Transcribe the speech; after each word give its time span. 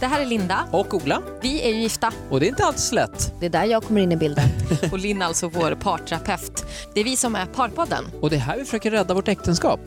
Det 0.00 0.06
här 0.06 0.20
är 0.20 0.26
Linda. 0.26 0.68
Och 0.70 0.94
Ola. 0.94 1.22
Vi 1.42 1.62
är 1.62 1.68
ju 1.68 1.80
gifta. 1.80 2.12
Och 2.30 2.40
det 2.40 2.46
är 2.46 2.48
inte 2.48 2.64
alls 2.64 2.92
lätt. 2.92 3.32
Det 3.40 3.46
är 3.46 3.50
där 3.50 3.64
jag 3.64 3.82
kommer 3.82 4.00
in 4.00 4.12
i 4.12 4.16
bilden. 4.16 4.48
och 4.92 4.98
Linn 4.98 5.22
alltså 5.22 5.48
vår 5.48 5.74
parterapeut. 5.74 6.64
Det 6.94 7.00
är 7.00 7.04
vi 7.04 7.16
som 7.16 7.34
är 7.36 7.46
Parpodden. 7.46 8.04
Och 8.20 8.30
det 8.30 8.36
är 8.36 8.40
här 8.40 8.58
vi 8.58 8.64
försöker 8.64 8.90
rädda 8.90 9.14
vårt 9.14 9.28
äktenskap. 9.28 9.80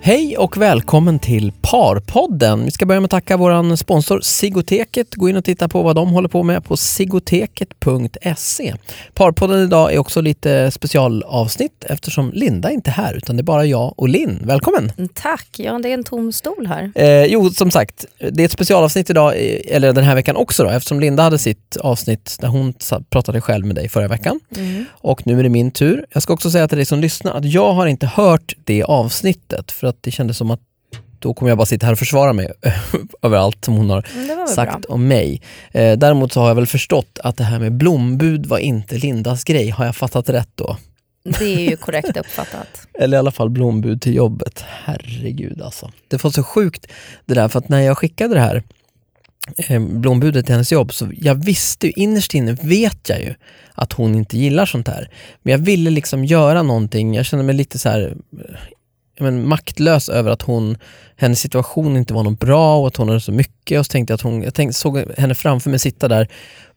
Hej 0.00 0.36
och 0.36 0.56
välkommen 0.56 1.18
till 1.18 1.52
Parpodden. 1.60 2.64
Vi 2.64 2.70
ska 2.70 2.86
börja 2.86 3.00
med 3.00 3.04
att 3.04 3.10
tacka 3.10 3.36
vår 3.36 3.76
sponsor 3.76 4.20
Sigoteket. 4.20 5.14
Gå 5.14 5.28
in 5.28 5.36
och 5.36 5.44
titta 5.44 5.68
på 5.68 5.82
vad 5.82 5.96
de 5.96 6.08
håller 6.08 6.28
på 6.28 6.42
med 6.42 6.64
på 6.64 6.76
sigoteket.se. 6.76 8.74
Parpodden 9.14 9.62
idag 9.62 9.94
är 9.94 9.98
också 9.98 10.20
lite 10.20 10.70
specialavsnitt 10.70 11.84
eftersom 11.84 12.30
Linda 12.34 12.70
inte 12.70 12.90
är 12.90 12.92
här 12.92 13.14
utan 13.14 13.36
det 13.36 13.40
är 13.40 13.44
bara 13.44 13.64
jag 13.64 13.94
och 13.96 14.08
Linn. 14.08 14.40
Välkommen! 14.44 14.92
Tack! 15.14 15.48
Ja, 15.56 15.78
det 15.78 15.88
är 15.88 15.94
en 15.94 16.04
tom 16.04 16.32
stol 16.32 16.66
här. 16.66 16.92
Eh, 16.94 17.24
jo, 17.24 17.50
som 17.50 17.70
sagt, 17.70 18.06
det 18.32 18.42
är 18.42 18.44
ett 18.44 18.52
specialavsnitt 18.52 19.10
idag, 19.10 19.34
eller 19.64 19.92
den 19.92 20.04
här 20.04 20.14
veckan 20.14 20.36
också 20.36 20.64
då, 20.64 20.70
eftersom 20.70 21.00
Linda 21.00 21.22
hade 21.22 21.38
sitt 21.38 21.76
avsnitt 21.76 22.36
där 22.40 22.48
hon 22.48 22.74
pratade 23.10 23.40
själv 23.40 23.66
med 23.66 23.76
dig 23.76 23.88
förra 23.88 24.08
veckan. 24.08 24.40
Mm. 24.56 24.84
Och 24.90 25.26
nu 25.26 25.38
är 25.38 25.42
det 25.42 25.48
min 25.48 25.70
tur. 25.70 26.06
Jag 26.12 26.22
ska 26.22 26.32
också 26.32 26.50
säga 26.50 26.68
till 26.68 26.78
dig 26.78 26.84
som 26.84 27.00
lyssnar 27.00 27.32
att 27.32 27.44
jag 27.44 27.72
har 27.72 27.86
inte 27.86 28.06
hört 28.06 28.54
det 28.64 28.82
avsnittet 28.82 29.72
för 29.72 29.87
att 29.88 30.02
det 30.02 30.10
kändes 30.10 30.36
som 30.36 30.50
att 30.50 30.60
då 31.18 31.34
kommer 31.34 31.50
jag 31.50 31.58
bara 31.58 31.66
sitta 31.66 31.86
här 31.86 31.92
och 31.92 31.98
försvara 31.98 32.32
mig 32.32 32.52
över 33.22 33.36
allt 33.36 33.64
som 33.64 33.74
hon 33.74 33.90
har 33.90 34.04
sagt 34.46 34.86
bra. 34.86 34.94
om 34.94 35.08
mig. 35.08 35.42
Eh, 35.72 35.98
däremot 35.98 36.32
så 36.32 36.40
har 36.40 36.48
jag 36.48 36.54
väl 36.54 36.66
förstått 36.66 37.18
att 37.24 37.36
det 37.36 37.44
här 37.44 37.58
med 37.58 37.72
blombud 37.72 38.46
var 38.46 38.58
inte 38.58 38.98
Lindas 38.98 39.44
grej. 39.44 39.70
Har 39.70 39.84
jag 39.84 39.96
fattat 39.96 40.28
rätt 40.28 40.50
då? 40.54 40.76
Det 41.38 41.44
är 41.44 41.70
ju 41.70 41.76
korrekt 41.76 42.16
uppfattat. 42.16 42.68
Eller 42.94 43.16
i 43.16 43.18
alla 43.18 43.30
fall 43.30 43.50
blombud 43.50 44.02
till 44.02 44.14
jobbet. 44.14 44.64
Herregud 44.84 45.62
alltså. 45.62 45.90
Det 46.08 46.24
var 46.24 46.30
så 46.30 46.42
sjukt 46.42 46.86
det 47.26 47.34
där, 47.34 47.48
för 47.48 47.58
att 47.58 47.68
när 47.68 47.80
jag 47.80 47.98
skickade 47.98 48.34
det 48.34 48.40
här 48.40 48.62
eh, 49.56 49.80
blombudet 49.80 50.46
till 50.46 50.54
hennes 50.54 50.72
jobb, 50.72 50.92
så 50.92 51.08
jag 51.16 51.44
visste 51.44 51.86
ju, 51.86 51.92
innerst 51.96 52.34
inne 52.34 52.52
vet 52.52 53.08
jag 53.08 53.20
ju 53.20 53.34
att 53.74 53.92
hon 53.92 54.14
inte 54.14 54.38
gillar 54.38 54.66
sånt 54.66 54.88
här. 54.88 55.10
Men 55.42 55.52
jag 55.52 55.58
ville 55.58 55.90
liksom 55.90 56.24
göra 56.24 56.62
någonting, 56.62 57.14
jag 57.14 57.26
kände 57.26 57.44
mig 57.44 57.54
lite 57.54 57.78
så 57.78 57.88
här 57.88 58.16
men, 59.20 59.48
maktlös 59.48 60.08
över 60.08 60.30
att 60.30 60.42
hon, 60.42 60.76
hennes 61.16 61.40
situation 61.40 61.96
inte 61.96 62.14
var 62.14 62.22
något 62.22 62.40
bra 62.40 62.80
och 62.80 62.86
att 62.86 62.96
hon 62.96 63.08
hade 63.08 63.20
så 63.20 63.32
mycket. 63.32 63.78
Och 63.78 63.86
så 63.86 63.90
tänkte 63.90 64.12
jag 64.12 64.16
att 64.16 64.22
hon, 64.22 64.42
jag 64.42 64.54
tänkte, 64.54 64.78
såg 64.78 64.98
henne 65.18 65.34
framför 65.34 65.70
mig 65.70 65.78
sitta 65.78 66.08
där 66.08 66.28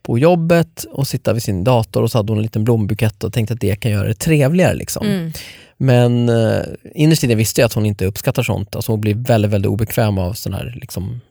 på 0.02 0.20
jobbet 0.20 0.86
och 0.92 1.08
sitta 1.08 1.34
vid 1.34 1.44
sin 1.44 1.64
dator 1.64 2.04
och 2.04 2.12
så 2.12 2.18
hade 2.18 2.32
hon 2.32 2.38
en 2.38 2.44
liten 2.44 2.64
blombukett 2.64 3.24
och 3.24 3.34
tänkte 3.34 3.54
att 3.54 3.60
det 3.60 3.76
kan 3.76 3.92
göra 3.92 4.08
det 4.08 4.14
trevligare. 4.14 4.74
Liksom. 4.74 5.08
Mm. 5.08 5.32
Men 5.78 6.30
eh, 6.30 6.62
innerst 6.96 7.24
inne 7.24 7.36
visste 7.36 7.62
jag 7.62 7.66
att 7.66 7.74
hon 7.74 7.86
inte 7.86 8.06
uppskattar 8.06 8.44
sånt. 8.44 8.76
Alltså 8.76 8.92
hon 8.92 9.02
blir 9.02 9.16
väldigt, 9.16 9.52
väldigt 9.52 9.70
obekväm 9.70 10.18
av 10.18 10.34
såna 10.34 10.58
här 10.58 10.78
liksom, 10.82 11.22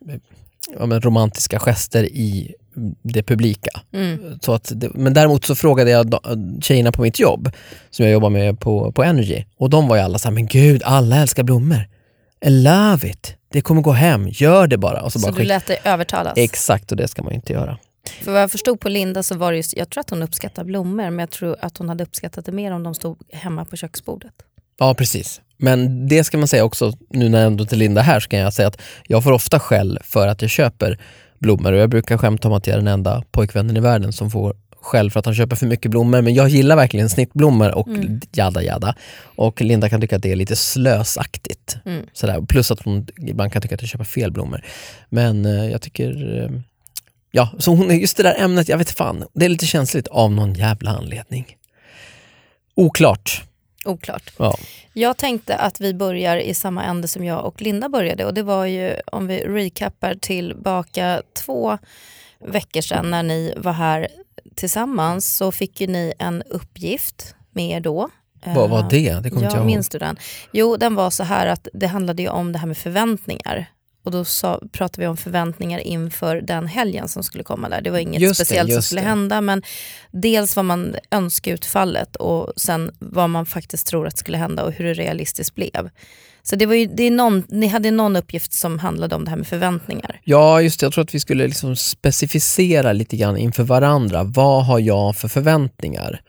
ja, 0.79 0.99
romantiska 0.99 1.59
gester 1.59 2.03
i 2.03 2.53
det 3.01 3.23
publika. 3.23 3.81
Mm. 3.93 4.39
Så 4.41 4.53
att 4.53 4.71
det, 4.75 4.89
men 4.93 5.13
däremot 5.13 5.45
så 5.45 5.55
frågade 5.55 5.91
jag 5.91 6.15
tjejerna 6.61 6.91
på 6.91 7.01
mitt 7.01 7.19
jobb, 7.19 7.49
som 7.89 8.05
jag 8.05 8.13
jobbar 8.13 8.29
med 8.29 8.59
på, 8.59 8.91
på 8.91 9.03
Energy, 9.03 9.43
och 9.57 9.69
de 9.69 9.87
var 9.87 9.95
ju 9.95 10.01
alla 10.01 10.19
såhär, 10.19 10.33
men 10.33 10.47
gud, 10.47 10.81
alla 10.83 11.15
älskar 11.15 11.43
blommor. 11.43 11.87
I 12.45 12.49
love 12.49 13.09
it. 13.09 13.35
Det 13.51 13.61
kommer 13.61 13.81
gå 13.81 13.91
hem, 13.91 14.27
gör 14.27 14.67
det 14.67 14.77
bara. 14.77 15.01
Och 15.01 15.13
så, 15.13 15.19
så 15.19 15.31
bara 15.31 15.37
du 15.37 15.43
lät 15.43 15.67
dig 15.67 15.79
övertalas? 15.83 16.33
Exakt, 16.35 16.91
och 16.91 16.97
det 16.97 17.07
ska 17.07 17.23
man 17.23 17.33
inte 17.33 17.53
göra. 17.53 17.77
För 18.21 18.31
vad 18.31 18.41
jag 18.41 18.51
förstod 18.51 18.79
på 18.79 18.89
Linda 18.89 19.23
så 19.23 19.37
var 19.37 19.51
det 19.51 19.57
just, 19.57 19.77
jag 19.77 19.89
tror 19.89 20.01
att 20.01 20.09
hon 20.09 20.23
uppskattar 20.23 20.63
blommor, 20.63 21.09
men 21.09 21.19
jag 21.19 21.29
tror 21.29 21.55
att 21.61 21.77
hon 21.77 21.89
hade 21.89 22.03
uppskattat 22.03 22.45
det 22.45 22.51
mer 22.51 22.71
om 22.71 22.83
de 22.83 22.95
stod 22.95 23.17
hemma 23.31 23.65
på 23.65 23.75
köksbordet. 23.75 24.33
Ja, 24.79 24.93
precis. 24.93 25.41
Men 25.57 26.07
det 26.07 26.23
ska 26.23 26.37
man 26.37 26.47
säga 26.47 26.63
också, 26.63 26.93
nu 27.09 27.29
när 27.29 27.39
jag 27.39 27.47
ändå 27.47 27.65
till 27.65 27.77
Linda 27.77 28.01
här, 28.01 28.19
så 28.19 28.29
kan 28.29 28.39
jag 28.39 28.53
säga 28.53 28.67
att 28.67 28.81
jag 29.03 29.23
får 29.23 29.31
ofta 29.31 29.59
skäll 29.59 29.99
för 30.03 30.27
att 30.27 30.41
jag 30.41 30.51
köper 30.51 30.99
blommor 31.41 31.71
och 31.71 31.79
jag 31.79 31.89
brukar 31.89 32.17
skämta 32.17 32.47
om 32.47 32.53
att 32.53 32.67
jag 32.67 32.73
är 32.73 32.77
den 32.77 32.87
enda 32.87 33.23
pojkvännen 33.31 33.77
i 33.77 33.79
världen 33.79 34.13
som 34.13 34.31
får 34.31 34.55
skäll 34.81 35.11
för 35.11 35.19
att 35.19 35.25
han 35.25 35.35
köper 35.35 35.55
för 35.55 35.65
mycket 35.65 35.91
blommor 35.91 36.21
men 36.21 36.33
jag 36.33 36.49
gillar 36.49 36.75
verkligen 36.75 37.09
snittblommor 37.09 37.71
och 37.71 37.87
mm. 37.87 38.21
jada 38.31 38.63
jada. 38.63 38.95
Och 39.23 39.61
Linda 39.61 39.89
kan 39.89 40.01
tycka 40.01 40.15
att 40.15 40.21
det 40.21 40.31
är 40.31 40.35
lite 40.35 40.55
slösaktigt. 40.55 41.77
Mm. 41.85 42.05
Sådär. 42.13 42.41
Plus 42.41 42.71
att 42.71 42.81
hon 42.81 43.07
ibland 43.17 43.51
kan 43.51 43.61
tycka 43.61 43.75
att 43.75 43.81
jag 43.81 43.89
köper 43.89 44.05
fel 44.05 44.31
blommor. 44.31 44.65
Men 45.09 45.45
uh, 45.45 45.71
jag 45.71 45.81
tycker, 45.81 46.39
uh, 46.41 46.59
ja, 47.31 47.49
så 47.59 47.75
hon, 47.75 47.99
just 47.99 48.17
det 48.17 48.23
där 48.23 48.35
ämnet, 48.39 48.69
jag 48.69 48.77
vet 48.77 48.91
fan, 48.91 49.23
det 49.33 49.45
är 49.45 49.49
lite 49.49 49.65
känsligt 49.65 50.07
av 50.07 50.31
någon 50.31 50.53
jävla 50.53 50.91
anledning. 50.91 51.45
Oklart. 52.75 53.43
Oklart. 53.85 54.31
Ja. 54.37 54.57
Jag 54.93 55.17
tänkte 55.17 55.55
att 55.55 55.81
vi 55.81 55.93
börjar 55.93 56.37
i 56.37 56.53
samma 56.53 56.83
ände 56.83 57.07
som 57.07 57.25
jag 57.25 57.45
och 57.45 57.61
Linda 57.61 57.89
började 57.89 58.25
och 58.25 58.33
det 58.33 58.43
var 58.43 58.65
ju 58.65 58.95
om 59.11 59.27
vi 59.27 59.39
recappar 59.39 60.15
tillbaka 60.15 61.21
två 61.33 61.77
veckor 62.39 62.81
sedan 62.81 63.11
när 63.11 63.23
ni 63.23 63.53
var 63.57 63.73
här 63.73 64.07
tillsammans 64.55 65.35
så 65.35 65.51
fick 65.51 65.81
ju 65.81 65.87
ni 65.87 66.13
en 66.19 66.43
uppgift 66.43 67.35
med 67.51 67.77
er 67.77 67.79
då. 67.79 68.09
Vad 68.45 68.69
var 68.69 68.89
det? 68.89 69.19
Det 69.23 69.29
kommer 69.29 69.43
ja, 69.43 69.47
inte 69.47 69.57
jag 69.57 69.65
Minns 69.65 69.89
du 69.89 69.97
den? 69.97 70.17
Jo, 70.51 70.77
den 70.77 70.95
var 70.95 71.09
så 71.09 71.23
här 71.23 71.47
att 71.47 71.67
det 71.73 71.87
handlade 71.87 72.21
ju 72.21 72.29
om 72.29 72.51
det 72.51 72.59
här 72.59 72.67
med 72.67 72.77
förväntningar. 72.77 73.69
Och 74.03 74.11
då 74.11 74.25
sa, 74.25 74.61
pratade 74.71 75.01
vi 75.01 75.07
om 75.07 75.17
förväntningar 75.17 75.79
inför 75.79 76.41
den 76.41 76.67
helgen 76.67 77.07
som 77.07 77.23
skulle 77.23 77.43
komma 77.43 77.69
där. 77.69 77.81
Det 77.81 77.89
var 77.89 77.97
inget 77.97 78.21
just 78.21 78.35
speciellt 78.35 78.69
det, 78.69 78.73
som 78.73 78.81
skulle 78.81 79.01
det. 79.01 79.07
hända 79.07 79.41
men 79.41 79.61
dels 80.11 80.55
vad 80.55 80.65
man 80.65 80.95
önskade 81.11 81.53
utfallet 81.53 82.15
och 82.15 82.53
sen 82.55 82.91
vad 82.99 83.29
man 83.29 83.45
faktiskt 83.45 83.87
tror 83.87 84.07
att 84.07 84.17
skulle 84.17 84.37
hända 84.37 84.63
och 84.63 84.71
hur 84.71 84.85
det 84.85 84.93
realistiskt 84.93 85.55
blev. 85.55 85.89
Så 86.43 86.55
det 86.55 86.65
var 86.65 86.75
ju, 86.75 86.85
det 86.85 87.03
är 87.03 87.11
någon, 87.11 87.43
ni 87.49 87.67
hade 87.67 87.91
någon 87.91 88.15
uppgift 88.15 88.53
som 88.53 88.79
handlade 88.79 89.15
om 89.15 89.23
det 89.25 89.29
här 89.29 89.37
med 89.37 89.47
förväntningar. 89.47 90.19
Ja, 90.23 90.61
just 90.61 90.79
det. 90.79 90.85
Jag 90.85 90.93
tror 90.93 91.03
att 91.03 91.15
vi 91.15 91.19
skulle 91.19 91.47
liksom 91.47 91.75
specificera 91.75 92.93
lite 92.93 93.17
grann 93.17 93.37
inför 93.37 93.63
varandra. 93.63 94.23
Vad 94.23 94.65
har 94.65 94.79
jag 94.79 95.15
för 95.15 95.27
förväntningar? 95.27 96.21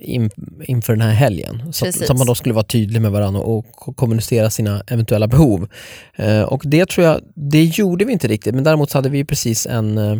In, 0.00 0.30
inför 0.64 0.92
den 0.92 1.02
här 1.02 1.14
helgen. 1.14 1.72
Så, 1.72 1.88
att, 1.88 1.94
så 1.94 2.12
att 2.12 2.18
man 2.18 2.26
då 2.26 2.34
skulle 2.34 2.54
vara 2.54 2.64
tydlig 2.64 3.02
med 3.02 3.12
varandra 3.12 3.40
och, 3.40 3.88
och 3.88 3.96
kommunicera 3.96 4.50
sina 4.50 4.82
eventuella 4.86 5.28
behov. 5.28 5.68
Eh, 6.16 6.42
och 6.42 6.62
det 6.64 6.88
tror 6.88 7.06
jag, 7.06 7.20
det 7.34 7.64
gjorde 7.64 8.04
vi 8.04 8.12
inte 8.12 8.28
riktigt, 8.28 8.54
men 8.54 8.64
däremot 8.64 8.90
så 8.90 8.98
hade 8.98 9.08
vi 9.08 9.24
precis 9.24 9.66
en, 9.66 9.98
eh, 9.98 10.18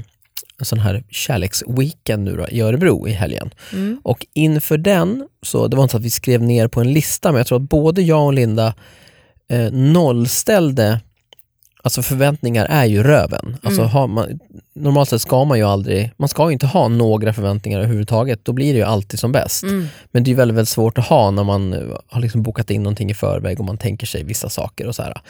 en 0.59 0.65
sån 0.65 0.79
här 0.79 1.05
kärleksweekend 1.11 2.25
nu 2.25 2.37
då, 2.37 2.49
i 2.49 2.61
Örebro 2.61 3.09
i 3.09 3.13
helgen. 3.13 3.51
Mm. 3.73 4.01
Och 4.05 4.27
inför 4.33 4.79
den, 4.79 5.29
så 5.43 5.69
det 5.69 5.77
var 5.77 5.85
inte 5.85 5.93
så 5.93 5.99
att 5.99 6.05
vi 6.05 6.11
skrev 6.11 6.43
ner 6.43 6.69
på 6.69 6.81
en 6.81 6.93
lista, 6.93 7.33
men 7.33 7.39
jag 7.39 7.47
tror 7.47 7.63
att 7.63 7.69
både 7.69 8.03
jag 8.03 8.27
och 8.27 8.33
Linda 8.33 8.75
eh, 9.49 9.73
nollställde 9.73 11.01
Alltså 11.85 12.03
förväntningar 12.03 12.67
är 12.71 12.85
ju 12.85 13.03
röven. 13.03 13.57
Alltså 13.63 13.83
mm. 13.83 14.11
man, 14.11 14.39
normalt 14.83 15.09
sett 15.09 15.23
ska 15.23 15.45
man 15.45 15.59
ju 15.59 15.65
aldrig, 15.65 16.11
man 16.17 16.29
ska 16.29 16.47
ju 16.47 16.53
inte 16.53 16.67
ha 16.67 16.89
några 16.89 17.33
förväntningar 17.33 17.79
överhuvudtaget. 17.79 18.45
Då 18.45 18.53
blir 18.53 18.73
det 18.73 18.79
ju 18.79 18.85
alltid 18.85 19.21
som 19.21 19.33
bäst. 19.33 19.63
Mm. 19.63 19.87
Men 20.11 20.25
det 20.25 20.31
är 20.31 20.35
väldigt, 20.35 20.57
väldigt 20.57 20.69
svårt 20.69 20.99
att 20.99 21.07
ha 21.07 21.31
när 21.31 21.45
man 21.45 21.73
eh, 21.73 21.99
har 22.09 22.21
liksom 22.21 22.43
bokat 22.43 22.71
in 22.71 22.83
någonting 22.83 23.11
i 23.11 23.15
förväg 23.15 23.61
och 23.61 23.67
man 23.67 23.79
tänker 23.79 24.07
sig 24.07 24.25
vissa 24.25 24.49
saker. 24.49 24.87
och 24.87 24.95
så 24.95 25.03
här. 25.03 25.21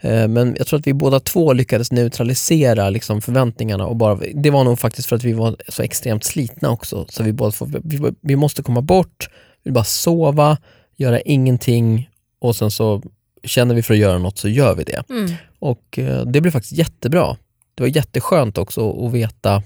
Eh, 0.00 0.28
men 0.28 0.54
jag 0.58 0.66
tror 0.66 0.78
att 0.78 0.86
vi 0.86 0.94
båda 0.94 1.20
två 1.20 1.52
lyckades 1.52 1.92
neutralisera 1.92 2.90
liksom 2.90 3.22
förväntningarna. 3.22 3.86
och 3.86 3.96
bara, 3.96 4.18
Det 4.34 4.50
var 4.50 4.64
nog 4.64 4.78
faktiskt 4.78 5.08
för 5.08 5.16
att 5.16 5.24
vi 5.24 5.32
var 5.32 5.56
så 5.68 5.82
extremt 5.82 6.24
slitna 6.24 6.70
också. 6.70 7.06
Så 7.08 7.22
vi, 7.22 7.32
båda 7.32 7.52
får, 7.52 7.70
vi, 7.84 8.12
vi 8.20 8.36
måste 8.36 8.62
komma 8.62 8.80
bort, 8.80 9.28
vi 9.64 9.70
bara 9.70 9.84
sova, 9.84 10.58
göra 10.96 11.20
ingenting 11.20 12.10
och 12.40 12.56
sen 12.56 12.70
så 12.70 13.02
känner 13.44 13.74
vi 13.74 13.82
för 13.82 13.94
att 13.94 14.00
göra 14.00 14.18
något 14.18 14.38
så 14.38 14.48
gör 14.48 14.74
vi 14.74 14.84
det. 14.84 15.02
Mm. 15.10 15.32
Och 15.58 15.98
eh, 15.98 16.26
det 16.26 16.40
blev 16.40 16.50
faktiskt 16.50 16.72
jättebra. 16.72 17.36
Det 17.76 17.82
var 17.82 17.88
jätteskönt 17.88 18.58
också 18.58 19.06
att 19.06 19.12
veta 19.12 19.62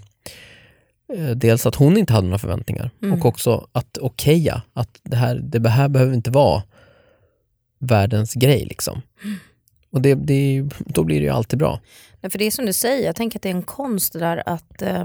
eh, 1.15 1.31
dels 1.31 1.67
att 1.67 1.75
hon 1.75 1.97
inte 1.97 2.13
hade 2.13 2.27
några 2.27 2.39
förväntningar 2.39 2.91
mm. 3.03 3.19
och 3.19 3.27
också 3.27 3.69
att 3.73 3.99
okeja 3.99 4.63
att 4.73 5.01
det 5.03 5.17
här, 5.17 5.41
det 5.43 5.69
här 5.69 5.89
behöver 5.89 6.15
inte 6.15 6.31
vara 6.31 6.63
världens 7.79 8.35
grej. 8.35 8.65
Liksom. 8.65 9.03
Mm. 9.25 9.37
Och 9.91 10.03
det, 10.03 10.15
det, 10.15 10.69
då 10.79 11.05
blir 11.05 11.21
det 11.21 11.25
ju 11.25 11.31
alltid 11.31 11.59
bra. 11.59 11.81
Nej, 12.21 12.31
för 12.31 12.39
det 12.39 12.45
är 12.45 12.51
som 12.51 12.67
du 12.67 12.73
säger, 12.73 13.07
jag 13.07 13.17
tänker 13.17 13.39
att 13.39 13.43
det 13.43 13.49
är 13.49 13.55
en 13.55 13.63
konst 13.63 14.13
där 14.13 14.43
att 14.47 14.83
eh, 14.83 15.05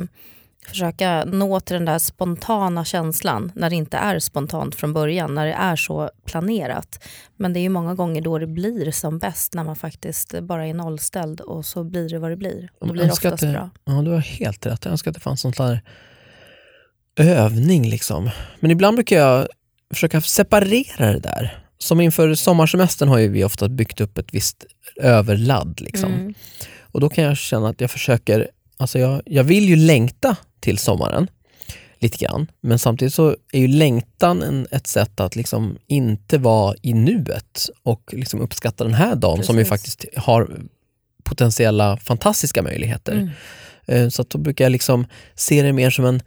försöka 0.69 1.25
nå 1.25 1.59
till 1.59 1.73
den 1.73 1.85
där 1.85 2.00
spontana 2.00 2.85
känslan 2.85 3.51
när 3.56 3.69
det 3.69 3.75
inte 3.75 3.97
är 3.97 4.19
spontant 4.19 4.75
från 4.75 4.94
början, 4.94 5.35
när 5.35 5.45
det 5.45 5.53
är 5.53 5.75
så 5.75 6.09
planerat. 6.25 7.03
Men 7.38 7.53
det 7.53 7.59
är 7.59 7.62
ju 7.62 7.69
många 7.69 7.95
gånger 7.95 8.21
då 8.21 8.38
det 8.38 8.47
blir 8.47 8.91
som 8.91 9.19
bäst, 9.19 9.53
när 9.53 9.63
man 9.63 9.75
faktiskt 9.75 10.39
bara 10.41 10.67
är 10.67 10.73
nollställd 10.73 11.41
och 11.41 11.65
så 11.65 11.83
blir 11.83 12.09
det 12.09 12.19
vad 12.19 12.31
det 12.31 12.38
blir. 12.38 12.69
Och 12.79 12.88
då 12.88 12.94
blir 12.94 13.03
det 13.03 13.12
oftast 13.12 13.41
det, 13.41 13.51
bra. 13.51 13.69
Ja, 13.85 13.94
du 13.94 14.12
har 14.12 14.19
helt 14.19 14.65
rätt. 14.65 14.85
Jag 14.85 14.91
önskar 14.91 15.12
att 15.12 15.15
det 15.15 15.21
fanns 15.21 15.41
sån 15.41 15.51
där 15.51 15.81
övning. 17.19 17.89
liksom. 17.89 18.29
Men 18.59 18.71
ibland 18.71 18.95
brukar 18.95 19.17
jag 19.17 19.47
försöka 19.94 20.21
separera 20.21 21.13
det 21.13 21.19
där. 21.19 21.59
Som 21.77 22.01
inför 22.01 22.35
sommarsemestern 22.35 23.09
har 23.09 23.17
ju 23.17 23.27
vi 23.27 23.44
ofta 23.44 23.69
byggt 23.69 24.01
upp 24.01 24.17
ett 24.17 24.33
visst 24.33 24.65
överladd. 25.01 25.81
Liksom. 25.81 26.13
Mm. 26.13 26.33
Och 26.81 27.01
då 27.01 27.09
kan 27.09 27.23
jag 27.23 27.38
känna 27.38 27.69
att 27.69 27.81
jag 27.81 27.91
försöker, 27.91 28.50
alltså 28.77 29.00
jag, 29.00 29.22
jag 29.25 29.44
vill 29.44 29.69
ju 29.69 29.75
längta 29.75 30.36
till 30.60 30.77
sommaren. 30.77 31.27
Lite 32.00 32.18
grann. 32.18 32.48
Men 32.62 32.80
samtidigt 32.80 33.13
så 33.13 33.36
är 33.51 33.60
ju 33.60 33.68
längtan 33.68 34.44
en, 34.44 34.68
ett 34.72 34.88
sätt 34.88 35.19
att 35.19 35.36
liksom 35.36 35.77
inte 35.88 36.38
vara 36.38 36.75
i 36.81 36.94
nuet 36.94 37.69
och 37.83 38.13
liksom 38.13 38.42
uppskatta 38.42 38.83
den 38.83 38.94
här 38.94 39.16
dagen 39.16 39.36
Precis. 39.36 39.48
som 39.48 39.57
ju 39.57 39.66
faktiskt 39.66 40.06
har 40.16 40.60
potentiella 41.24 41.98
fantastiska 41.98 42.62
möjligheter. 42.62 43.31
Eh, 43.86 44.10
så 44.10 44.22
att 44.22 44.30
då 44.30 44.38
brukar 44.38 44.66
jag 44.66 44.72
liksom 44.72 45.06
se 45.36 45.62
det 45.62 45.74
mer 45.74 45.89
som 45.89 46.06
en 46.06 46.22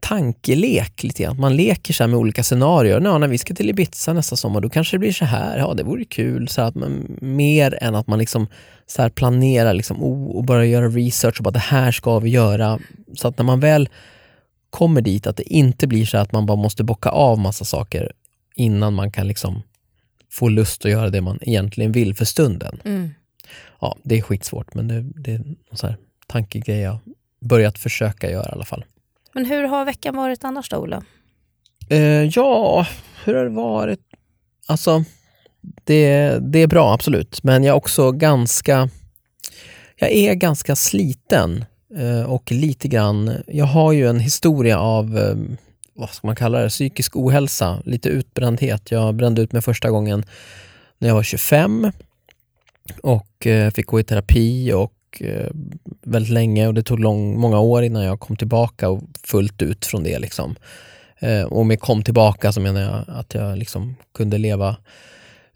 tankelek 0.00 1.02
lite 1.02 1.22
grann. 1.22 1.40
Man 1.40 1.56
leker 1.56 1.94
så 1.94 2.06
med 2.06 2.18
olika 2.18 2.42
scenarier. 2.42 3.00
Ja, 3.00 3.18
när 3.18 3.28
vi 3.28 3.38
ska 3.38 3.54
till 3.54 3.70
Ibiza 3.70 4.12
nästa 4.12 4.36
sommar, 4.36 4.60
då 4.60 4.68
kanske 4.68 4.94
det 4.94 4.98
blir 4.98 5.12
så 5.12 5.24
här. 5.24 5.58
Ja, 5.58 5.74
det 5.74 5.82
vore 5.82 6.04
kul. 6.04 6.48
Så 6.48 6.62
att 6.62 6.74
man, 6.74 7.18
mer 7.20 7.78
än 7.80 7.94
att 7.94 8.06
man 8.06 8.18
liksom 8.18 8.46
så 8.86 9.02
här 9.02 9.08
planerar 9.08 9.74
liksom, 9.74 10.02
oh, 10.02 10.36
och 10.36 10.44
börjar 10.44 10.64
göra 10.64 10.88
research 10.88 11.38
och 11.38 11.44
bara 11.44 11.50
det 11.50 11.58
här 11.58 11.92
ska 11.92 12.18
vi 12.18 12.30
göra. 12.30 12.78
Så 13.14 13.28
att 13.28 13.38
när 13.38 13.44
man 13.44 13.60
väl 13.60 13.88
kommer 14.70 15.00
dit, 15.00 15.26
att 15.26 15.36
det 15.36 15.52
inte 15.52 15.86
blir 15.86 16.06
så 16.06 16.18
att 16.18 16.32
man 16.32 16.46
bara 16.46 16.56
måste 16.56 16.84
bocka 16.84 17.08
av 17.08 17.38
massa 17.38 17.64
saker 17.64 18.12
innan 18.54 18.94
man 18.94 19.12
kan 19.12 19.28
liksom 19.28 19.62
få 20.30 20.48
lust 20.48 20.84
att 20.84 20.90
göra 20.90 21.10
det 21.10 21.20
man 21.20 21.38
egentligen 21.42 21.92
vill 21.92 22.14
för 22.14 22.24
stunden. 22.24 22.80
Mm. 22.84 23.10
Ja, 23.80 23.96
det 24.02 24.18
är 24.18 24.22
skitsvårt, 24.22 24.74
men 24.74 24.88
det, 24.88 25.00
det 25.00 25.32
är 25.32 25.44
en 25.82 25.96
tankegrej 26.26 26.80
jag 26.80 26.98
börjat 27.40 27.78
försöka 27.78 28.30
göra 28.30 28.48
i 28.48 28.52
alla 28.52 28.64
fall. 28.64 28.84
Men 29.38 29.44
hur 29.44 29.64
har 29.64 29.84
veckan 29.84 30.16
varit 30.16 30.44
annars 30.44 30.68
då, 30.68 30.76
Ola? 30.76 31.02
Eh, 31.88 32.24
ja, 32.24 32.86
hur 33.24 33.34
har 33.34 33.44
det 33.44 33.50
varit? 33.50 34.00
Alltså, 34.66 35.04
det, 35.84 36.38
det 36.52 36.58
är 36.58 36.66
bra, 36.66 36.94
absolut. 36.94 37.42
Men 37.42 37.64
jag 37.64 37.72
är 37.72 37.76
också 37.76 38.12
ganska... 38.12 38.88
Jag 39.96 40.12
är 40.12 40.34
ganska 40.34 40.76
sliten 40.76 41.64
eh, 41.96 42.22
och 42.22 42.52
lite 42.52 42.88
grann... 42.88 43.42
Jag 43.46 43.64
har 43.64 43.92
ju 43.92 44.08
en 44.08 44.20
historia 44.20 44.78
av, 44.78 45.18
eh, 45.18 45.36
vad 45.94 46.10
ska 46.10 46.26
man 46.26 46.36
kalla 46.36 46.60
det, 46.60 46.68
psykisk 46.68 47.16
ohälsa, 47.16 47.82
lite 47.84 48.08
utbrändhet. 48.08 48.90
Jag 48.90 49.14
brände 49.14 49.42
ut 49.42 49.52
mig 49.52 49.62
första 49.62 49.90
gången 49.90 50.24
när 50.98 51.08
jag 51.08 51.14
var 51.14 51.22
25 51.22 51.92
och 53.02 53.46
eh, 53.46 53.70
fick 53.70 53.86
gå 53.86 54.00
i 54.00 54.04
terapi 54.04 54.72
och 54.72 54.92
eh, 55.22 55.50
väldigt 56.02 56.32
länge 56.32 56.66
och 56.66 56.74
det 56.74 56.82
tog 56.82 57.00
lång, 57.00 57.40
många 57.40 57.60
år 57.60 57.82
innan 57.82 58.04
jag 58.04 58.20
kom 58.20 58.36
tillbaka 58.36 58.88
och 58.88 59.02
fullt 59.24 59.62
ut 59.62 59.86
från 59.86 60.02
det. 60.02 60.18
Liksom. 60.18 60.54
Eh, 61.18 61.42
och 61.42 61.66
med 61.66 61.80
kom 61.80 62.02
tillbaka 62.02 62.52
så 62.52 62.60
menar 62.60 62.80
jag 62.80 63.04
att 63.08 63.34
jag 63.34 63.58
liksom 63.58 63.96
kunde 64.14 64.38
leva 64.38 64.76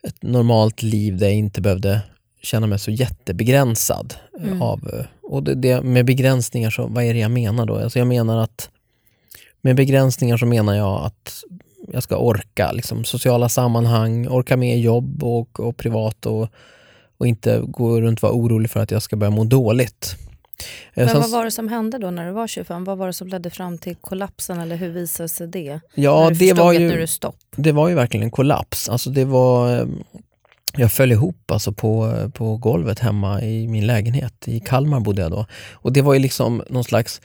ett 0.02 0.22
normalt 0.22 0.82
liv 0.82 1.18
där 1.18 1.26
jag 1.26 1.34
inte 1.34 1.60
behövde 1.60 2.00
känna 2.42 2.66
mig 2.66 2.78
så 2.78 2.90
jättebegränsad. 2.90 4.14
Mm. 4.40 4.62
Av, 4.62 5.06
och 5.22 5.42
det, 5.42 5.54
det, 5.54 5.82
med 5.82 6.04
begränsningar, 6.04 6.70
så 6.70 6.86
vad 6.86 7.04
är 7.04 7.14
det 7.14 7.20
jag 7.20 7.30
menar 7.30 7.66
då? 7.66 7.76
Alltså 7.76 7.98
jag 7.98 8.08
menar 8.08 8.38
att 8.42 8.70
med 9.60 9.76
begränsningar 9.76 10.36
så 10.36 10.46
menar 10.46 10.74
jag 10.74 11.04
att 11.04 11.42
jag 11.92 12.02
ska 12.02 12.16
orka 12.16 12.72
liksom, 12.72 13.04
sociala 13.04 13.48
sammanhang, 13.48 14.28
orka 14.28 14.56
med 14.56 14.80
jobb 14.80 15.24
och, 15.24 15.60
och 15.60 15.76
privat 15.76 16.26
och 16.26 16.48
och 17.22 17.28
inte 17.28 17.62
gå 17.66 18.00
runt 18.00 18.18
och 18.18 18.22
vara 18.22 18.32
orolig 18.32 18.70
för 18.70 18.80
att 18.80 18.90
jag 18.90 19.02
ska 19.02 19.16
börja 19.16 19.30
må 19.30 19.44
dåligt. 19.44 20.16
Eh, 20.94 21.06
Men 21.06 21.20
vad 21.20 21.30
var 21.30 21.44
det 21.44 21.50
som 21.50 21.68
hände 21.68 21.98
då 21.98 22.10
när 22.10 22.26
du 22.26 22.32
var 22.32 22.46
25? 22.46 22.84
Vad 22.84 22.98
var 22.98 23.06
det 23.06 23.12
som 23.12 23.28
ledde 23.28 23.50
fram 23.50 23.78
till 23.78 23.96
kollapsen 23.96 24.58
eller 24.60 24.76
hur 24.76 24.90
visade 24.90 25.28
sig 25.28 25.48
det? 25.48 25.80
Ja, 25.94 26.30
det 26.38 26.52
var, 26.52 26.72
ju, 26.72 27.06
det 27.56 27.72
var 27.72 27.88
ju 27.88 27.94
verkligen 27.94 28.24
en 28.24 28.30
kollaps. 28.30 28.88
Alltså 28.88 29.10
det 29.10 29.24
var, 29.24 29.78
eh, 29.78 29.86
jag 30.76 30.92
föll 30.92 31.12
ihop 31.12 31.50
alltså 31.50 31.72
på, 31.72 32.14
på 32.34 32.56
golvet 32.56 32.98
hemma 32.98 33.42
i 33.42 33.68
min 33.68 33.86
lägenhet. 33.86 34.48
I 34.48 34.60
Kalmar 34.60 35.00
bodde 35.00 35.22
jag 35.22 35.30
då. 35.30 35.46
Och 35.72 35.92
det 35.92 36.02
var 36.02 36.14
ju 36.14 36.20
liksom 36.20 36.62
någon 36.70 36.84
slags 36.84 37.20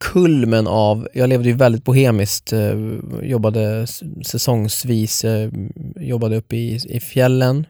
kulmen 0.00 0.66
av, 0.66 1.08
jag 1.14 1.28
levde 1.28 1.48
ju 1.48 1.54
väldigt 1.54 1.84
bohemiskt, 1.84 2.52
eh, 2.52 2.74
jobbade 3.22 3.86
säsongsvis, 4.26 5.24
jobbade 5.96 6.36
uppe 6.36 6.56
i, 6.56 6.80
i 6.88 7.00
fjällen 7.00 7.66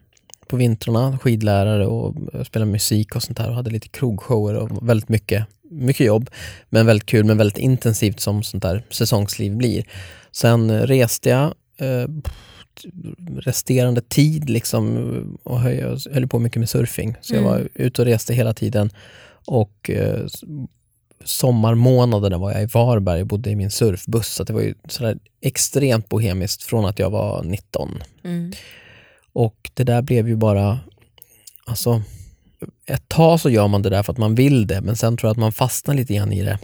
på 0.46 0.56
vintrarna, 0.56 1.18
skidlärare 1.18 1.86
och 1.86 2.14
spelade 2.46 2.70
musik 2.70 3.16
och 3.16 3.22
sånt 3.22 3.38
där 3.38 3.48
och 3.48 3.54
hade 3.54 3.70
lite 3.70 3.88
krogshower 3.88 4.54
och 4.54 4.88
väldigt 4.88 5.08
mycket, 5.08 5.46
mycket 5.70 6.06
jobb. 6.06 6.30
Men 6.68 6.86
väldigt 6.86 7.06
kul, 7.06 7.24
men 7.24 7.38
väldigt 7.38 7.58
intensivt 7.58 8.20
som 8.20 8.42
sånt 8.42 8.62
där 8.62 8.82
säsongsliv 8.90 9.56
blir. 9.56 9.84
Sen 10.32 10.86
reste 10.86 11.28
jag 11.28 11.54
eh, 11.76 12.08
resterande 13.36 14.00
tid 14.00 14.50
liksom 14.50 15.38
och 15.42 15.60
höll, 15.60 15.98
höll 16.12 16.28
på 16.28 16.38
mycket 16.38 16.58
med 16.58 16.68
surfing. 16.68 17.16
Så 17.20 17.34
jag 17.34 17.42
var 17.42 17.56
mm. 17.56 17.68
ute 17.74 18.02
och 18.02 18.06
reste 18.06 18.34
hela 18.34 18.54
tiden. 18.54 18.90
Och 19.46 19.90
eh, 19.90 20.26
sommarmånaderna 21.24 22.38
var 22.38 22.52
jag 22.52 22.62
i 22.62 22.66
Varberg 22.66 23.20
och 23.20 23.26
bodde 23.26 23.50
i 23.50 23.56
min 23.56 23.70
surfbuss. 23.70 24.28
Så 24.28 24.44
det 24.44 24.52
var 24.52 24.60
ju 24.60 24.74
sådär 24.88 25.18
extremt 25.40 26.08
bohemiskt 26.08 26.62
från 26.62 26.84
att 26.84 26.98
jag 26.98 27.10
var 27.10 27.42
19. 27.42 28.02
Mm. 28.24 28.52
Och 29.32 29.70
det 29.74 29.84
där 29.84 30.02
blev 30.02 30.28
ju 30.28 30.36
bara, 30.36 30.78
alltså 31.66 32.02
ett 32.86 33.08
tag 33.08 33.40
så 33.40 33.50
gör 33.50 33.68
man 33.68 33.82
det 33.82 33.90
där 33.90 34.02
för 34.02 34.12
att 34.12 34.18
man 34.18 34.34
vill 34.34 34.66
det, 34.66 34.80
men 34.80 34.96
sen 34.96 35.16
tror 35.16 35.28
jag 35.28 35.32
att 35.32 35.38
man 35.38 35.52
fastnar 35.52 35.94
lite 35.94 36.14
grann 36.14 36.32
i 36.32 36.42
det. 36.42 36.58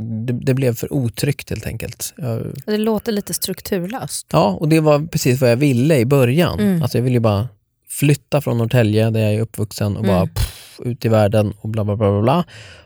Det, 0.00 0.32
det 0.32 0.54
blev 0.54 0.74
för 0.74 0.92
otryggt 0.92 1.50
helt 1.50 1.66
enkelt. 1.66 2.14
Jag, 2.16 2.46
det 2.66 2.78
låter 2.78 3.12
lite 3.12 3.34
strukturlöst. 3.34 4.26
Ja, 4.32 4.56
och 4.60 4.68
det 4.68 4.80
var 4.80 5.06
precis 5.06 5.40
vad 5.40 5.50
jag 5.50 5.56
ville 5.56 5.98
i 5.98 6.04
början. 6.04 6.60
Mm. 6.60 6.82
Alltså 6.82 6.98
jag 6.98 7.02
ville 7.02 7.16
ju 7.16 7.20
bara 7.20 7.48
flytta 7.88 8.40
från 8.40 8.58
Norrtälje, 8.58 9.10
där 9.10 9.20
jag 9.20 9.34
är 9.34 9.40
uppvuxen, 9.40 9.96
och 9.96 10.04
mm. 10.04 10.16
bara 10.16 10.26
pff, 10.26 10.80
ut 10.84 11.04
i 11.04 11.08
världen 11.08 11.54
och 11.60 11.68
bla 11.68 11.84
bla 11.84 11.96
bla 11.96 12.10
bla. 12.10 12.22
bla. 12.22 12.44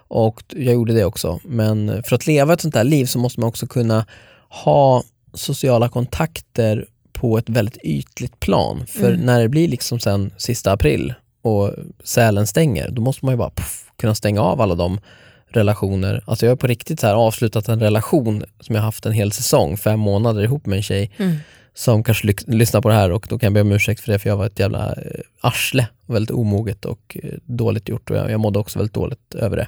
Och 0.08 0.42
jag 0.48 0.74
gjorde 0.74 0.92
det 0.92 1.04
också. 1.04 1.40
Men 1.44 2.02
för 2.02 2.16
att 2.16 2.26
leva 2.26 2.52
ett 2.52 2.60
sånt 2.60 2.74
där 2.74 2.84
liv 2.84 3.06
så 3.06 3.18
måste 3.18 3.40
man 3.40 3.48
också 3.48 3.66
kunna 3.66 4.06
ha 4.48 5.02
sociala 5.34 5.88
kontakter 5.88 6.86
på 7.20 7.38
ett 7.38 7.48
väldigt 7.48 7.78
ytligt 7.84 8.40
plan. 8.40 8.86
För 8.86 9.12
mm. 9.12 9.20
när 9.20 9.40
det 9.40 9.48
blir 9.48 9.68
liksom 9.68 10.00
sen 10.00 10.30
sista 10.36 10.72
april 10.72 11.14
och 11.42 11.74
Sälen 12.04 12.46
stänger, 12.46 12.90
då 12.90 13.02
måste 13.02 13.24
man 13.24 13.34
ju 13.34 13.38
bara 13.38 13.50
puff, 13.50 13.84
kunna 13.96 14.14
stänga 14.14 14.40
av 14.40 14.60
alla 14.60 14.74
de 14.74 15.00
relationer. 15.48 16.22
Alltså 16.26 16.46
jag 16.46 16.50
har 16.50 16.56
på 16.56 16.66
riktigt 16.66 17.00
så 17.00 17.06
här 17.06 17.14
avslutat 17.14 17.68
en 17.68 17.80
relation 17.80 18.44
som 18.60 18.74
jag 18.74 18.82
haft 18.82 19.06
en 19.06 19.12
hel 19.12 19.32
säsong, 19.32 19.76
fem 19.76 20.00
månader 20.00 20.42
ihop 20.42 20.66
med 20.66 20.76
en 20.76 20.82
tjej 20.82 21.10
mm. 21.16 21.36
som 21.74 22.04
kanske 22.04 22.26
ly 22.26 22.34
lyssnar 22.46 22.80
på 22.80 22.88
det 22.88 22.94
här 22.94 23.12
och 23.12 23.26
då 23.28 23.38
kan 23.38 23.46
jag 23.46 23.54
be 23.54 23.60
om 23.60 23.72
ursäkt 23.72 24.00
för 24.00 24.12
det 24.12 24.18
för 24.18 24.28
jag 24.28 24.36
var 24.36 24.46
ett 24.46 24.58
jävla 24.58 24.92
eh, 24.92 25.20
arsle, 25.40 25.86
väldigt 26.06 26.30
omoget 26.30 26.84
och 26.84 27.16
eh, 27.22 27.34
dåligt 27.44 27.88
gjort 27.88 28.10
och 28.10 28.16
jag, 28.16 28.30
jag 28.30 28.40
mådde 28.40 28.58
också 28.58 28.78
väldigt 28.78 28.94
dåligt 28.94 29.34
över 29.34 29.56
det. 29.56 29.66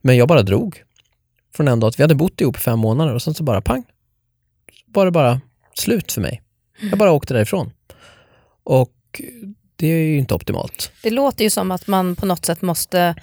Men 0.00 0.16
jag 0.16 0.28
bara 0.28 0.42
drog 0.42 0.82
från 1.56 1.68
en 1.68 1.80
dag 1.80 1.88
att 1.88 1.98
vi 1.98 2.02
hade 2.02 2.14
bott 2.14 2.40
ihop 2.40 2.56
i 2.56 2.60
fem 2.60 2.78
månader 2.78 3.14
och 3.14 3.22
sen 3.22 3.34
så 3.34 3.44
bara 3.44 3.60
pang, 3.60 3.84
var 4.86 5.04
det 5.04 5.10
bara 5.10 5.40
slut 5.74 6.12
för 6.12 6.20
mig. 6.20 6.43
Jag 6.80 6.98
bara 6.98 7.12
åkte 7.12 7.34
därifrån. 7.34 7.72
Och 8.64 9.20
det 9.76 9.86
är 9.86 10.04
ju 10.04 10.18
inte 10.18 10.34
optimalt. 10.34 10.92
Det 11.02 11.10
låter 11.10 11.44
ju 11.44 11.50
som 11.50 11.70
att 11.70 11.86
man 11.86 12.16
på 12.16 12.26
något 12.26 12.44
sätt 12.44 12.62
måste 12.62 13.14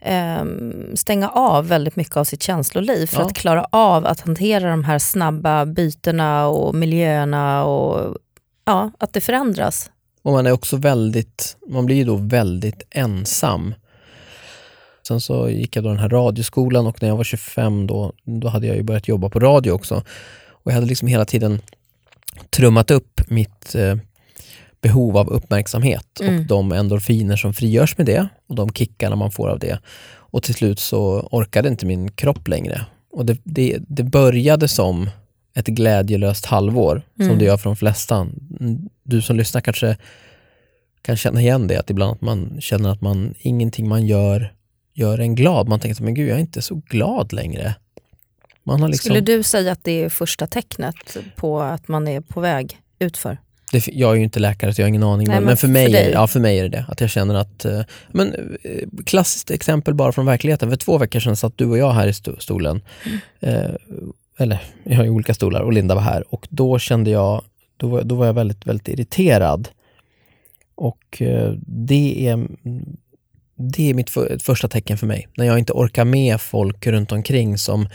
eh, 0.00 0.44
stänga 0.94 1.28
av 1.28 1.68
väldigt 1.68 1.96
mycket 1.96 2.16
av 2.16 2.24
sitt 2.24 2.42
känsloliv 2.42 3.06
för 3.06 3.20
ja. 3.20 3.26
att 3.26 3.34
klara 3.34 3.66
av 3.70 4.06
att 4.06 4.20
hantera 4.20 4.70
de 4.70 4.84
här 4.84 4.98
snabba 4.98 5.66
bytena 5.66 6.46
och 6.46 6.74
miljöerna 6.74 7.64
och 7.64 8.16
ja, 8.64 8.90
att 8.98 9.12
det 9.12 9.20
förändras. 9.20 9.90
Och 10.22 10.32
man 10.32 10.46
är 10.46 10.52
också 10.52 10.76
väldigt, 10.76 11.56
man 11.68 11.86
blir 11.86 11.96
ju 11.96 12.04
då 12.04 12.16
väldigt 12.16 12.82
ensam. 12.90 13.74
Sen 15.08 15.20
så 15.20 15.48
gick 15.48 15.76
jag 15.76 15.84
då 15.84 15.88
den 15.88 15.98
här 15.98 16.08
radioskolan 16.08 16.86
och 16.86 17.02
när 17.02 17.08
jag 17.08 17.16
var 17.16 17.24
25 17.24 17.86
då, 17.86 18.12
då 18.24 18.48
hade 18.48 18.66
jag 18.66 18.76
ju 18.76 18.82
börjat 18.82 19.08
jobba 19.08 19.28
på 19.28 19.40
radio 19.40 19.70
också. 19.70 20.04
Och 20.48 20.70
jag 20.70 20.74
hade 20.74 20.86
liksom 20.86 21.08
hela 21.08 21.24
tiden 21.24 21.60
trummat 22.50 22.90
upp 22.90 23.20
mitt 23.30 23.74
eh, 23.74 23.96
behov 24.80 25.16
av 25.16 25.28
uppmärksamhet 25.28 26.20
mm. 26.20 26.40
och 26.40 26.46
de 26.46 26.72
endorfiner 26.72 27.36
som 27.36 27.54
frigörs 27.54 27.98
med 27.98 28.06
det 28.06 28.28
och 28.48 28.54
de 28.54 28.72
kickarna 28.72 29.16
man 29.16 29.30
får 29.30 29.48
av 29.48 29.58
det. 29.58 29.78
Och 30.32 30.42
till 30.42 30.54
slut 30.54 30.78
så 30.78 31.28
orkade 31.30 31.68
inte 31.68 31.86
min 31.86 32.10
kropp 32.10 32.48
längre. 32.48 32.86
Och 33.12 33.26
det, 33.26 33.40
det, 33.44 33.78
det 33.88 34.02
började 34.02 34.68
som 34.68 35.10
ett 35.54 35.66
glädjelöst 35.66 36.46
halvår, 36.46 37.02
mm. 37.18 37.30
som 37.30 37.38
det 37.38 37.44
gör 37.44 37.56
för 37.56 37.70
de 37.70 37.76
flesta. 37.76 38.28
Du 39.02 39.22
som 39.22 39.36
lyssnar 39.36 39.60
kanske 39.60 39.96
kan 41.02 41.16
känna 41.16 41.40
igen 41.40 41.66
det, 41.66 41.76
att 41.76 41.90
ibland 41.90 42.12
att 42.12 42.20
man 42.20 42.60
känner 42.60 42.90
att 42.90 43.00
man, 43.00 43.34
ingenting 43.38 43.88
man 43.88 44.06
gör 44.06 44.52
gör 44.94 45.18
en 45.18 45.34
glad. 45.34 45.68
Man 45.68 45.80
tänker, 45.80 46.02
men 46.02 46.14
gud, 46.14 46.28
jag 46.28 46.36
är 46.36 46.40
inte 46.40 46.62
så 46.62 46.74
glad 46.74 47.32
längre. 47.32 47.74
Liksom... 48.64 48.92
Skulle 48.92 49.20
du 49.20 49.42
säga 49.42 49.72
att 49.72 49.84
det 49.84 50.04
är 50.04 50.08
första 50.08 50.46
tecknet 50.46 51.16
på 51.36 51.60
att 51.60 51.88
man 51.88 52.08
är 52.08 52.20
på 52.20 52.40
väg 52.40 52.78
utför? 52.98 53.38
Det, 53.72 53.88
jag 53.88 54.12
är 54.12 54.16
ju 54.16 54.22
inte 54.22 54.40
läkare 54.40 54.74
så 54.74 54.80
jag 54.80 54.86
har 54.86 54.88
ingen 54.88 55.02
aning, 55.02 55.28
Nej, 55.28 55.36
men, 55.36 55.44
men, 55.44 55.56
för, 55.56 55.68
mig, 55.68 55.92
för, 55.92 56.10
ja, 56.10 56.26
för 56.26 56.40
mig 56.40 56.58
är 56.58 56.62
det 56.62 56.68
det. 56.68 56.84
Att 56.88 57.00
jag 57.00 57.10
känner 57.10 57.34
att, 57.34 57.64
eh, 57.64 57.80
men, 58.08 58.34
eh, 58.62 58.88
klassiskt 59.06 59.50
exempel 59.50 59.94
bara 59.94 60.12
från 60.12 60.26
verkligheten. 60.26 60.70
För 60.70 60.76
två 60.76 60.98
veckor 60.98 61.20
sedan 61.20 61.36
satt 61.36 61.58
du 61.58 61.66
och 61.66 61.78
jag 61.78 61.92
här 61.92 62.06
i 62.06 62.12
stolen, 62.38 62.80
mm. 63.04 63.18
eh, 63.40 63.74
eller 64.38 64.58
jag 64.84 64.96
har 64.96 65.04
ju 65.04 65.10
olika 65.10 65.34
stolar 65.34 65.60
och 65.60 65.72
Linda 65.72 65.94
var 65.94 66.02
här 66.02 66.34
och 66.34 66.48
då 66.50 66.78
kände 66.78 67.10
jag, 67.10 67.44
då 67.76 67.88
var, 67.88 68.02
då 68.02 68.14
var 68.14 68.26
jag 68.26 68.32
väldigt, 68.32 68.66
väldigt 68.66 68.88
irriterad. 68.88 69.68
Och 70.74 71.22
det 71.66 72.28
är 72.28 72.46
det 73.70 73.90
är 73.90 73.94
mitt 73.94 74.10
för, 74.10 74.38
första 74.38 74.68
tecken 74.68 74.98
för 74.98 75.06
mig. 75.06 75.28
När 75.36 75.46
jag 75.46 75.58
inte 75.58 75.72
orkar 75.72 76.04
med 76.04 76.40
folk 76.40 76.86
runt 76.86 77.12
omkring 77.12 77.58
som 77.58 77.88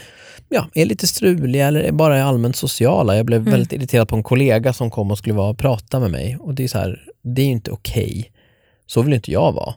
ja, 0.49 0.67
är 0.73 0.85
lite 0.85 1.07
struliga 1.07 1.67
eller 1.67 1.91
bara 1.91 2.17
är 2.17 2.23
allmänt 2.23 2.55
sociala. 2.55 3.17
Jag 3.17 3.25
blev 3.25 3.41
mm. 3.41 3.51
väldigt 3.51 3.73
irriterad 3.73 4.09
på 4.09 4.15
en 4.15 4.23
kollega 4.23 4.73
som 4.73 4.91
kom 4.91 5.11
och 5.11 5.17
skulle 5.17 5.35
vara 5.35 5.49
och 5.49 5.57
prata 5.57 5.99
med 5.99 6.11
mig. 6.11 6.37
Och 6.39 6.53
Det 6.53 6.63
är 6.63 6.67
så 6.67 6.77
här, 6.77 7.01
det 7.23 7.41
är 7.41 7.47
inte 7.47 7.71
okej. 7.71 8.03
Okay. 8.19 8.31
Så 8.87 9.01
vill 9.01 9.13
inte 9.13 9.31
jag 9.31 9.51
vara. 9.51 9.73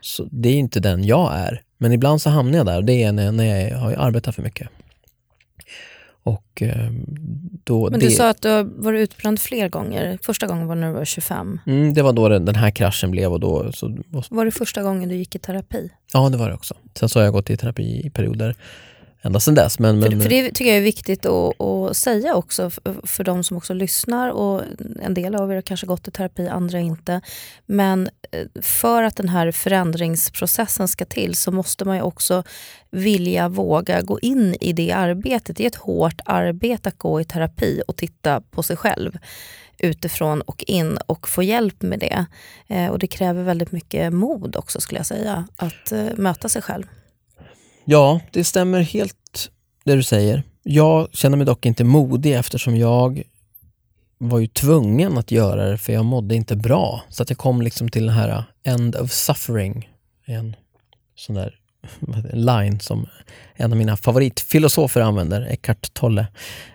Så 0.00 0.28
det 0.30 0.48
är 0.48 0.54
inte 0.54 0.80
den 0.80 1.04
jag 1.04 1.32
är. 1.34 1.62
Men 1.78 1.92
ibland 1.92 2.22
så 2.22 2.30
hamnar 2.30 2.58
jag 2.58 2.66
där 2.66 2.76
och 2.76 2.84
det 2.84 3.02
är 3.02 3.12
när, 3.12 3.32
när 3.32 3.68
jag 3.68 3.78
har 3.78 3.92
arbetat 3.92 4.34
för 4.34 4.42
mycket. 4.42 4.68
Och, 6.22 6.62
eh, 6.62 6.90
då 7.64 7.90
Men 7.90 8.00
du 8.00 8.06
det... 8.06 8.12
sa 8.12 8.28
att 8.28 8.42
du 8.42 8.48
har 8.48 8.62
varit 8.62 9.00
utbränd 9.00 9.40
fler 9.40 9.68
gånger. 9.68 10.18
Första 10.22 10.46
gången 10.46 10.66
var 10.66 10.74
när 10.74 10.88
du 10.88 10.94
var 10.94 11.04
25. 11.04 11.60
Mm, 11.66 11.94
det 11.94 12.02
var 12.02 12.12
då 12.12 12.28
den 12.28 12.54
här 12.54 12.70
kraschen 12.70 13.10
blev. 13.10 13.32
Och 13.32 13.40
då, 13.40 13.72
så... 13.72 13.96
Var 14.30 14.44
det 14.44 14.50
första 14.50 14.82
gången 14.82 15.08
du 15.08 15.14
gick 15.14 15.34
i 15.34 15.38
terapi? 15.38 15.90
Ja, 16.12 16.28
det 16.28 16.36
var 16.36 16.48
det 16.48 16.54
också. 16.54 16.74
Sen 16.94 17.08
så 17.08 17.18
har 17.18 17.24
jag 17.24 17.32
gått 17.32 17.50
i 17.50 17.56
terapi 17.56 18.06
i 18.06 18.10
perioder 18.10 18.54
ända 19.22 19.40
sedan 19.40 19.54
dess. 19.54 19.78
Men, 19.78 19.98
men... 19.98 20.10
För, 20.10 20.20
för, 20.20 20.28
det 20.28 20.50
tycker 20.50 20.70
jag 20.70 20.78
är 20.78 20.82
viktigt 20.82 21.26
att, 21.26 21.60
att 21.60 21.96
säga 21.96 22.34
också 22.34 22.70
för, 22.70 23.06
för 23.06 23.24
de 23.24 23.44
som 23.44 23.56
också 23.56 23.74
lyssnar 23.74 24.30
och 24.30 24.62
en 25.02 25.14
del 25.14 25.34
av 25.34 25.50
er 25.50 25.54
har 25.54 25.62
kanske 25.62 25.86
gått 25.86 26.08
i 26.08 26.10
terapi, 26.10 26.48
andra 26.48 26.78
inte. 26.78 27.20
Men 27.66 28.08
eh, 28.30 28.62
för 28.62 29.02
att 29.02 29.16
den 29.16 29.28
här 29.28 29.52
förändringsprocessen 29.52 30.88
ska 30.88 31.04
till 31.04 31.34
så 31.34 31.52
måste 31.52 31.84
man 31.84 31.96
ju 31.96 32.02
också 32.02 32.42
vilja, 32.90 33.48
våga 33.48 34.02
gå 34.02 34.20
in 34.20 34.56
i 34.60 34.72
det 34.72 34.92
arbetet. 34.92 35.56
Det 35.56 35.64
är 35.64 35.68
ett 35.68 35.74
hårt 35.74 36.20
arbete 36.24 36.88
att 36.88 36.98
gå 36.98 37.20
i 37.20 37.24
terapi 37.24 37.82
och 37.88 37.96
titta 37.96 38.40
på 38.40 38.62
sig 38.62 38.76
själv 38.76 39.18
utifrån 39.78 40.40
och 40.40 40.64
in 40.66 40.96
och 41.06 41.28
få 41.28 41.42
hjälp 41.42 41.82
med 41.82 41.98
det. 41.98 42.26
Eh, 42.68 42.88
och 42.88 42.98
det 42.98 43.06
kräver 43.06 43.42
väldigt 43.42 43.72
mycket 43.72 44.12
mod 44.12 44.56
också 44.56 44.80
skulle 44.80 44.98
jag 44.98 45.06
säga, 45.06 45.46
att 45.56 45.92
eh, 45.92 46.06
möta 46.16 46.48
sig 46.48 46.62
själv. 46.62 46.84
Ja, 47.84 48.20
det 48.30 48.44
stämmer 48.44 48.80
helt 48.80 49.50
det 49.84 49.94
du 49.94 50.02
säger. 50.02 50.42
Jag 50.62 51.08
känner 51.12 51.36
mig 51.36 51.46
dock 51.46 51.66
inte 51.66 51.84
modig 51.84 52.34
eftersom 52.34 52.76
jag 52.76 53.22
var 54.18 54.38
ju 54.38 54.46
tvungen 54.46 55.18
att 55.18 55.30
göra 55.30 55.70
det 55.70 55.78
för 55.78 55.92
jag 55.92 56.04
mådde 56.04 56.34
inte 56.34 56.56
bra. 56.56 57.02
Så 57.08 57.22
att 57.22 57.30
jag 57.30 57.38
kom 57.38 57.62
liksom 57.62 57.88
till 57.88 58.06
den 58.06 58.14
här 58.14 58.44
end 58.64 58.96
of 58.96 59.12
suffering, 59.12 59.88
en 60.24 60.56
sån 61.14 61.34
där 61.34 61.58
line 62.32 62.80
som 62.80 63.06
en 63.54 63.72
av 63.72 63.78
mina 63.78 63.96
favoritfilosofer 63.96 65.00
använder, 65.00 65.46
Eckart 65.50 65.94
Tolle. 65.94 66.26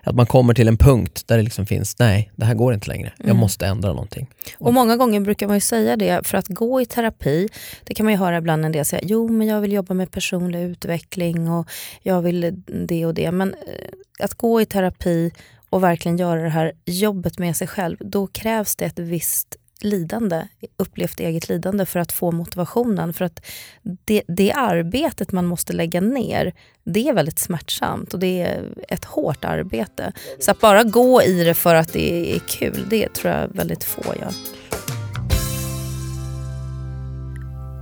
Att 0.02 0.14
man 0.14 0.26
kommer 0.26 0.54
till 0.54 0.68
en 0.68 0.76
punkt 0.76 1.24
där 1.26 1.36
det 1.36 1.42
liksom 1.42 1.66
finns, 1.66 1.98
nej, 1.98 2.30
det 2.36 2.44
här 2.44 2.54
går 2.54 2.74
inte 2.74 2.88
längre. 2.88 3.12
Jag 3.16 3.24
mm. 3.24 3.36
måste 3.36 3.66
ändra 3.66 3.88
någonting. 3.88 4.26
Och 4.58 4.74
Många 4.74 4.96
gånger 4.96 5.20
brukar 5.20 5.46
man 5.46 5.56
ju 5.56 5.60
säga 5.60 5.96
det, 5.96 6.26
för 6.26 6.38
att 6.38 6.48
gå 6.48 6.80
i 6.80 6.86
terapi, 6.86 7.48
det 7.84 7.94
kan 7.94 8.04
man 8.04 8.12
ju 8.12 8.18
höra 8.18 8.36
ibland 8.36 8.64
en 8.64 8.72
del 8.72 8.84
säga, 8.84 9.02
jo 9.04 9.28
men 9.28 9.46
jag 9.46 9.60
vill 9.60 9.72
jobba 9.72 9.94
med 9.94 10.10
personlig 10.10 10.62
utveckling 10.62 11.50
och 11.50 11.68
jag 12.02 12.22
vill 12.22 12.62
det 12.66 13.06
och 13.06 13.14
det. 13.14 13.30
Men 13.30 13.54
eh, 13.54 14.24
att 14.24 14.34
gå 14.34 14.60
i 14.60 14.66
terapi 14.66 15.32
och 15.70 15.82
verkligen 15.82 16.18
göra 16.18 16.42
det 16.42 16.48
här 16.48 16.72
jobbet 16.84 17.38
med 17.38 17.56
sig 17.56 17.66
själv, 17.66 17.96
då 18.00 18.26
krävs 18.26 18.76
det 18.76 18.84
ett 18.84 18.98
visst 18.98 19.56
lidande, 19.80 20.48
upplevt 20.76 21.20
eget 21.20 21.48
lidande 21.48 21.86
för 21.86 22.00
att 22.00 22.12
få 22.12 22.30
motivationen. 22.30 23.12
För 23.12 23.24
att 23.24 23.46
det, 23.82 24.22
det 24.28 24.52
arbetet 24.52 25.32
man 25.32 25.46
måste 25.46 25.72
lägga 25.72 26.00
ner, 26.00 26.54
det 26.84 27.08
är 27.08 27.12
väldigt 27.12 27.38
smärtsamt 27.38 28.14
och 28.14 28.20
det 28.20 28.42
är 28.42 28.64
ett 28.88 29.04
hårt 29.04 29.44
arbete. 29.44 30.12
Så 30.40 30.50
att 30.50 30.60
bara 30.60 30.82
gå 30.82 31.22
i 31.22 31.44
det 31.44 31.54
för 31.54 31.74
att 31.74 31.92
det 31.92 32.36
är 32.36 32.38
kul, 32.38 32.86
det 32.90 33.14
tror 33.14 33.34
jag 33.34 33.48
väldigt 33.48 33.84
få 33.84 34.14
gör. 34.20 34.32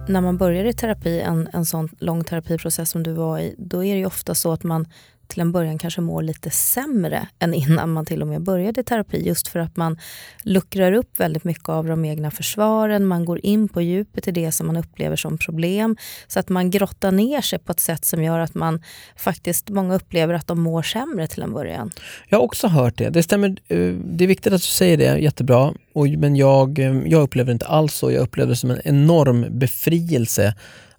När 0.08 0.20
man 0.20 0.36
börjar 0.36 0.64
i 0.64 0.72
terapi, 0.72 1.20
en, 1.20 1.48
en 1.52 1.66
sån 1.66 1.88
lång 1.98 2.24
terapiprocess 2.24 2.90
som 2.90 3.02
du 3.02 3.12
var 3.12 3.38
i, 3.38 3.54
då 3.58 3.84
är 3.84 3.96
det 3.96 4.06
ofta 4.06 4.34
så 4.34 4.52
att 4.52 4.62
man 4.62 4.86
till 5.28 5.40
en 5.40 5.52
början 5.52 5.78
kanske 5.78 6.00
mår 6.00 6.23
lite 6.23 6.50
sämre 6.50 7.28
än 7.38 7.54
innan 7.54 7.92
man 7.92 8.06
till 8.06 8.23
och 8.23 8.28
med 8.28 8.42
började 8.42 8.83
terapi. 8.83 9.26
Just 9.26 9.49
för 9.49 9.59
att 9.59 9.76
man 9.76 9.99
luckrar 10.42 10.92
upp 10.92 11.21
väldigt 11.21 11.45
mycket 11.45 11.68
av 11.68 11.87
de 11.87 12.04
egna 12.04 12.30
försvaren. 12.30 13.06
Man 13.06 13.25
går 13.25 13.40
in 13.47 13.68
på 13.68 13.83
djupet 13.83 14.28
i 14.28 14.30
det 14.30 14.52
som 14.52 14.66
man 14.66 14.76
upplever 14.76 15.16
som 15.16 15.38
problem. 15.38 15.97
Så 16.26 16.40
att 16.40 16.49
man 16.49 16.71
grottar 16.71 17.12
ner 17.12 17.40
sig 17.40 17.59
på 17.59 17.73
ett 17.73 17.80
sätt 17.80 18.04
som 18.04 18.23
gör 18.23 18.38
att 18.38 18.54
man 18.54 18.83
faktiskt, 19.16 19.68
många 19.68 19.95
upplever 19.95 20.35
att 20.35 20.47
de 20.47 20.61
mår 20.61 20.83
sämre 20.83 21.26
till 21.26 21.42
en 21.42 21.52
början. 21.52 21.90
Jag 22.28 22.38
har 22.38 22.45
också 22.45 22.68
hört 22.68 22.99
det. 22.99 23.11
Det 23.11 23.23
stämmer. 23.23 23.49
Eh, 23.49 23.95
det 24.04 24.25
är 24.25 24.28
viktigt 24.28 24.52
att 24.52 24.61
du 24.61 24.66
säger 24.66 24.97
det, 24.97 25.18
jättebra. 25.18 25.75
Men 26.18 26.37
jag, 26.37 26.78
eh, 26.78 27.02
jag 27.06 27.23
upplever 27.23 27.52
inte 27.52 27.66
alls 27.66 27.95
så. 27.95 28.12
Jag 28.12 28.23
upplever 28.23 28.50
det 28.50 28.56
som 28.56 28.71
en 28.71 28.80
enorm 28.85 29.47
befrielse 29.50 30.54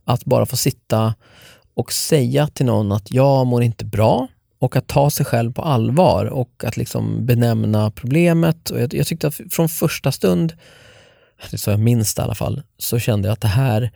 att 0.05 0.25
bara 0.25 0.45
få 0.45 0.57
sitta 0.57 1.13
och 1.77 1.93
säga 1.93 2.47
till 2.47 2.65
någon 2.65 2.91
att 2.91 3.11
jag 3.11 3.47
mår 3.47 3.63
inte 3.63 3.85
bra 3.85 4.27
och 4.59 4.75
att 4.75 4.87
ta 4.87 5.09
sig 5.09 5.25
själv 5.25 5.53
på 5.53 5.61
allvar 5.61 6.25
och 6.25 6.63
att 6.63 6.77
liksom 6.77 7.25
benämna 7.25 7.91
problemet. 7.91 8.69
Och 8.69 8.81
jag, 8.81 8.93
jag 8.93 9.07
tyckte 9.07 9.27
att 9.27 9.39
från 9.51 9.69
första 9.69 10.11
stund, 10.11 10.53
det 11.49 11.55
är 11.55 11.57
så 11.57 11.69
jag 11.69 11.79
minns 11.79 12.15
det 12.15 12.21
i 12.21 12.23
alla 12.23 12.35
fall, 12.35 12.63
så 12.77 12.99
kände 12.99 13.27
jag 13.27 13.33
att 13.33 13.41
det 13.41 13.47
här 13.47 13.91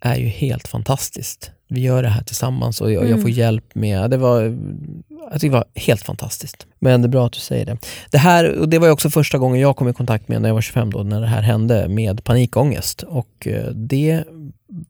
är 0.00 0.16
ju 0.16 0.26
helt 0.28 0.68
fantastiskt. 0.68 1.50
Vi 1.72 1.80
gör 1.80 2.02
det 2.02 2.08
här 2.08 2.22
tillsammans 2.22 2.80
och 2.80 2.92
jag, 2.92 3.02
mm. 3.02 3.10
jag 3.10 3.20
får 3.20 3.30
hjälp 3.30 3.74
med, 3.74 4.10
det 4.10 4.16
var, 4.16 4.40
jag 5.30 5.40
det 5.40 5.48
var 5.48 5.64
helt 5.74 6.02
fantastiskt. 6.02 6.66
Men 6.78 7.02
det 7.02 7.06
är 7.06 7.10
bra 7.10 7.26
att 7.26 7.32
du 7.32 7.40
säger 7.40 7.66
det. 7.66 7.78
Det 8.10 8.18
här, 8.18 8.58
och 8.58 8.68
det 8.68 8.78
var 8.78 8.90
också 8.90 9.10
första 9.10 9.38
gången 9.38 9.60
jag 9.60 9.76
kom 9.76 9.88
i 9.88 9.92
kontakt 9.92 10.28
med 10.28 10.42
när 10.42 10.48
jag 10.48 10.54
var 10.54 10.60
25 10.60 10.90
då, 10.90 11.02
när 11.02 11.20
det 11.20 11.26
här 11.26 11.42
hände 11.42 11.88
med 11.88 12.24
panikångest. 12.24 13.02
Och 13.02 13.46
eh, 13.46 13.70
det, 13.70 14.24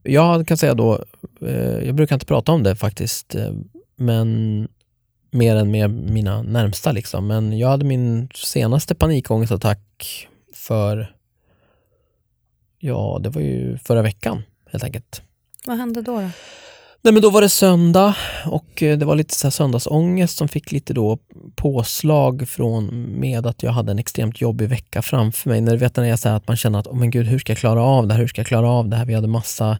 jag 0.03 0.47
kan 0.47 0.57
säga 0.57 0.75
då, 0.75 1.05
eh, 1.41 1.79
jag 1.87 1.95
brukar 1.95 2.17
inte 2.17 2.27
prata 2.27 2.53
om 2.53 2.63
det 2.63 2.77
faktiskt, 2.77 3.35
eh, 3.35 3.53
men 3.97 4.69
mer 5.31 5.57
än 5.57 5.71
med 5.71 5.91
mina 5.91 6.43
närmsta 6.43 6.93
liksom. 6.93 7.27
Men 7.27 7.59
jag 7.59 7.69
hade 7.69 7.85
min 7.85 8.29
senaste 8.35 8.95
panikångestattack 8.95 10.29
för, 10.55 11.15
ja 12.79 13.21
det 13.23 13.29
var 13.29 13.41
ju 13.43 13.79
förra 13.79 14.03
veckan 14.03 14.43
helt 14.73 14.85
enkelt. 14.85 15.23
Vad 15.67 15.77
hände 15.77 16.03
då? 16.03 16.21
då? 16.21 16.31
Nej 17.03 17.13
men 17.13 17.23
då 17.23 17.31
var 17.31 17.41
det 17.41 17.49
söndag 17.49 18.17
och 18.47 18.83
eh, 18.83 18.99
det 18.99 19.05
var 19.05 19.15
lite 19.15 19.35
så 19.35 19.47
här 19.47 19.51
söndagsångest 19.51 20.37
som 20.37 20.49
fick 20.49 20.73
lite 20.73 20.95
då 20.95 21.19
påslag 21.55 22.49
från 22.49 22.87
med 23.21 23.47
att 23.47 23.63
jag 23.63 23.73
hade 23.73 23.93
en 23.93 23.99
extremt 23.99 24.41
jobbig 24.41 24.69
vecka 24.69 25.03
framför 25.03 25.51
mig. 25.51 25.61
När 25.61 25.73
du 25.73 25.79
vet 25.79 25.97
när 25.97 26.05
jag 26.05 26.19
säger 26.19 26.37
att 26.37 26.49
man 26.49 26.57
känner 26.57 26.79
att, 26.79 26.87
oh 26.87 26.97
men 26.97 27.11
gud, 27.11 27.27
hur 27.27 27.39
ska 27.39 27.51
jag 27.53 27.59
klara 27.59 27.83
av 27.83 28.07
det 28.07 28.15
här? 28.15 28.21
Hur 28.21 28.29
ska 28.29 28.41
jag 28.41 28.47
klara 28.47 28.71
av 28.71 28.89
det 28.89 28.97
här? 28.97 29.05
Vi 29.05 29.15
hade 29.15 29.29
massa 29.29 29.79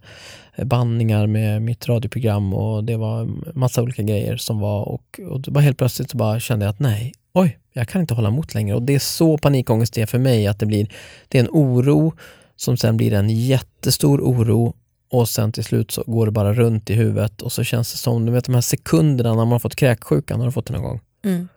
eh, 0.55 0.65
bandningar 0.65 1.27
med 1.27 1.63
mitt 1.63 1.89
radioprogram 1.89 2.55
och 2.55 2.85
det 2.85 2.97
var 2.97 3.29
massa 3.55 3.83
olika 3.83 4.03
grejer 4.03 4.37
som 4.37 4.61
var 4.61 4.89
och, 4.89 5.21
och 5.31 5.41
bara 5.41 5.61
helt 5.61 5.79
plötsligt 5.79 6.11
så 6.11 6.17
bara 6.17 6.41
kände 6.41 6.65
jag 6.65 6.71
att 6.71 6.81
nej, 6.81 7.13
oj, 7.35 7.59
jag 7.73 7.89
kan 7.89 8.01
inte 8.01 8.15
hålla 8.15 8.29
emot 8.29 8.55
längre. 8.55 8.77
Och 8.77 8.83
det 8.83 8.95
är 8.95 8.99
så 8.99 9.39
panikångest 9.39 9.95
det 9.95 10.03
är 10.03 10.07
för 10.07 10.19
mig, 10.19 10.47
att 10.47 10.59
det 10.59 10.67
blir, 10.67 10.93
det 11.29 11.39
är 11.39 11.43
en 11.43 11.51
oro 11.53 12.13
som 12.57 12.77
sen 12.77 12.97
blir 12.97 13.13
en 13.13 13.31
jättestor 13.31 14.21
oro 14.21 14.75
och 15.11 15.29
sen 15.29 15.53
till 15.53 15.65
slut 15.65 15.91
så 15.91 16.03
går 16.07 16.27
det 16.27 16.33
bara 16.33 16.55
runt 16.55 16.91
i 16.91 16.95
huvudet 16.95 17.43
och 17.43 17.53
så 17.53 17.65
känns 17.65 17.93
det 17.93 17.99
som, 17.99 18.27
du 18.27 18.33
vet 18.33 18.45
de 18.45 18.55
här 18.55 18.61
sekunderna 18.61 19.31
när 19.31 19.37
man 19.37 19.53
har 19.53 19.59
fått 19.59 19.77
kräksjukan, 19.77 20.41
har 20.41 20.47
du 20.47 20.53
fått 20.53 20.67
det 20.67 20.73
någon 20.73 20.83
gång? 20.83 21.01
Mm. 21.25 21.49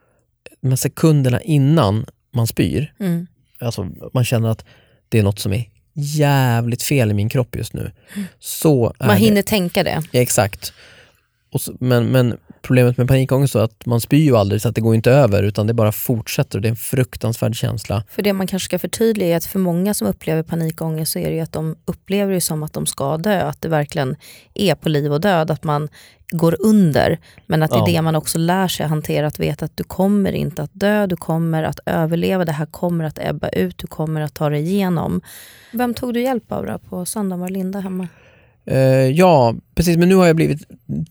De 0.62 0.70
här 0.70 0.76
sekunderna 0.76 1.42
innan 1.42 2.06
man 2.32 2.48
spyr, 2.48 2.94
mm. 3.00 3.28
alltså 3.60 3.90
man 4.14 4.26
känner 4.26 4.50
att 4.50 4.66
det 5.10 5.20
är 5.20 5.24
något 5.24 5.40
som 5.40 5.54
är 5.54 5.66
jävligt 5.94 6.84
fel 6.84 7.12
i 7.12 7.14
min 7.14 7.30
kropp 7.30 7.56
just 7.56 7.74
nu. 7.74 7.92
Så 8.40 8.94
man 9.00 9.18
hinner 9.18 9.36
det. 9.36 9.44
tänka 9.44 9.84
det. 9.84 10.04
Ja, 10.12 10.22
exakt. 10.22 10.74
Så, 11.60 11.74
men, 11.80 12.06
men 12.06 12.38
problemet 12.62 12.98
med 12.98 13.08
panikångest 13.08 13.56
är 13.56 13.60
att 13.60 13.86
man 13.86 14.02
spyr 14.02 14.24
ju 14.24 14.38
aldrig 14.38 14.62
så 14.62 14.70
att 14.70 14.76
det 14.76 14.82
går 14.82 14.96
inte 14.96 15.12
över 15.12 15.44
utan 15.44 15.68
det 15.68 15.74
bara 15.74 15.92
fortsätter 15.92 16.58
och 16.58 16.62
det 16.62 16.68
är 16.68 16.70
en 16.70 16.76
fruktansvärd 16.76 17.56
känsla. 17.56 18.04
För 18.10 18.22
det 18.22 18.34
man 18.34 18.48
kanske 18.48 18.66
ska 18.66 18.80
förtydliga 18.80 19.34
är 19.34 19.38
att 19.38 19.46
för 19.46 19.60
många 19.60 19.94
som 19.94 20.08
upplever 20.08 20.44
panikångest 20.44 21.12
så 21.12 21.20
är 21.20 21.30
det 21.30 21.36
ju 21.36 21.42
att 21.42 21.54
de 21.54 21.76
upplever 21.86 22.34
det 22.34 22.42
som 22.42 22.64
att 22.64 22.74
de 22.74 22.86
ska 22.86 23.18
dö, 23.18 23.42
att 23.42 23.62
det 23.62 23.70
verkligen 23.70 24.16
är 24.54 24.76
på 24.76 24.90
liv 24.90 25.14
och 25.14 25.22
död, 25.22 25.52
att 25.52 25.64
man 25.64 25.90
går 26.32 26.56
under. 26.60 27.20
Men 27.46 27.64
att 27.64 27.72
det 27.72 27.78
är 27.78 27.80
ja. 27.80 27.86
det 27.86 28.02
man 28.02 28.16
också 28.16 28.38
lär 28.38 28.68
sig 28.68 28.88
hantera, 28.88 29.28
att 29.28 29.40
veta 29.40 29.66
att 29.66 29.78
du 29.78 29.84
kommer 29.84 30.32
inte 30.32 30.64
att 30.64 30.72
dö, 30.74 31.08
du 31.08 31.16
kommer 31.16 31.64
att 31.64 31.80
överleva, 31.86 32.46
det 32.46 32.52
här 32.52 32.66
kommer 32.66 33.04
att 33.04 33.20
ebba 33.22 33.50
ut, 33.50 33.78
du 33.78 33.88
kommer 33.88 34.22
att 34.22 34.34
ta 34.34 34.50
dig 34.50 34.62
igenom. 34.62 35.22
Vem 35.72 35.94
tog 35.94 36.14
du 36.14 36.22
hjälp 36.22 36.52
av 36.52 36.66
då 36.66 36.80
på 36.80 37.06
söndagen? 37.06 37.40
Var 37.40 37.50
Linda 37.50 37.80
hemma? 37.80 38.08
Uh, 38.72 39.10
ja, 39.12 39.56
precis. 39.76 39.98
Men 39.98 40.10
nu 40.10 40.16
har 40.16 40.28
jag 40.28 40.36
blivit 40.36 40.62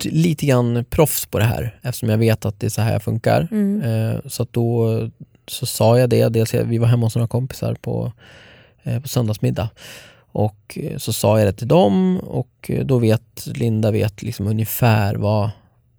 lite 0.04 0.46
grann 0.46 0.84
proffs 0.90 1.26
på 1.26 1.38
det 1.38 1.44
här 1.44 1.78
eftersom 1.82 2.08
jag 2.08 2.18
vet 2.18 2.44
att 2.44 2.60
det 2.60 2.66
är 2.66 2.70
så 2.70 2.82
här 2.82 2.92
jag 2.92 3.02
funkar. 3.02 3.48
Mm. 3.50 3.82
Uh, 3.82 4.20
så 4.26 4.46
då 4.50 5.08
så 5.48 5.66
sa 5.66 5.98
jag 5.98 6.10
det. 6.10 6.28
Dels, 6.28 6.54
vi 6.54 6.78
var 6.78 6.86
hemma 6.86 7.06
hos 7.06 7.14
några 7.14 7.28
kompisar 7.28 7.74
på, 7.74 8.12
uh, 8.86 9.00
på 9.00 9.08
söndagsmiddag. 9.08 9.68
Och 10.34 10.78
så 10.96 11.12
sa 11.12 11.38
jag 11.38 11.48
det 11.48 11.52
till 11.52 11.68
dem 11.68 12.18
och 12.18 12.70
då 12.84 12.98
vet 12.98 13.46
Linda 13.46 13.90
vet 13.90 14.22
liksom 14.22 14.46
ungefär 14.46 15.14
vad, 15.14 15.50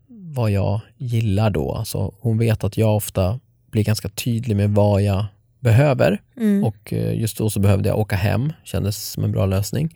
vad 0.07 0.51
jag 0.51 0.79
gillar 0.97 1.49
då. 1.49 1.71
Alltså 1.71 2.13
hon 2.19 2.37
vet 2.37 2.63
att 2.63 2.77
jag 2.77 2.95
ofta 2.95 3.39
blir 3.71 3.83
ganska 3.83 4.09
tydlig 4.09 4.55
med 4.55 4.69
vad 4.69 5.01
jag 5.01 5.25
behöver. 5.59 6.21
Mm. 6.37 6.63
Och 6.63 6.93
just 6.93 7.37
då 7.37 7.49
så 7.49 7.59
behövde 7.59 7.89
jag 7.89 7.99
åka 7.99 8.15
hem, 8.15 8.53
kändes 8.63 9.11
som 9.11 9.23
en 9.23 9.31
bra 9.31 9.45
lösning. 9.45 9.95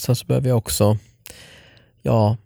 Sen 0.00 0.16
så 0.16 0.26
behöver 0.26 0.48
jag 0.48 0.58
också 0.58 0.98
ja, 2.02 2.36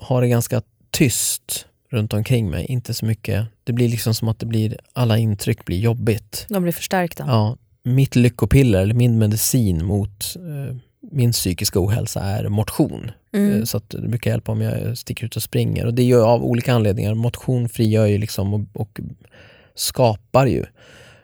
ha 0.00 0.20
det 0.20 0.28
ganska 0.28 0.62
tyst 0.90 1.66
runt 1.90 2.12
omkring 2.12 2.50
mig. 2.50 2.66
Inte 2.66 2.94
så 2.94 3.06
mycket, 3.06 3.46
det 3.64 3.72
blir 3.72 3.88
liksom 3.88 4.14
som 4.14 4.28
att 4.28 4.38
det 4.38 4.46
blir, 4.46 4.78
alla 4.92 5.18
intryck 5.18 5.64
blir 5.64 5.78
jobbigt. 5.78 6.46
De 6.48 6.62
blir 6.62 6.72
förstärkta. 6.72 7.24
Ja, 7.26 7.56
mitt 7.82 8.16
lyckopiller, 8.16 8.80
eller 8.82 8.94
min 8.94 9.18
medicin 9.18 9.84
mot, 9.84 10.36
eh, 10.36 10.76
min 11.12 11.32
psykiska 11.32 11.80
ohälsa 11.80 12.20
är 12.20 12.48
motion. 12.48 13.10
Mm. 13.32 13.58
Eh, 13.58 13.64
så 13.64 13.80
det 13.88 14.08
brukar 14.08 14.30
hjälpa 14.30 14.52
om 14.52 14.60
jag 14.60 14.98
sticker 14.98 15.26
ut 15.26 15.36
och 15.36 15.42
springer. 15.42 15.86
Och 15.86 15.94
det 15.94 16.02
gör 16.02 16.18
jag 16.18 16.28
av 16.28 16.44
olika 16.44 16.74
anledningar. 16.74 17.14
Motion 17.14 17.68
frigör 17.68 18.06
ju 18.06 18.18
liksom 18.18 18.54
och, 18.54 18.80
och 18.80 19.00
skapar 19.74 20.46
ju 20.46 20.64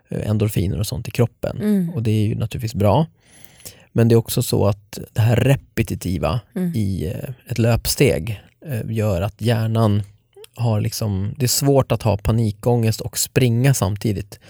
eh, 0.08 0.30
endorfiner 0.30 0.78
och 0.78 0.86
sånt 0.86 1.08
i 1.08 1.10
kroppen. 1.10 1.56
Mm. 1.56 1.90
Och 1.90 2.02
det 2.02 2.10
är 2.10 2.26
ju 2.26 2.34
naturligtvis 2.34 2.74
bra. 2.74 3.06
Men 3.92 4.08
det 4.08 4.14
är 4.14 4.16
också 4.16 4.42
så 4.42 4.66
att 4.66 4.98
det 5.12 5.20
här 5.20 5.36
repetitiva 5.36 6.40
mm. 6.56 6.72
i 6.74 7.12
eh, 7.14 7.50
ett 7.50 7.58
löpsteg 7.58 8.40
gör 8.84 9.22
att 9.22 9.40
hjärnan 9.40 10.02
har 10.54 10.80
liksom, 10.80 11.34
det 11.36 11.46
är 11.46 11.48
svårt 11.48 11.92
att 11.92 12.02
ha 12.02 12.16
panikångest 12.16 13.00
och 13.00 13.18
springa 13.18 13.74
samtidigt. 13.74 14.40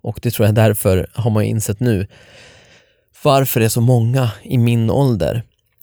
Och 0.00 0.20
det 0.22 0.30
tror 0.30 0.46
jag 0.46 0.54
därför 0.54 1.06
har 1.14 1.30
man 1.30 1.44
insett 1.44 1.80
nu 1.80 2.06
varför 3.22 3.60
det 3.60 3.66
är 3.66 3.70
så 3.70 3.80
många 3.80 4.30
i 4.42 4.58
min 4.58 4.90
ålder 4.90 5.42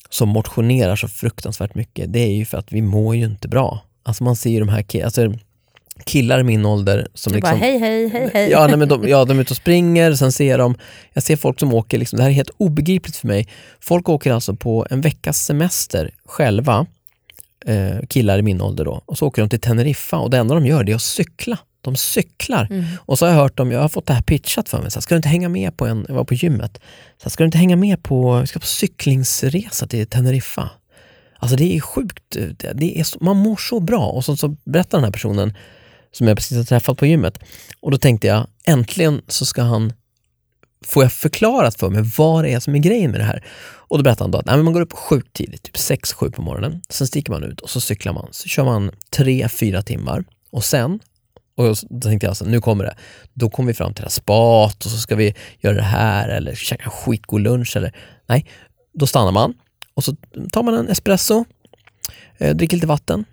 som 0.09 0.29
motionerar 0.29 0.95
så 0.95 1.07
fruktansvärt 1.07 1.75
mycket, 1.75 2.13
det 2.13 2.19
är 2.19 2.36
ju 2.36 2.45
för 2.45 2.57
att 2.57 2.71
vi 2.71 2.81
mår 2.81 3.15
ju 3.15 3.25
inte 3.25 3.47
bra. 3.47 3.81
Alltså 4.03 4.24
man 4.24 4.36
ser 4.36 4.50
ju 4.50 4.59
de 4.59 4.69
här 4.69 5.03
alltså 5.03 5.33
killar 6.06 6.39
i 6.39 6.44
min 6.44 6.66
ålder 6.66 7.08
som 7.13 7.34
du 7.34 7.38
liksom... 7.38 7.60
Bara, 7.60 7.66
hej, 7.66 7.80
hej, 7.80 8.10
hej, 8.10 8.30
hej. 8.34 8.50
Ja, 8.50 8.68
nej, 8.68 8.77
men 8.77 8.88
de, 8.88 9.08
ja, 9.08 9.25
de 9.25 9.38
är 9.38 9.42
ute 9.42 9.54
och 9.54 9.58
springer, 9.58 10.13
sen 10.13 10.32
ser 10.32 10.58
de... 10.58 10.75
Jag 11.13 11.24
ser 11.24 11.36
folk 11.36 11.60
som 11.60 11.74
åker, 11.74 11.98
liksom, 11.98 12.18
det 12.18 12.24
här 12.24 12.30
är 12.30 12.34
helt 12.34 12.51
obegripligt 12.58 13.18
för 13.18 13.27
mig. 13.27 13.48
Folk 13.80 14.10
åker 14.10 14.34
alltså 14.34 14.56
på 14.56 14.88
en 14.89 15.01
veckas 15.01 15.46
semester 15.46 16.12
själva, 16.25 16.86
eh, 17.66 18.06
killar 18.10 18.39
i 18.39 18.42
min 18.42 18.62
ålder 18.62 18.86
då, 18.86 19.01
och 19.06 19.18
så 19.18 19.27
åker 19.27 19.42
de 19.42 19.50
till 19.50 19.62
Teneriffa 19.62 20.18
och 20.18 20.30
det 20.30 20.38
enda 20.38 20.56
de 20.56 20.66
gör 20.66 20.84
det 20.84 20.92
är 20.92 20.96
att 20.96 21.01
cykla. 21.01 21.58
De 21.82 21.96
cyklar. 21.96 22.68
Mm. 22.70 22.86
Och 23.00 23.20
så 23.20 23.25
har 23.25 23.34
jag 23.34 23.39
hört 23.39 23.58
dem, 23.58 23.72
jag 23.72 23.80
har 23.80 23.89
fått 23.89 24.06
det 24.06 24.13
här 24.13 24.22
pitchat 24.22 24.70
för 24.70 24.82
mig, 24.82 24.92
så 24.92 24.98
här, 24.98 25.01
ska 25.01 25.16
du 25.16 25.18
inte 25.18 25.30
hänga 25.30 25.50
med 25.50 25.77
på 25.77 25.86
en, 25.86 26.06
jag 26.08 26.16
var 26.16 26.24
på 26.24 26.34
gymmet, 26.34 26.82
så 27.18 27.24
här, 27.24 27.30
ska 27.30 27.44
du 27.44 27.46
inte 27.46 27.58
hänga 27.58 27.75
med 27.75 28.04
på, 28.04 28.39
vi 28.39 28.48
ska 28.48 28.60
på 28.60 28.66
cyklingsresa 28.66 29.88
till 29.88 30.08
Teneriffa. 30.08 30.70
Alltså 31.39 31.58
det 31.58 31.75
är 31.75 31.80
sjukt, 31.80 32.38
det 32.74 33.00
är 33.00 33.04
så, 33.04 33.18
man 33.22 33.38
mår 33.38 33.56
så 33.56 33.80
bra. 33.80 34.06
Och 34.06 34.25
så, 34.25 34.38
så 34.38 34.56
berättar 34.63 34.98
den 34.98 35.04
här 35.06 35.12
personen, 35.12 35.54
som 36.12 36.28
jag 36.28 36.38
precis 36.38 36.58
har 36.58 36.64
träffat 36.64 36.98
på 36.98 37.06
gymmet, 37.06 37.40
och 37.80 37.92
då 37.92 37.98
tänkte 37.98 38.28
jag, 38.28 38.48
äntligen 38.66 39.22
så 39.28 39.46
ska 39.46 39.62
han 39.62 39.94
får 40.86 41.04
jag 41.04 41.14
förklarat 41.14 41.80
för 41.80 41.90
mig 41.90 42.12
vad 42.18 42.44
det 42.44 42.54
är 42.54 42.60
som 42.60 42.76
är 42.76 42.80
grejen 42.80 43.12
med 43.12 43.20
det 43.20 43.24
här. 43.24 43.46
Och 43.90 43.98
då 43.98 44.04
berättade 44.04 44.24
han 44.24 44.32
då 44.32 44.38
att 44.38 44.46
nej, 44.46 44.58
man 44.58 44.74
går 44.74 44.82
upp 44.82 44.94
sjukt 44.94 45.34
tidigt, 45.34 45.64
typ 45.64 45.76
6-7 45.76 46.32
på 46.32 46.42
morgonen. 46.42 46.82
Sen 46.90 47.08
sticker 47.08 47.32
man 47.32 47.44
ut 47.44 47.60
och 47.60 47.70
så 47.70 47.82
cyklar 47.82 48.14
man. 48.14 48.28
Så 48.32 48.50
kör 48.50 48.64
man 48.64 48.92
3-4 49.16 49.82
timmar 49.82 50.24
och 50.52 50.64
sen 50.64 51.00
och 51.58 51.76
då 51.90 52.00
tänkte 52.02 52.26
jag, 52.26 52.32
alltså, 52.32 52.46
nu 52.46 52.62
kommer 52.62 52.84
det. 52.84 52.96
Då 53.34 53.50
kommer 53.50 53.68
vi 53.68 53.74
fram 53.74 53.94
till 53.94 54.02
det 54.02 54.06
här 54.06 54.10
spat 54.10 54.86
och 54.86 54.92
så 54.92 54.98
ska 54.98 55.16
vi 55.16 55.36
göra 55.60 55.76
det 55.76 55.82
här 55.82 56.30
eller 56.30 56.56
käka 56.56 56.90
skitgod 56.90 57.42
lunch. 57.42 57.78
Eller, 57.78 57.96
nej, 58.28 58.46
då 58.94 59.08
stannar 59.08 59.32
man 59.32 59.54
och 59.94 60.04
så 60.04 60.16
tar 60.52 60.64
man 60.64 60.74
en 60.74 60.90
espresso, 60.90 61.46
eh, 62.38 62.56
dricker 62.56 62.78
lite 62.78 62.88
vatten 62.88 63.26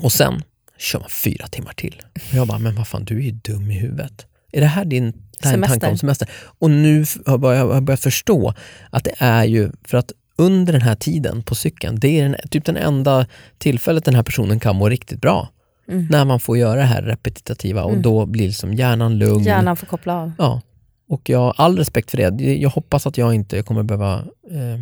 och 0.00 0.12
sen 0.12 0.42
kör 0.78 1.00
man 1.00 1.10
fyra 1.10 1.46
timmar 1.46 1.72
till. 1.72 2.02
Och 2.14 2.34
jag 2.34 2.48
bara, 2.48 2.58
men 2.58 2.74
vad 2.74 2.88
fan, 2.88 3.04
du 3.04 3.18
är 3.18 3.22
ju 3.22 3.30
dum 3.30 3.70
i 3.70 3.74
huvudet. 3.74 4.26
Är 4.52 4.60
det 4.60 4.66
här 4.66 4.84
din 4.84 5.12
det 5.42 5.48
här 5.48 5.62
tanke 5.62 5.86
om 5.86 5.98
semester? 5.98 6.30
Och 6.58 6.70
nu 6.70 7.04
har 7.26 7.54
jag 7.54 7.82
börjat 7.82 8.00
förstå 8.00 8.54
att 8.90 9.04
det 9.04 9.14
är 9.18 9.44
ju 9.44 9.72
för 9.84 9.98
att 9.98 10.12
under 10.38 10.72
den 10.72 10.82
här 10.82 10.94
tiden 10.94 11.42
på 11.42 11.54
cykeln, 11.54 12.00
det 12.00 12.20
är 12.20 12.22
den, 12.22 12.36
typ 12.50 12.64
den 12.64 12.76
enda 12.76 13.26
tillfället 13.58 14.04
den 14.04 14.14
här 14.14 14.22
personen 14.22 14.60
kan 14.60 14.76
må 14.76 14.88
riktigt 14.88 15.20
bra. 15.20 15.48
Mm. 15.88 16.06
När 16.10 16.24
man 16.24 16.40
får 16.40 16.58
göra 16.58 16.80
det 16.80 16.86
här 16.86 17.02
repetitiva 17.02 17.84
och 17.84 17.90
mm. 17.90 18.02
då 18.02 18.26
blir 18.26 18.46
liksom 18.46 18.74
hjärnan 18.74 19.18
lugn. 19.18 19.44
Hjärnan 19.44 19.76
får 19.76 19.86
koppla 19.86 20.14
av. 20.14 20.32
Ja. 20.38 20.62
Och 21.08 21.28
jag 21.28 21.38
har 21.38 21.54
all 21.56 21.78
respekt 21.78 22.10
för 22.10 22.16
det. 22.30 22.54
Jag 22.54 22.70
hoppas 22.70 23.06
att 23.06 23.18
jag 23.18 23.34
inte 23.34 23.62
kommer 23.62 23.82
behöva 23.82 24.14
eh, 24.50 24.80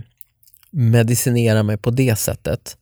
medicinera 0.71 1.63
mig 1.63 1.77
på 1.77 1.91
det 1.91 2.17
sättet. 2.19 2.77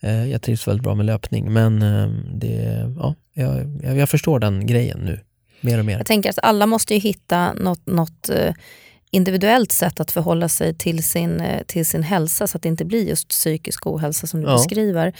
Eh, 0.00 0.30
jag 0.30 0.42
trivs 0.42 0.68
väldigt 0.68 0.82
bra 0.82 0.94
med 0.94 1.06
löpning 1.06 1.52
men 1.52 1.82
eh, 1.82 2.08
det, 2.34 2.86
ja, 2.96 3.14
jag, 3.34 3.96
jag, 3.96 4.08
förstår 4.08 4.38
den 4.38 4.66
grejen 4.66 4.98
nu. 4.98 5.20
Mer 5.60 5.78
och 5.78 5.84
mer. 5.84 5.96
Jag 5.96 6.06
tänker 6.06 6.30
att 6.30 6.38
alla 6.42 6.66
måste 6.66 6.94
ju 6.94 7.00
hitta 7.00 7.52
något, 7.52 7.86
något 7.86 8.28
eh, 8.28 8.54
individuellt 9.10 9.72
sätt 9.72 10.00
att 10.00 10.10
förhålla 10.10 10.48
sig 10.48 10.74
till 10.74 11.04
sin, 11.04 11.40
eh, 11.40 11.62
till 11.62 11.86
sin 11.86 12.02
hälsa 12.02 12.46
så 12.46 12.56
att 12.56 12.62
det 12.62 12.68
inte 12.68 12.84
blir 12.84 13.08
just 13.08 13.28
psykisk 13.28 13.86
ohälsa 13.86 14.26
som 14.26 14.40
du 14.40 14.46
ja. 14.46 14.52
beskriver. 14.52 15.12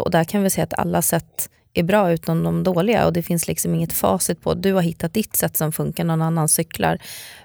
Och 0.00 0.10
där 0.10 0.24
kan 0.24 0.42
vi 0.42 0.50
säga 0.50 0.64
att 0.64 0.78
alla 0.78 1.02
sätt 1.02 1.48
är 1.74 1.82
bra 1.82 2.12
utan 2.12 2.44
de 2.44 2.62
dåliga 2.62 3.06
och 3.06 3.12
det 3.12 3.22
finns 3.22 3.48
liksom 3.48 3.74
inget 3.74 3.92
facit 3.92 4.40
på. 4.40 4.54
Du 4.54 4.72
har 4.72 4.82
hittat 4.82 5.14
ditt 5.14 5.36
sätt 5.36 5.56
som 5.56 5.72
funkar, 5.72 6.04
någon 6.04 6.22
annan 6.22 6.48
cyklar. 6.48 6.98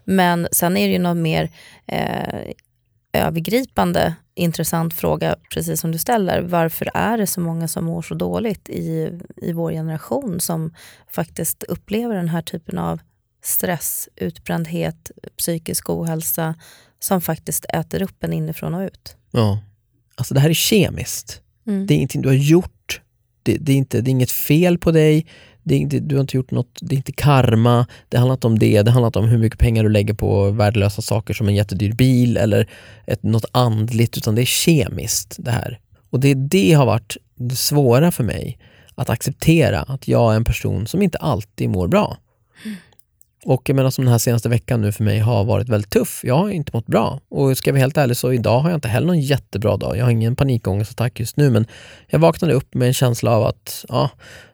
Men 0.04 0.48
sen 0.52 0.78
är 0.78 0.88
det 0.88 0.94
ju 0.94 1.00
något 1.00 1.18
mer 1.18 1.50
eh, 1.86 2.52
övergripande 3.18 4.16
intressant 4.36 4.94
fråga, 4.94 5.36
precis 5.54 5.82
som 5.82 5.92
du 5.92 5.98
ställer. 5.98 6.42
Varför 6.42 6.90
är 6.94 7.18
det 7.18 7.28
så 7.28 7.42
många 7.42 7.68
som 7.68 7.86
mår 7.86 8.02
så 8.02 8.14
dåligt 8.16 8.70
i, 8.70 9.12
i 9.36 9.54
vår 9.54 9.72
generation 9.72 10.40
som 10.40 10.74
faktiskt 11.12 11.64
upplever 11.64 12.16
den 12.16 12.30
här 12.30 12.42
typen 12.42 12.78
av 12.78 13.00
stress, 13.44 14.10
utbrändhet, 14.16 15.12
psykisk 15.38 15.90
ohälsa 15.90 16.56
som 17.00 17.22
faktiskt 17.22 17.66
äter 17.66 18.02
upp 18.02 18.24
en 18.24 18.34
inifrån 18.34 18.74
och 18.74 18.82
ut? 18.82 19.16
Ja, 19.32 19.60
alltså 20.16 20.34
det 20.34 20.40
här 20.40 20.50
är 20.50 20.54
kemiskt. 20.54 21.42
Mm. 21.68 21.88
Det 21.88 21.94
är 21.94 21.96
ingenting 21.96 22.22
du 22.22 22.30
har 22.30 22.36
gjort 22.36 23.02
det, 23.44 23.58
det, 23.58 23.72
är 23.72 23.78
inte, 23.78 24.02
det 24.02 24.10
är 24.10 24.12
inget 24.12 24.32
fel 24.32 24.78
på 24.78 24.92
dig, 24.92 25.26
det 25.68 25.76
är, 25.76 25.88
det, 25.88 26.00
du 26.00 26.16
har 26.16 26.22
inte 26.22 26.38
gjort 26.38 26.52
något, 26.52 26.80
det 26.82 26.96
är 26.96 26.98
inte 26.98 27.12
karma, 27.12 27.88
det 28.10 28.18
handlar 28.18 28.34
inte 28.34 28.48
om 28.48 28.60
det, 28.60 28.82
det 28.82 28.92
handlar 28.92 29.08
inte 29.08 29.20
om 29.20 29.28
hur 29.28 29.38
mycket 29.38 29.60
pengar 29.60 29.84
du 29.84 29.90
lägger 29.90 30.14
på 30.14 30.52
värdelösa 30.52 31.02
saker 31.02 31.34
som 31.34 31.48
en 31.48 31.56
jättedyr 31.56 31.92
bil 31.92 32.38
eller 32.38 32.70
ett, 33.08 33.24
något 33.24 33.46
andligt, 33.52 34.18
utan 34.18 34.36
det 34.36 34.42
är 34.42 34.46
kemiskt 34.46 35.36
det 35.40 35.52
här. 35.52 35.80
Och 36.10 36.20
det, 36.20 36.34
det 36.34 36.74
har 36.74 36.86
varit 36.86 37.18
det 37.36 37.56
svåra 37.56 38.12
för 38.12 38.24
mig, 38.24 38.58
att 38.96 39.10
acceptera 39.10 39.80
att 39.80 40.08
jag 40.08 40.32
är 40.32 40.36
en 40.36 40.44
person 40.44 40.88
som 40.88 41.02
inte 41.02 41.18
alltid 41.18 41.70
mår 41.70 41.88
bra. 41.88 42.18
Mm. 42.66 42.78
Och 43.46 43.70
jag 43.70 43.76
menar 43.76 43.90
som 43.90 44.06
den 44.06 44.12
här 44.12 44.20
senaste 44.20 44.50
veckan 44.50 44.82
nu 44.82 44.92
för 44.92 45.04
mig 45.04 45.20
har 45.20 45.44
varit 45.44 45.70
väldigt 45.70 45.92
tuff. 45.92 46.22
Jag 46.24 46.38
har 46.38 46.50
inte 46.50 46.72
mått 46.74 46.86
bra. 46.86 47.20
Och 47.30 47.58
ska 47.58 47.70
jag 47.70 47.74
vara 47.74 47.82
helt 47.82 47.98
ärlig 47.98 48.18
så 48.18 48.34
idag 48.34 48.60
har 48.60 48.70
jag 48.70 48.78
inte 48.78 48.88
heller 48.88 49.08
någon 49.08 49.22
jättebra 49.22 49.78
dag. 49.78 49.98
Jag 49.98 50.04
har 50.04 50.12
ingen 50.12 50.36
panikångestattack 50.36 51.20
just 51.20 51.38
nu 51.38 51.50
men 51.50 51.66
jag 52.08 52.20
vaknade 52.20 52.54
upp 52.54 52.74
med 52.74 52.88
en 52.88 52.94
känsla 52.94 53.32
av 53.32 53.44
att 53.44 53.86
ja, 53.90 54.10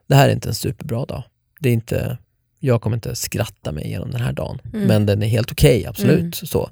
det 0.06 0.14
här 0.14 0.28
är 0.28 0.32
inte 0.32 0.48
en 0.48 0.54
superbra 0.54 1.04
dag. 1.04 1.22
Det 1.60 1.68
är 1.68 1.72
inte, 1.72 2.18
jag 2.58 2.82
kommer 2.82 2.96
inte 2.96 3.16
skratta 3.16 3.72
mig 3.72 3.84
igenom 3.84 4.10
den 4.10 4.20
här 4.20 4.32
dagen. 4.32 4.58
Mm. 4.74 4.86
Men 4.86 5.06
den 5.06 5.22
är 5.22 5.26
helt 5.26 5.52
okej, 5.52 5.78
okay, 5.78 5.88
absolut. 5.88 6.20
Mm. 6.20 6.32
Så. 6.32 6.70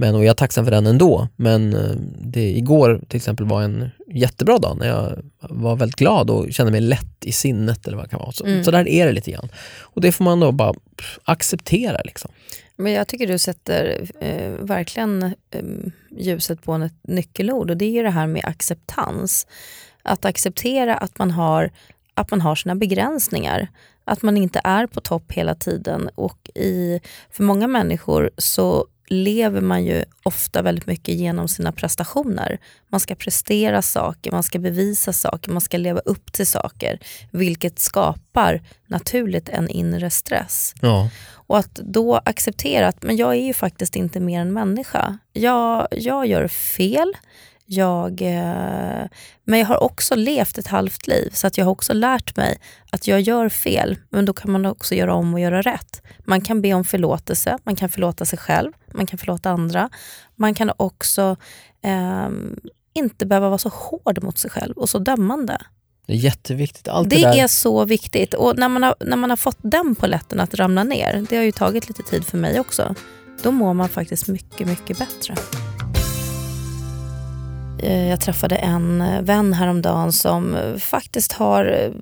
Men, 0.00 0.14
och 0.14 0.24
jag 0.24 0.30
är 0.30 0.34
tacksam 0.34 0.64
för 0.64 0.70
den 0.70 0.86
ändå. 0.86 1.28
Men 1.36 1.74
eh, 1.74 1.90
det, 2.20 2.50
igår 2.50 3.00
till 3.08 3.16
exempel 3.16 3.46
var 3.46 3.62
en 3.62 3.90
jättebra 4.06 4.58
dag 4.58 4.76
när 4.78 4.86
jag 4.86 5.22
var 5.40 5.76
väldigt 5.76 5.96
glad 5.96 6.30
och 6.30 6.52
kände 6.52 6.72
mig 6.72 6.80
lätt 6.80 7.24
i 7.24 7.32
sinnet. 7.32 7.86
eller 7.86 7.96
vad 7.96 8.06
det 8.06 8.10
kan 8.10 8.20
vara. 8.20 8.32
Så, 8.32 8.46
mm. 8.46 8.64
så 8.64 8.70
där 8.70 8.88
är 8.88 9.06
det 9.06 9.12
lite 9.12 9.30
grann. 9.30 9.48
Och 9.78 10.00
det 10.00 10.12
får 10.12 10.24
man 10.24 10.40
då 10.40 10.52
bara 10.52 10.74
acceptera. 11.24 12.00
Liksom. 12.04 12.30
Men 12.76 12.92
jag 12.92 13.08
tycker 13.08 13.26
du 13.26 13.38
sätter 13.38 14.10
eh, 14.20 14.50
verkligen 14.50 15.22
eh, 15.22 15.62
ljuset 16.18 16.62
på 16.62 16.74
ett 16.74 16.92
nyckelord 17.02 17.70
och 17.70 17.76
det 17.76 17.84
är 17.84 17.90
ju 17.90 18.02
det 18.02 18.10
här 18.10 18.26
med 18.26 18.44
acceptans. 18.44 19.46
Att 20.02 20.24
acceptera 20.24 20.96
att 20.96 21.18
man 21.18 21.30
har, 21.30 21.70
att 22.20 22.30
man 22.30 22.40
har 22.40 22.54
sina 22.54 22.74
begränsningar. 22.74 23.68
Att 24.04 24.22
man 24.22 24.36
inte 24.36 24.60
är 24.64 24.86
på 24.86 25.00
topp 25.00 25.32
hela 25.32 25.54
tiden 25.54 26.10
och 26.14 26.50
i, 26.54 27.00
för 27.30 27.42
många 27.42 27.66
människor 27.66 28.30
så 28.38 28.86
lever 29.10 29.60
man 29.60 29.84
ju 29.84 30.04
ofta 30.22 30.62
väldigt 30.62 30.86
mycket 30.86 31.14
genom 31.14 31.48
sina 31.48 31.72
prestationer. 31.72 32.58
Man 32.88 33.00
ska 33.00 33.14
prestera 33.14 33.82
saker, 33.82 34.32
man 34.32 34.42
ska 34.42 34.58
bevisa 34.58 35.12
saker, 35.12 35.52
man 35.52 35.60
ska 35.60 35.78
leva 35.78 36.00
upp 36.00 36.32
till 36.32 36.46
saker. 36.46 36.98
Vilket 37.30 37.78
skapar 37.78 38.62
naturligt 38.86 39.48
en 39.48 39.68
inre 39.68 40.10
stress. 40.10 40.74
Ja. 40.80 41.10
Och 41.30 41.58
att 41.58 41.74
då 41.74 42.16
acceptera 42.24 42.88
att 42.88 43.02
men 43.02 43.16
jag 43.16 43.30
är 43.30 43.46
ju 43.46 43.52
faktiskt 43.52 43.96
inte 43.96 44.20
mer 44.20 44.40
än 44.40 44.52
människa. 44.52 45.18
Jag, 45.32 45.88
jag 45.90 46.26
gör 46.26 46.48
fel, 46.48 47.12
jag, 47.70 48.22
eh, 48.22 49.06
men 49.44 49.58
jag 49.58 49.66
har 49.66 49.82
också 49.82 50.16
levt 50.16 50.58
ett 50.58 50.66
halvt 50.66 51.06
liv 51.06 51.30
så 51.32 51.46
att 51.46 51.58
jag 51.58 51.64
har 51.64 51.72
också 51.72 51.92
lärt 51.92 52.36
mig 52.36 52.58
att 52.90 53.06
jag 53.06 53.20
gör 53.20 53.48
fel, 53.48 53.96
men 54.10 54.24
då 54.24 54.32
kan 54.32 54.50
man 54.50 54.66
också 54.66 54.94
göra 54.94 55.14
om 55.14 55.34
och 55.34 55.40
göra 55.40 55.62
rätt. 55.62 56.02
Man 56.24 56.40
kan 56.40 56.62
be 56.62 56.74
om 56.74 56.84
förlåtelse, 56.84 57.58
man 57.64 57.76
kan 57.76 57.88
förlåta 57.88 58.24
sig 58.24 58.38
själv, 58.38 58.72
man 58.94 59.06
kan 59.06 59.18
förlåta 59.18 59.50
andra. 59.50 59.90
Man 60.36 60.54
kan 60.54 60.72
också 60.76 61.36
eh, 61.84 62.28
inte 62.94 63.26
behöva 63.26 63.48
vara 63.48 63.58
så 63.58 63.68
hård 63.68 64.22
mot 64.22 64.38
sig 64.38 64.50
själv 64.50 64.76
och 64.76 64.88
så 64.88 64.98
dömande. 64.98 65.58
Det 66.06 66.12
är 66.12 66.16
jätteviktigt. 66.16 66.88
Allt 66.88 67.10
det, 67.10 67.16
det 67.16 67.40
är 67.40 67.48
så 67.48 67.84
viktigt. 67.84 68.34
Och 68.34 68.58
när 68.58 68.68
man, 68.68 68.82
har, 68.82 68.94
när 69.00 69.16
man 69.16 69.30
har 69.30 69.36
fått 69.36 69.58
den 69.62 69.94
poletten 69.94 70.40
att 70.40 70.54
ramla 70.54 70.84
ner, 70.84 71.26
det 71.30 71.36
har 71.36 71.44
ju 71.44 71.52
tagit 71.52 71.88
lite 71.88 72.02
tid 72.02 72.24
för 72.24 72.38
mig 72.38 72.60
också, 72.60 72.94
då 73.42 73.52
mår 73.52 73.74
man 73.74 73.88
faktiskt 73.88 74.28
mycket, 74.28 74.66
mycket 74.66 74.98
bättre. 74.98 75.34
Eh, 77.82 78.08
jag 78.08 78.20
träffade 78.20 78.56
en 78.56 79.00
eh, 79.00 79.22
vän 79.22 79.52
häromdagen 79.52 80.12
som 80.12 80.54
eh, 80.54 80.76
faktiskt 80.76 81.32
har, 81.32 81.92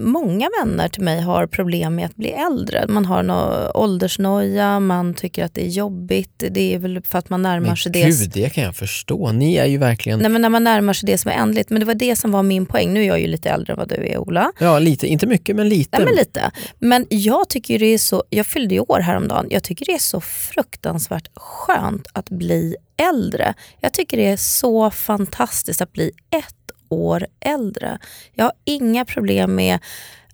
många 0.00 0.48
vänner 0.60 0.88
till 0.88 1.02
mig 1.02 1.20
har 1.20 1.46
problem 1.46 1.94
med 1.94 2.06
att 2.06 2.16
bli 2.16 2.28
äldre. 2.28 2.84
Man 2.88 3.06
har 3.06 3.22
no 3.22 3.70
åldersnoja, 3.74 4.80
man 4.80 5.14
tycker 5.14 5.44
att 5.44 5.54
det 5.54 5.64
är 5.64 5.68
jobbigt. 5.68 6.44
Det 6.50 6.74
är 6.74 6.78
väl 6.78 7.02
för 7.02 7.18
att 7.18 7.30
man 7.30 7.42
närmar 7.42 7.66
men 7.66 7.76
sig 7.76 7.92
gud, 7.92 8.04
det. 8.04 8.08
Gud, 8.08 8.30
det 8.34 8.50
kan 8.50 8.64
jag 8.64 8.76
förstå. 8.76 9.32
Ni 9.32 9.56
är 9.56 9.66
ju 9.66 9.78
verkligen... 9.78 10.18
Nej, 10.18 10.28
men 10.28 10.42
när 10.42 10.48
man 10.48 10.64
närmar 10.64 10.92
sig 10.92 11.06
det 11.06 11.18
som 11.18 11.30
är 11.30 11.34
ändligt. 11.34 11.70
Men 11.70 11.80
det 11.80 11.86
var 11.86 11.94
det 11.94 12.16
som 12.16 12.32
var 12.32 12.42
min 12.42 12.66
poäng. 12.66 12.92
Nu 12.92 13.02
är 13.02 13.06
jag 13.06 13.20
ju 13.20 13.26
lite 13.26 13.50
äldre 13.50 13.72
än 13.72 13.78
vad 13.78 13.88
du 13.88 13.94
är 13.94 14.18
Ola. 14.18 14.52
Ja, 14.58 14.78
lite. 14.78 15.06
Inte 15.06 15.26
mycket, 15.26 15.56
men 15.56 15.68
lite. 15.68 15.98
Nej, 15.98 16.06
men 16.06 16.14
lite. 16.14 16.50
Men 16.78 17.06
jag 17.08 17.48
tycker 17.48 17.78
det 17.78 17.86
är 17.86 17.98
så, 17.98 18.24
jag 18.30 18.46
fyllde 18.46 18.74
ju 18.74 18.80
år 18.80 19.00
häromdagen. 19.00 19.46
Jag 19.50 19.62
tycker 19.62 19.86
det 19.86 19.92
är 19.92 19.98
så 19.98 20.20
fruktansvärt 20.20 21.28
skönt 21.34 22.06
att 22.12 22.30
bli 22.30 22.76
äldre. 23.00 23.54
Jag 23.80 23.92
tycker 23.92 24.16
det 24.16 24.26
är 24.26 24.36
så 24.36 24.90
fantastiskt 24.90 25.80
att 25.80 25.92
bli 25.92 26.10
ett 26.30 26.54
år 26.88 27.26
äldre. 27.40 27.98
Jag 28.34 28.44
har 28.44 28.52
inga 28.64 29.04
problem 29.04 29.54
med 29.54 29.78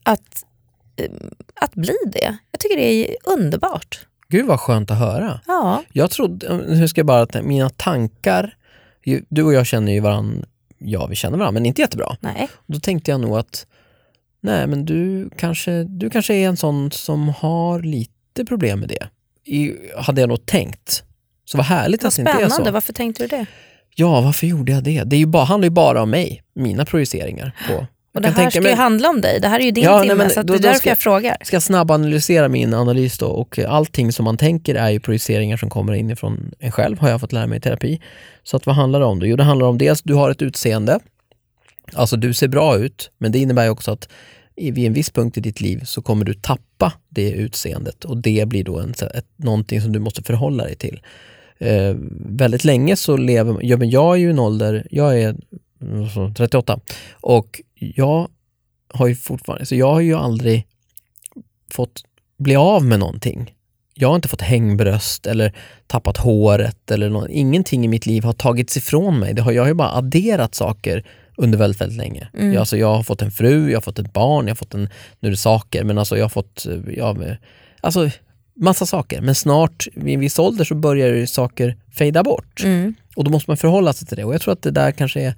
att, 0.02 0.44
eh, 0.96 1.10
att 1.60 1.74
bli 1.74 1.96
det. 2.12 2.36
Jag 2.50 2.60
tycker 2.60 2.76
det 2.76 2.84
är 2.84 3.16
underbart. 3.24 4.06
Gud 4.28 4.46
vad 4.46 4.60
skönt 4.60 4.90
att 4.90 4.98
höra. 4.98 5.40
Ja. 5.46 5.82
Jag 5.92 6.10
trodde, 6.10 6.56
nu 6.56 6.88
ska 6.88 6.98
jag 6.98 7.06
bara, 7.06 7.42
mina 7.42 7.70
tankar, 7.70 8.56
du 9.28 9.42
och 9.42 9.52
jag 9.52 9.66
känner 9.66 9.92
ju 9.92 10.00
varandra, 10.00 10.46
ja 10.78 11.06
vi 11.06 11.16
känner 11.16 11.38
varandra 11.38 11.52
men 11.60 11.66
inte 11.66 11.80
jättebra. 11.80 12.16
Nej. 12.20 12.48
Då 12.66 12.80
tänkte 12.80 13.10
jag 13.10 13.20
nog 13.20 13.38
att, 13.38 13.66
nej 14.40 14.66
men 14.66 14.84
du 14.84 15.30
kanske, 15.36 15.84
du 15.84 16.10
kanske 16.10 16.34
är 16.34 16.48
en 16.48 16.56
sån 16.56 16.90
som 16.90 17.28
har 17.28 17.82
lite 17.82 18.44
problem 18.48 18.80
med 18.80 18.88
det. 18.88 19.08
I, 19.52 19.74
hade 19.96 20.20
jag 20.20 20.28
nog 20.28 20.46
tänkt. 20.46 21.04
Så 21.46 21.56
vad 21.56 21.66
härligt 21.66 22.02
vad 22.02 22.08
att 22.08 22.16
det 22.16 22.22
inte 22.22 22.32
är 22.32 22.48
så. 22.48 22.70
Varför 22.70 22.92
tänkte 22.92 23.22
du 23.22 23.26
det? 23.26 23.46
Ja, 23.94 24.20
varför 24.20 24.46
gjorde 24.46 24.72
jag 24.72 24.84
det? 24.84 25.04
Det 25.04 25.16
är 25.16 25.18
ju 25.18 25.26
bara, 25.26 25.44
handlar 25.44 25.66
ju 25.66 25.70
bara 25.70 26.02
om 26.02 26.10
mig, 26.10 26.42
mina 26.54 26.84
projiceringar. 26.84 27.52
På. 27.68 27.86
Och 28.14 28.22
det 28.22 28.28
här 28.28 28.50
ska 28.50 28.60
mig... 28.60 28.70
ju 28.70 28.76
handla 28.76 29.08
om 29.08 29.20
dig, 29.20 29.40
det 29.40 29.48
här 29.48 29.60
är 29.60 29.64
ju 29.64 29.70
din 29.70 29.84
ja, 29.84 30.02
timme, 30.02 30.14
nej, 30.14 30.16
men, 30.16 30.30
så 30.30 30.42
då, 30.42 30.52
det 30.52 30.58
är 30.58 30.62
därför 30.62 30.78
ska, 30.78 30.88
jag 30.88 30.98
frågar. 30.98 31.36
ska 31.42 31.60
snabbanalysera 31.60 32.48
min 32.48 32.74
analys 32.74 33.18
då 33.18 33.26
och 33.26 33.58
allting 33.58 34.12
som 34.12 34.24
man 34.24 34.36
tänker 34.36 34.74
är 34.74 34.90
ju 34.90 35.00
projiceringar 35.00 35.56
som 35.56 35.70
kommer 35.70 35.92
inifrån 35.92 36.50
en 36.58 36.72
själv, 36.72 36.98
har 36.98 37.08
jag 37.08 37.20
fått 37.20 37.32
lära 37.32 37.46
mig 37.46 37.58
i 37.58 37.60
terapi. 37.60 38.00
Så 38.42 38.56
att 38.56 38.66
vad 38.66 38.76
handlar 38.76 39.00
det 39.00 39.06
om 39.06 39.18
då? 39.18 39.26
Jo, 39.26 39.36
det 39.36 39.44
handlar 39.44 39.66
om 39.66 39.78
dels, 39.78 40.02
du 40.02 40.14
har 40.14 40.30
ett 40.30 40.42
utseende, 40.42 41.00
alltså 41.92 42.16
du 42.16 42.34
ser 42.34 42.48
bra 42.48 42.76
ut, 42.76 43.10
men 43.18 43.32
det 43.32 43.38
innebär 43.38 43.70
också 43.70 43.90
att 43.90 44.08
vid 44.56 44.78
en 44.78 44.92
viss 44.92 45.10
punkt 45.10 45.38
i 45.38 45.40
ditt 45.40 45.60
liv 45.60 45.80
så 45.84 46.02
kommer 46.02 46.24
du 46.24 46.34
tappa 46.34 46.92
det 47.08 47.30
utseendet 47.30 48.04
och 48.04 48.16
det 48.16 48.48
blir 48.48 48.64
då 48.64 48.78
en, 48.78 48.90
ett, 48.90 49.26
någonting 49.36 49.80
som 49.80 49.92
du 49.92 49.98
måste 49.98 50.22
förhålla 50.22 50.64
dig 50.64 50.76
till 50.76 51.00
eh, 51.58 51.96
väldigt 52.26 52.64
länge 52.64 52.96
så 52.96 53.16
lever 53.16 53.58
ja, 53.62 53.76
men 53.76 53.90
jag 53.90 54.14
är 54.14 54.18
ju 54.18 54.30
en 54.30 54.38
ålder, 54.38 54.86
jag 54.90 55.20
är 55.20 55.36
38 56.36 56.80
och 57.12 57.60
jag 57.78 58.28
har 58.94 59.06
ju 59.06 59.14
fortfarande, 59.14 59.66
så 59.66 59.74
jag 59.74 59.92
har 59.92 60.00
ju 60.00 60.14
aldrig 60.14 60.66
fått 61.72 62.02
bli 62.38 62.56
av 62.56 62.84
med 62.84 62.98
någonting. 62.98 63.54
Jag 63.94 64.08
har 64.08 64.16
inte 64.16 64.28
fått 64.28 64.42
hängbröst 64.42 65.26
eller 65.26 65.52
tappat 65.86 66.16
håret 66.16 66.90
eller 66.90 67.10
något. 67.10 67.30
ingenting 67.30 67.84
i 67.84 67.88
mitt 67.88 68.06
liv 68.06 68.24
har 68.24 68.32
tagits 68.32 68.76
ifrån 68.76 69.18
mig. 69.18 69.34
Det 69.34 69.42
har, 69.42 69.52
jag 69.52 69.62
har 69.62 69.68
ju 69.68 69.74
bara 69.74 69.92
adderat 69.92 70.54
saker 70.54 71.04
under 71.36 71.58
väldigt, 71.58 71.80
väldigt 71.80 71.98
länge. 71.98 72.28
Mm. 72.34 72.52
Jag, 72.52 72.60
alltså, 72.60 72.76
jag 72.76 72.94
har 72.94 73.02
fått 73.02 73.22
en 73.22 73.30
fru, 73.30 73.70
jag 73.70 73.76
har 73.76 73.82
fått 73.82 73.98
ett 73.98 74.12
barn, 74.12 74.46
jag 74.46 74.50
har 74.50 74.56
fått 74.56 74.74
en, 74.74 74.88
nu 75.20 75.28
är 75.28 75.30
det 75.30 75.36
saker, 75.36 75.84
men 75.84 75.98
alltså 75.98 76.16
jag 76.16 76.24
har 76.24 76.28
fått, 76.28 76.66
ja, 76.96 77.16
alltså 77.80 78.10
massa 78.56 78.86
saker. 78.86 79.20
Men 79.20 79.34
snart, 79.34 79.86
vid 79.94 80.14
en 80.14 80.20
viss 80.20 80.38
ålder, 80.38 80.64
så 80.64 80.74
börjar 80.74 81.26
saker 81.26 81.76
fejda 81.98 82.22
bort. 82.22 82.62
Mm. 82.64 82.94
Och 83.16 83.24
då 83.24 83.30
måste 83.30 83.50
man 83.50 83.56
förhålla 83.56 83.92
sig 83.92 84.08
till 84.08 84.16
det. 84.16 84.24
Och 84.24 84.34
jag 84.34 84.40
tror 84.40 84.52
att 84.52 84.62
det 84.62 84.70
där 84.70 84.90
kanske 84.90 85.20
är, 85.20 85.34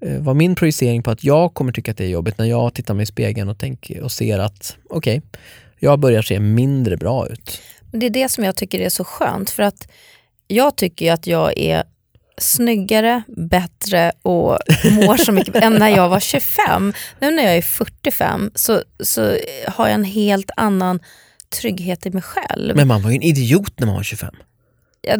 eh, 0.00 0.18
var 0.18 0.34
min 0.34 0.54
projicering 0.54 1.02
på 1.02 1.10
att 1.10 1.24
jag 1.24 1.54
kommer 1.54 1.72
tycka 1.72 1.90
att 1.90 1.96
det 1.96 2.04
är 2.04 2.08
jobbigt 2.08 2.38
när 2.38 2.46
jag 2.46 2.74
tittar 2.74 2.94
mig 2.94 3.02
i 3.02 3.06
spegeln 3.06 3.48
och, 3.48 3.58
tänker, 3.58 4.02
och 4.02 4.12
ser 4.12 4.38
att 4.38 4.76
okej, 4.90 5.18
okay, 5.18 5.40
jag 5.78 5.98
börjar 5.98 6.22
se 6.22 6.40
mindre 6.40 6.96
bra 6.96 7.28
ut. 7.28 7.60
Det 7.92 8.06
är 8.06 8.10
det 8.10 8.28
som 8.28 8.44
jag 8.44 8.56
tycker 8.56 8.80
är 8.80 8.88
så 8.88 9.04
skönt. 9.04 9.50
För 9.50 9.62
att 9.62 9.88
jag 10.46 10.76
tycker 10.76 11.12
att 11.12 11.26
jag 11.26 11.58
är 11.58 11.84
snyggare, 12.38 13.22
bättre 13.36 14.12
och 14.22 14.58
mår 14.92 15.16
så 15.16 15.32
mycket 15.32 15.56
än 15.62 15.72
när 15.72 15.88
jag 15.88 16.08
var 16.08 16.20
25. 16.20 16.92
Nu 17.20 17.30
när 17.30 17.42
jag 17.42 17.56
är 17.56 17.62
45 17.62 18.50
så, 18.54 18.82
så 19.00 19.36
har 19.66 19.86
jag 19.86 19.94
en 19.94 20.04
helt 20.04 20.50
annan 20.56 21.00
trygghet 21.50 22.06
i 22.06 22.10
mig 22.10 22.22
själv. 22.22 22.76
Men 22.76 22.88
man 22.88 23.02
var 23.02 23.10
ju 23.10 23.16
en 23.16 23.22
idiot 23.22 23.72
när 23.76 23.86
man 23.86 23.96
var 23.96 24.02
25. 24.02 24.34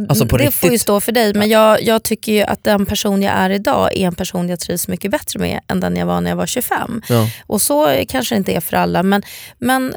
Alltså 0.08 0.24
det 0.24 0.36
riktigt. 0.36 0.54
får 0.54 0.70
ju 0.70 0.78
stå 0.78 1.00
för 1.00 1.12
dig, 1.12 1.34
men 1.34 1.48
jag, 1.48 1.82
jag 1.82 2.02
tycker 2.02 2.32
ju 2.32 2.42
att 2.42 2.64
den 2.64 2.86
person 2.86 3.22
jag 3.22 3.32
är 3.32 3.50
idag 3.50 3.96
är 3.96 4.06
en 4.06 4.14
person 4.14 4.48
jag 4.48 4.60
trivs 4.60 4.88
mycket 4.88 5.10
bättre 5.10 5.40
med 5.40 5.60
än 5.68 5.80
den 5.80 5.96
jag 5.96 6.06
var 6.06 6.20
när 6.20 6.30
jag 6.30 6.36
var 6.36 6.46
25. 6.46 7.02
Ja. 7.08 7.30
Och 7.46 7.62
så 7.62 8.04
kanske 8.08 8.34
det 8.34 8.36
inte 8.36 8.52
är 8.52 8.60
för 8.60 8.76
alla, 8.76 9.02
men, 9.02 9.22
men 9.58 9.94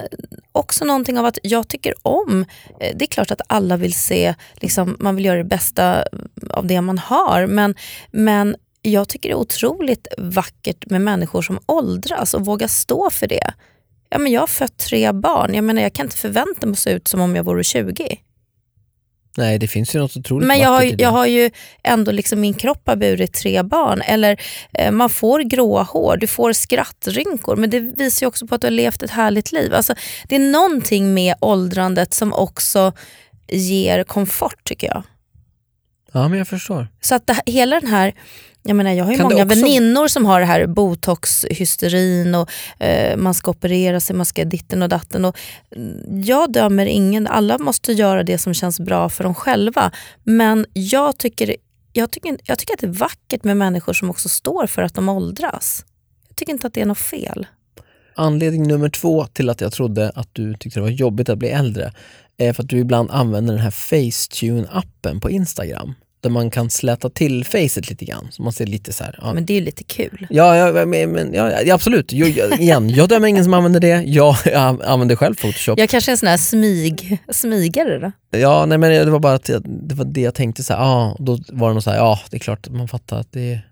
också 0.52 0.86
någonting 0.86 1.20
av 1.20 1.26
att 1.26 1.40
jag 1.44 1.68
tycker 1.68 1.94
om, 2.02 2.46
eh, 2.80 2.96
det 2.96 3.06
är 3.06 3.08
klart 3.08 3.32
att 3.32 3.42
alla 3.48 3.78
vill 3.78 3.94
se, 3.94 4.34
liksom, 4.54 4.98
man 5.00 5.16
vill 5.16 5.26
göra 5.26 5.38
det 5.38 5.44
bästa 5.44 6.04
av 6.50 6.68
det 6.68 6.82
man 6.82 6.98
har, 6.98 7.48
men, 7.48 7.76
men 8.12 8.56
jag 8.82 9.10
tycker 9.10 9.30
det 9.30 9.34
är 9.34 9.40
otroligt 9.40 10.08
vackert 10.18 10.86
med 10.86 11.02
människor 11.02 11.42
som 11.42 11.60
åldras 11.66 12.34
och 12.34 12.46
vågar 12.46 12.68
stå 12.68 13.10
för 13.10 13.28
det 13.28 13.54
ja, 14.12 14.18
men 14.18 14.32
jag 14.32 14.42
har 14.42 14.48
fött 14.48 14.78
tre 14.78 15.12
barn, 15.12 15.54
jag, 15.54 15.64
menar, 15.64 15.82
jag 15.82 15.94
kan 15.94 16.06
inte 16.06 16.18
förvänta 16.18 16.68
mig 16.68 16.74
att 16.74 16.80
se 16.80 16.92
ut 16.92 17.08
som 17.08 17.22
om 17.22 17.36
jag 17.36 17.44
vore 17.44 17.64
20. 17.64 18.18
Nej, 19.38 19.60
det 19.60 19.68
finns 19.68 19.96
ju 19.96 20.00
något 20.00 20.18
otroligt 20.18 20.48
Men 20.48 20.60
jag 20.60 20.70
har, 20.70 21.02
jag 21.02 21.10
har 21.10 21.26
ju 21.26 21.52
ändå, 21.84 22.12
liksom, 22.12 22.42
min 22.42 22.54
kropp 22.54 22.82
har 22.86 22.96
burit 22.96 23.34
tre 23.34 23.64
barn. 23.64 24.02
Eller 24.02 24.42
eh, 24.74 24.92
man 24.92 25.10
får 25.10 25.40
gråa 25.40 25.84
hår, 25.84 26.18
du 26.18 26.28
får 26.28 26.54
skrattrynkor. 26.54 27.56
Men 27.56 27.70
det 27.70 27.80
visar 27.80 28.26
ju 28.26 28.28
också 28.28 28.48
på 28.48 28.56
att 28.56 28.62
du 28.62 28.68
har 28.68 28.72
levt 28.72 29.04
ett 29.04 29.12
härligt 29.12 29.52
liv. 29.52 29.74
Alltså, 29.74 29.96
det 30.30 30.36
är 30.36 30.40
någonting 30.40 31.14
med 31.14 31.36
åldrandet 31.40 32.14
som 32.14 32.34
också 32.34 32.94
ger 33.48 34.04
komfort 34.04 34.64
tycker 34.64 34.88
jag. 34.88 35.04
Ja, 36.12 36.28
men 36.28 36.38
jag 36.38 36.48
förstår. 36.48 36.88
Så 37.02 37.16
att 37.16 37.28
det, 37.28 37.42
hela 37.46 37.80
den 37.80 37.90
här 37.90 38.14
jag, 38.64 38.76
menar, 38.76 38.92
jag 38.92 39.06
har 39.06 39.12
ju 39.12 39.18
kan 39.18 39.30
många 39.30 39.44
också... 39.46 39.56
väninnor 39.56 40.08
som 40.08 40.26
har 40.26 40.40
det 40.40 40.46
här 40.46 40.68
botoxhysterin 40.68 42.36
och 42.36 42.50
eh, 42.84 43.18
man 43.18 43.34
ska 43.34 43.52
operera 43.52 44.00
sig, 44.00 44.16
man 44.16 44.26
ska 44.26 44.46
ditten 44.46 44.82
och 44.82 44.90
datten. 44.90 45.26
Och, 45.26 45.38
mm, 45.76 46.24
jag 46.24 46.52
dömer 46.52 46.86
ingen, 46.86 47.28
alla 47.28 47.58
måste 47.58 47.92
göra 47.92 48.24
det 48.24 48.38
som 48.38 48.54
känns 48.54 48.80
bra 48.80 49.10
för 49.10 49.24
dem 49.24 49.36
själva. 49.36 49.92
Men 50.24 50.66
jag 50.74 51.18
tycker, 51.18 51.56
jag 51.94 52.12
tycker, 52.12 52.38
jag 52.44 52.60
tycker 52.60 52.74
att 52.74 52.80
det 52.80 52.88
är 52.88 52.92
vackert 52.92 53.44
med 53.44 53.58
människor 53.58 53.94
som 53.94 54.10
också 54.10 54.30
står 54.30 54.68
för 54.68 54.82
att 54.82 54.94
de 54.94 55.10
åldras. 55.10 55.86
Jag 56.28 56.36
tycker 56.36 56.54
inte 56.54 56.68
att 56.68 56.74
det 56.74 56.82
är 56.82 56.86
något 56.86 56.98
fel. 56.98 57.48
Anledning 58.16 58.68
nummer 58.68 58.90
två 58.90 59.26
till 59.26 59.50
att 59.50 59.62
jag 59.62 59.72
trodde 59.72 60.12
att 60.16 60.30
du 60.34 60.54
tyckte 60.54 60.80
det 60.80 60.84
var 60.84 60.90
jobbigt 60.90 61.30
att 61.30 61.38
bli 61.38 61.50
äldre 61.50 61.94
är 62.38 62.54
för 62.54 62.64
att 62.64 62.70
du 62.70 62.78
ibland 62.78 63.12
använder 63.12 63.54
den 63.54 63.64
här 63.64 63.72
Facetune-appen 63.72 65.20
på 65.20 65.30
Instagram 65.30 65.94
där 66.22 66.30
man 66.30 66.50
kan 66.50 66.70
släta 66.70 67.10
till 67.10 67.46
facet 67.46 67.90
lite 67.90 68.06
grann. 68.06 68.28
Så 68.32 68.44
man 68.44 68.54
ser 68.54 68.66
lite 68.66 68.94
så 68.94 69.04
här, 69.04 69.20
ja. 69.22 69.34
Men 69.34 69.46
det 69.46 69.54
är 69.54 69.56
ju 69.56 69.66
lite 69.66 69.84
kul. 69.84 70.28
Ja, 70.30 70.58
ja, 70.58 70.86
men, 70.86 71.34
ja 71.34 71.74
absolut. 71.74 72.14
Jag, 72.14 72.30
igen, 72.60 72.90
jag 72.90 73.10
dömer 73.10 73.28
ingen 73.28 73.44
som 73.44 73.54
använder 73.54 73.80
det. 73.80 74.04
Jag, 74.04 74.36
jag 74.46 74.84
använder 74.84 75.16
själv 75.16 75.36
Photoshop. 75.36 75.80
Jag 75.80 75.90
kanske 75.90 76.12
är 76.12 76.14
en 76.14 76.18
sån 76.18 76.30
här 76.30 76.38
smig, 76.38 77.18
smigare 77.30 78.00
då? 78.00 78.12
Ja, 78.40 78.66
nej, 78.66 78.78
men 78.78 78.92
det 78.92 79.12
var 79.12 79.20
bara 79.20 79.34
att 79.34 79.50
jag, 79.50 79.62
det 79.66 79.96
var 79.96 80.06
det 80.06 80.22
jag 80.22 80.36
tänkte. 80.36 80.64
Så 80.64 80.74
här, 80.74 80.80
ah, 80.82 81.16
då 81.20 81.40
var 81.50 81.68
det 81.68 81.74
nog 81.74 81.84
så 81.84 81.90
här, 81.90 81.98
ja 81.98 82.20
det 82.30 82.38
är 82.38 82.40
klart 82.40 82.70
man 82.70 82.88
fattar 82.88 83.20
att 83.20 83.32
det 83.32 83.54
är, 83.54 83.68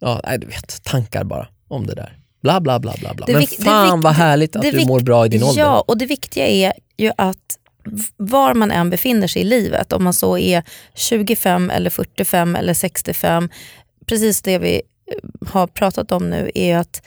ja, 0.00 0.20
nej, 0.24 0.38
du 0.38 0.46
vet, 0.46 0.82
tankar 0.84 1.24
bara 1.24 1.48
om 1.68 1.86
det 1.86 1.94
där. 1.94 2.18
Bla 2.42 2.60
bla 2.60 2.80
bla 2.80 2.94
bla. 3.00 3.14
bla. 3.14 3.26
Men 3.28 3.46
fan 3.46 4.00
vad 4.00 4.12
härligt 4.12 4.56
att 4.56 4.62
du 4.62 4.86
mår 4.86 5.00
bra 5.00 5.26
i 5.26 5.28
din 5.28 5.42
ålder. 5.42 5.62
Ja, 5.62 5.84
och 5.88 5.98
det 5.98 6.06
viktiga 6.06 6.46
är 6.46 6.72
ju 6.98 7.12
att 7.16 7.36
var 8.16 8.54
man 8.54 8.70
än 8.70 8.90
befinner 8.90 9.26
sig 9.26 9.42
i 9.42 9.44
livet, 9.44 9.92
om 9.92 10.04
man 10.04 10.12
så 10.12 10.38
är 10.38 10.62
25 10.94 11.70
eller 11.70 11.90
45 11.90 12.56
eller 12.56 12.74
65, 12.74 13.48
precis 14.06 14.42
det 14.42 14.58
vi 14.58 14.74
eh, 14.74 15.48
har 15.48 15.66
pratat 15.66 16.12
om 16.12 16.30
nu 16.30 16.50
är 16.54 16.76
att 16.76 17.02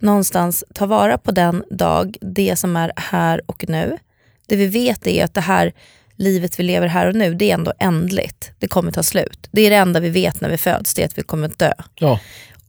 någonstans 0.00 0.64
ta 0.74 0.86
vara 0.86 1.18
på 1.18 1.30
den 1.30 1.64
dag, 1.70 2.16
det 2.20 2.56
som 2.56 2.76
är 2.76 2.92
här 2.96 3.42
och 3.46 3.64
nu. 3.68 3.98
Det 4.46 4.56
vi 4.56 4.66
vet 4.66 5.06
är 5.06 5.24
att 5.24 5.34
det 5.34 5.40
här 5.40 5.72
livet 6.16 6.60
vi 6.60 6.62
lever 6.62 6.86
här 6.86 7.06
och 7.06 7.14
nu, 7.14 7.34
det 7.34 7.50
är 7.50 7.54
ändå 7.54 7.72
ändligt. 7.78 8.52
Det 8.58 8.68
kommer 8.68 8.92
ta 8.92 9.02
slut. 9.02 9.48
Det 9.50 9.60
är 9.60 9.70
det 9.70 9.76
enda 9.76 10.00
vi 10.00 10.10
vet 10.10 10.40
när 10.40 10.48
vi 10.48 10.58
föds, 10.58 10.94
det 10.94 11.02
är 11.02 11.06
att 11.06 11.18
vi 11.18 11.22
kommer 11.22 11.50
dö. 11.56 11.72
Ja. 11.94 12.20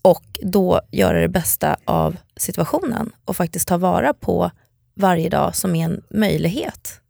Och 0.02 0.26
då 0.42 0.82
göra 0.92 1.22
det 1.22 1.28
bästa 1.28 1.78
av 1.86 2.18
situationen 2.38 3.12
och 3.26 3.36
faktiskt 3.36 3.68
ta 3.68 3.78
vara 3.78 4.14
på 4.14 4.52
varje 4.96 5.30
dag 5.30 5.56
som 5.56 5.76
är 5.76 5.86
en 5.86 6.02
möjlighet. 6.10 7.02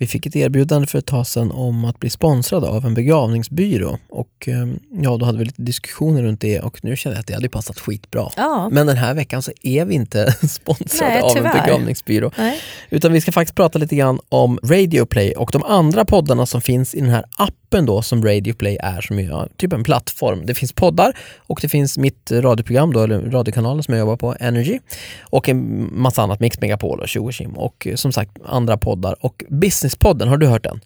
Vi 0.00 0.06
fick 0.06 0.26
ett 0.26 0.36
erbjudande 0.36 0.86
för 0.86 0.98
ett 0.98 1.06
tag 1.06 1.26
sedan 1.26 1.50
om 1.50 1.84
att 1.84 2.00
bli 2.00 2.10
sponsrade 2.10 2.68
av 2.68 2.86
en 2.86 2.94
begravningsbyrå 2.94 3.98
och 4.08 4.48
ehm, 4.48 4.78
ja, 4.90 5.16
då 5.16 5.26
hade 5.26 5.38
vi 5.38 5.44
lite 5.44 5.62
diskussioner 5.62 6.22
runt 6.22 6.40
det 6.40 6.60
och 6.60 6.84
nu 6.84 6.96
känner 6.96 7.16
jag 7.16 7.20
att 7.20 7.26
det 7.26 7.34
hade 7.34 7.48
passat 7.48 7.78
skitbra. 7.78 8.30
Ja. 8.36 8.68
Men 8.72 8.86
den 8.86 8.96
här 8.96 9.14
veckan 9.14 9.42
så 9.42 9.52
är 9.62 9.84
vi 9.84 9.94
inte 9.94 10.32
sponsrade 10.48 11.12
Nej, 11.12 11.22
av 11.22 11.36
en 11.36 11.42
begravningsbyrå. 11.42 12.30
Nej. 12.38 12.60
Utan 12.90 13.12
vi 13.12 13.20
ska 13.20 13.32
faktiskt 13.32 13.56
prata 13.56 13.78
lite 13.78 13.96
grann 13.96 14.20
om 14.28 14.58
Radioplay 14.62 15.32
och 15.32 15.50
de 15.52 15.62
andra 15.62 16.04
poddarna 16.04 16.46
som 16.46 16.60
finns 16.60 16.94
i 16.94 17.00
den 17.00 17.10
här 17.10 17.24
appen 17.36 17.86
då 17.86 18.02
som 18.02 18.24
Radioplay 18.24 18.76
är, 18.76 19.00
som 19.00 19.18
är 19.18 19.48
typ 19.56 19.72
en 19.72 19.84
plattform. 19.84 20.46
Det 20.46 20.54
finns 20.54 20.72
poddar 20.72 21.16
och 21.38 21.58
det 21.62 21.68
finns 21.68 21.98
mitt 21.98 22.30
radioprogram, 22.32 22.92
då, 22.92 23.02
eller 23.02 23.20
radiokanalen 23.20 23.82
som 23.82 23.94
jag 23.94 24.00
jobbar 24.00 24.16
på, 24.16 24.34
Energy 24.40 24.78
och 25.20 25.48
en 25.48 25.88
massa 25.92 26.22
annat, 26.22 26.40
Mix 26.40 26.60
Megapol 26.60 27.00
och 27.00 27.08
Tjogokim 27.08 27.50
och 27.50 27.88
som 27.94 28.12
sagt 28.12 28.30
andra 28.44 28.76
poddar 28.76 29.16
och 29.20 29.44
Businesspodden, 29.88 30.28
har 30.28 30.36
du 30.36 30.46
hört 30.46 30.64
den? 30.64 30.80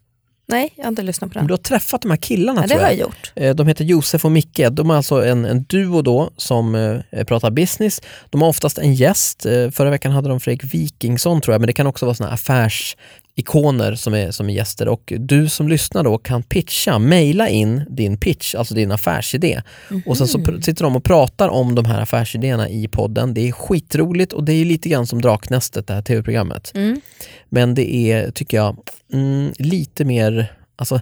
Nej, 0.46 0.72
jag 0.76 0.84
har 0.84 0.88
inte 0.88 1.02
lyssnat 1.02 1.32
på 1.32 1.38
den. 1.38 1.46
Du 1.46 1.52
har 1.52 1.58
träffat 1.58 2.02
de 2.02 2.10
här 2.10 2.18
killarna 2.18 2.60
ja, 2.60 2.68
tror 2.68 2.80
jag. 2.80 2.86
har 2.86 2.92
jag 2.92 3.00
gjort. 3.00 3.32
Eh, 3.36 3.54
de 3.54 3.68
heter 3.68 3.84
Josef 3.84 4.24
och 4.24 4.32
Micke. 4.32 4.60
De 4.70 4.90
är 4.90 4.94
alltså 4.94 5.24
en, 5.26 5.44
en 5.44 5.62
duo 5.62 6.02
då 6.02 6.30
som 6.36 6.74
eh, 7.10 7.24
pratar 7.24 7.50
business. 7.50 8.00
De 8.30 8.42
har 8.42 8.48
oftast 8.48 8.78
en 8.78 8.94
gäst. 8.94 9.46
Eh, 9.46 9.70
förra 9.70 9.90
veckan 9.90 10.12
hade 10.12 10.28
de 10.28 10.40
Fredrik 10.40 10.74
Wikingsson 10.74 11.40
tror 11.40 11.54
jag, 11.54 11.60
men 11.60 11.66
det 11.66 11.72
kan 11.72 11.86
också 11.86 12.06
vara 12.06 12.14
såna 12.14 12.30
affärs 12.30 12.96
ikoner 13.34 13.94
som 13.94 14.14
är, 14.14 14.30
som 14.30 14.48
är 14.48 14.52
gäster 14.52 14.88
och 14.88 15.12
du 15.18 15.48
som 15.48 15.68
lyssnar 15.68 16.04
då 16.04 16.18
kan 16.18 16.42
pitcha, 16.42 16.98
mejla 16.98 17.48
in 17.48 17.82
din 17.90 18.18
pitch, 18.18 18.54
alltså 18.54 18.74
din 18.74 18.92
affärsidé. 18.92 19.62
Mm. 19.90 20.02
Och 20.06 20.18
sen 20.18 20.28
så 20.28 20.38
sitter 20.62 20.84
de 20.84 20.96
och 20.96 21.04
pratar 21.04 21.48
om 21.48 21.74
de 21.74 21.84
här 21.84 22.00
affärsidéerna 22.00 22.68
i 22.68 22.88
podden. 22.88 23.34
Det 23.34 23.48
är 23.48 23.52
skitroligt 23.52 24.32
och 24.32 24.44
det 24.44 24.52
är 24.52 24.64
lite 24.64 24.88
grann 24.88 25.06
som 25.06 25.20
Draknästet, 25.20 25.86
det 25.86 25.94
här 25.94 26.02
tv-programmet. 26.02 26.72
Mm. 26.74 27.00
Men 27.48 27.74
det 27.74 27.94
är, 27.94 28.30
tycker 28.30 28.56
jag, 28.56 28.78
mm, 29.12 29.52
lite 29.58 30.04
mer, 30.04 30.52
alltså 30.76 31.00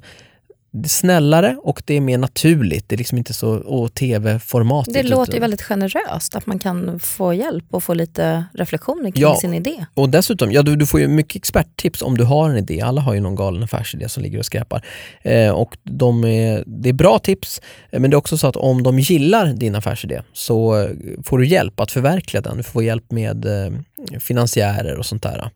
det 0.73 0.87
är 0.87 0.89
snällare 0.89 1.57
och 1.63 1.83
det 1.87 1.95
är 1.95 2.01
mer 2.01 2.19
naturligt. 2.19 2.89
Det 2.89 2.95
är 2.95 2.99
liksom 2.99 3.19
inte 3.19 3.33
så 3.33 3.89
tv-formatigt. 3.89 4.95
Det 4.95 5.03
låter 5.03 5.33
ju 5.33 5.41
väldigt 5.41 5.63
generöst 5.63 6.37
att 6.37 6.47
man 6.47 6.59
kan 6.59 7.01
få 7.01 7.35
hjälp 7.35 7.65
och 7.71 7.85
få 7.85 7.95
lite 7.95 8.45
reflektioner 8.55 9.11
kring 9.11 9.23
ja, 9.23 9.37
sin 9.37 9.55
idé. 9.55 9.87
Och 9.95 10.09
dessutom, 10.09 10.53
ja, 10.53 10.63
du, 10.63 10.77
du 10.77 10.87
får 10.87 11.01
ju 11.01 11.09
mycket 11.09 11.37
experttips 11.37 12.03
om 12.03 12.17
du 12.17 12.25
har 12.25 12.51
en 12.51 12.57
idé. 12.57 12.81
Alla 12.81 13.01
har 13.01 13.15
ju 13.15 13.21
någon 13.21 13.35
galen 13.35 13.63
affärsidé 13.63 14.09
som 14.09 14.23
ligger 14.23 14.39
och 14.39 14.47
skräpar. 14.47 14.85
Eh, 15.23 15.51
och 15.51 15.77
de 15.83 16.25
är, 16.25 16.65
det 16.67 16.89
är 16.89 16.93
bra 16.93 17.19
tips, 17.19 17.61
men 17.91 18.11
det 18.11 18.15
är 18.15 18.19
också 18.19 18.39
så 18.39 18.47
att 18.47 18.57
om 18.57 18.83
de 18.83 18.99
gillar 18.99 19.47
din 19.47 19.75
affärsidé 19.75 20.23
så 20.33 20.89
får 21.25 21.39
du 21.39 21.47
hjälp 21.47 21.81
att 21.81 21.91
förverkliga 21.91 22.41
den. 22.41 22.57
Du 22.57 22.63
får 22.63 22.83
hjälp 22.83 23.11
med 23.11 23.45
eh, 23.45 23.73
finansiärer 24.21 24.97
och 24.97 25.07
sånt 25.07 25.23
där 25.23 25.51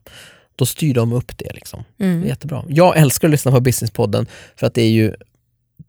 då 0.55 0.65
styr 0.65 0.93
de 0.93 1.13
upp 1.13 1.37
det. 1.37 1.53
Liksom. 1.53 1.83
Mm. 1.99 2.21
det 2.21 2.27
är 2.27 2.29
jättebra. 2.29 2.63
Jag 2.67 2.97
älskar 2.97 3.27
att 3.27 3.31
lyssna 3.31 3.51
på 3.51 3.59
Businesspodden 3.59 4.27
för 4.55 4.67
att 4.67 4.73
det 4.73 4.81
är 4.81 4.89
ju 4.89 5.13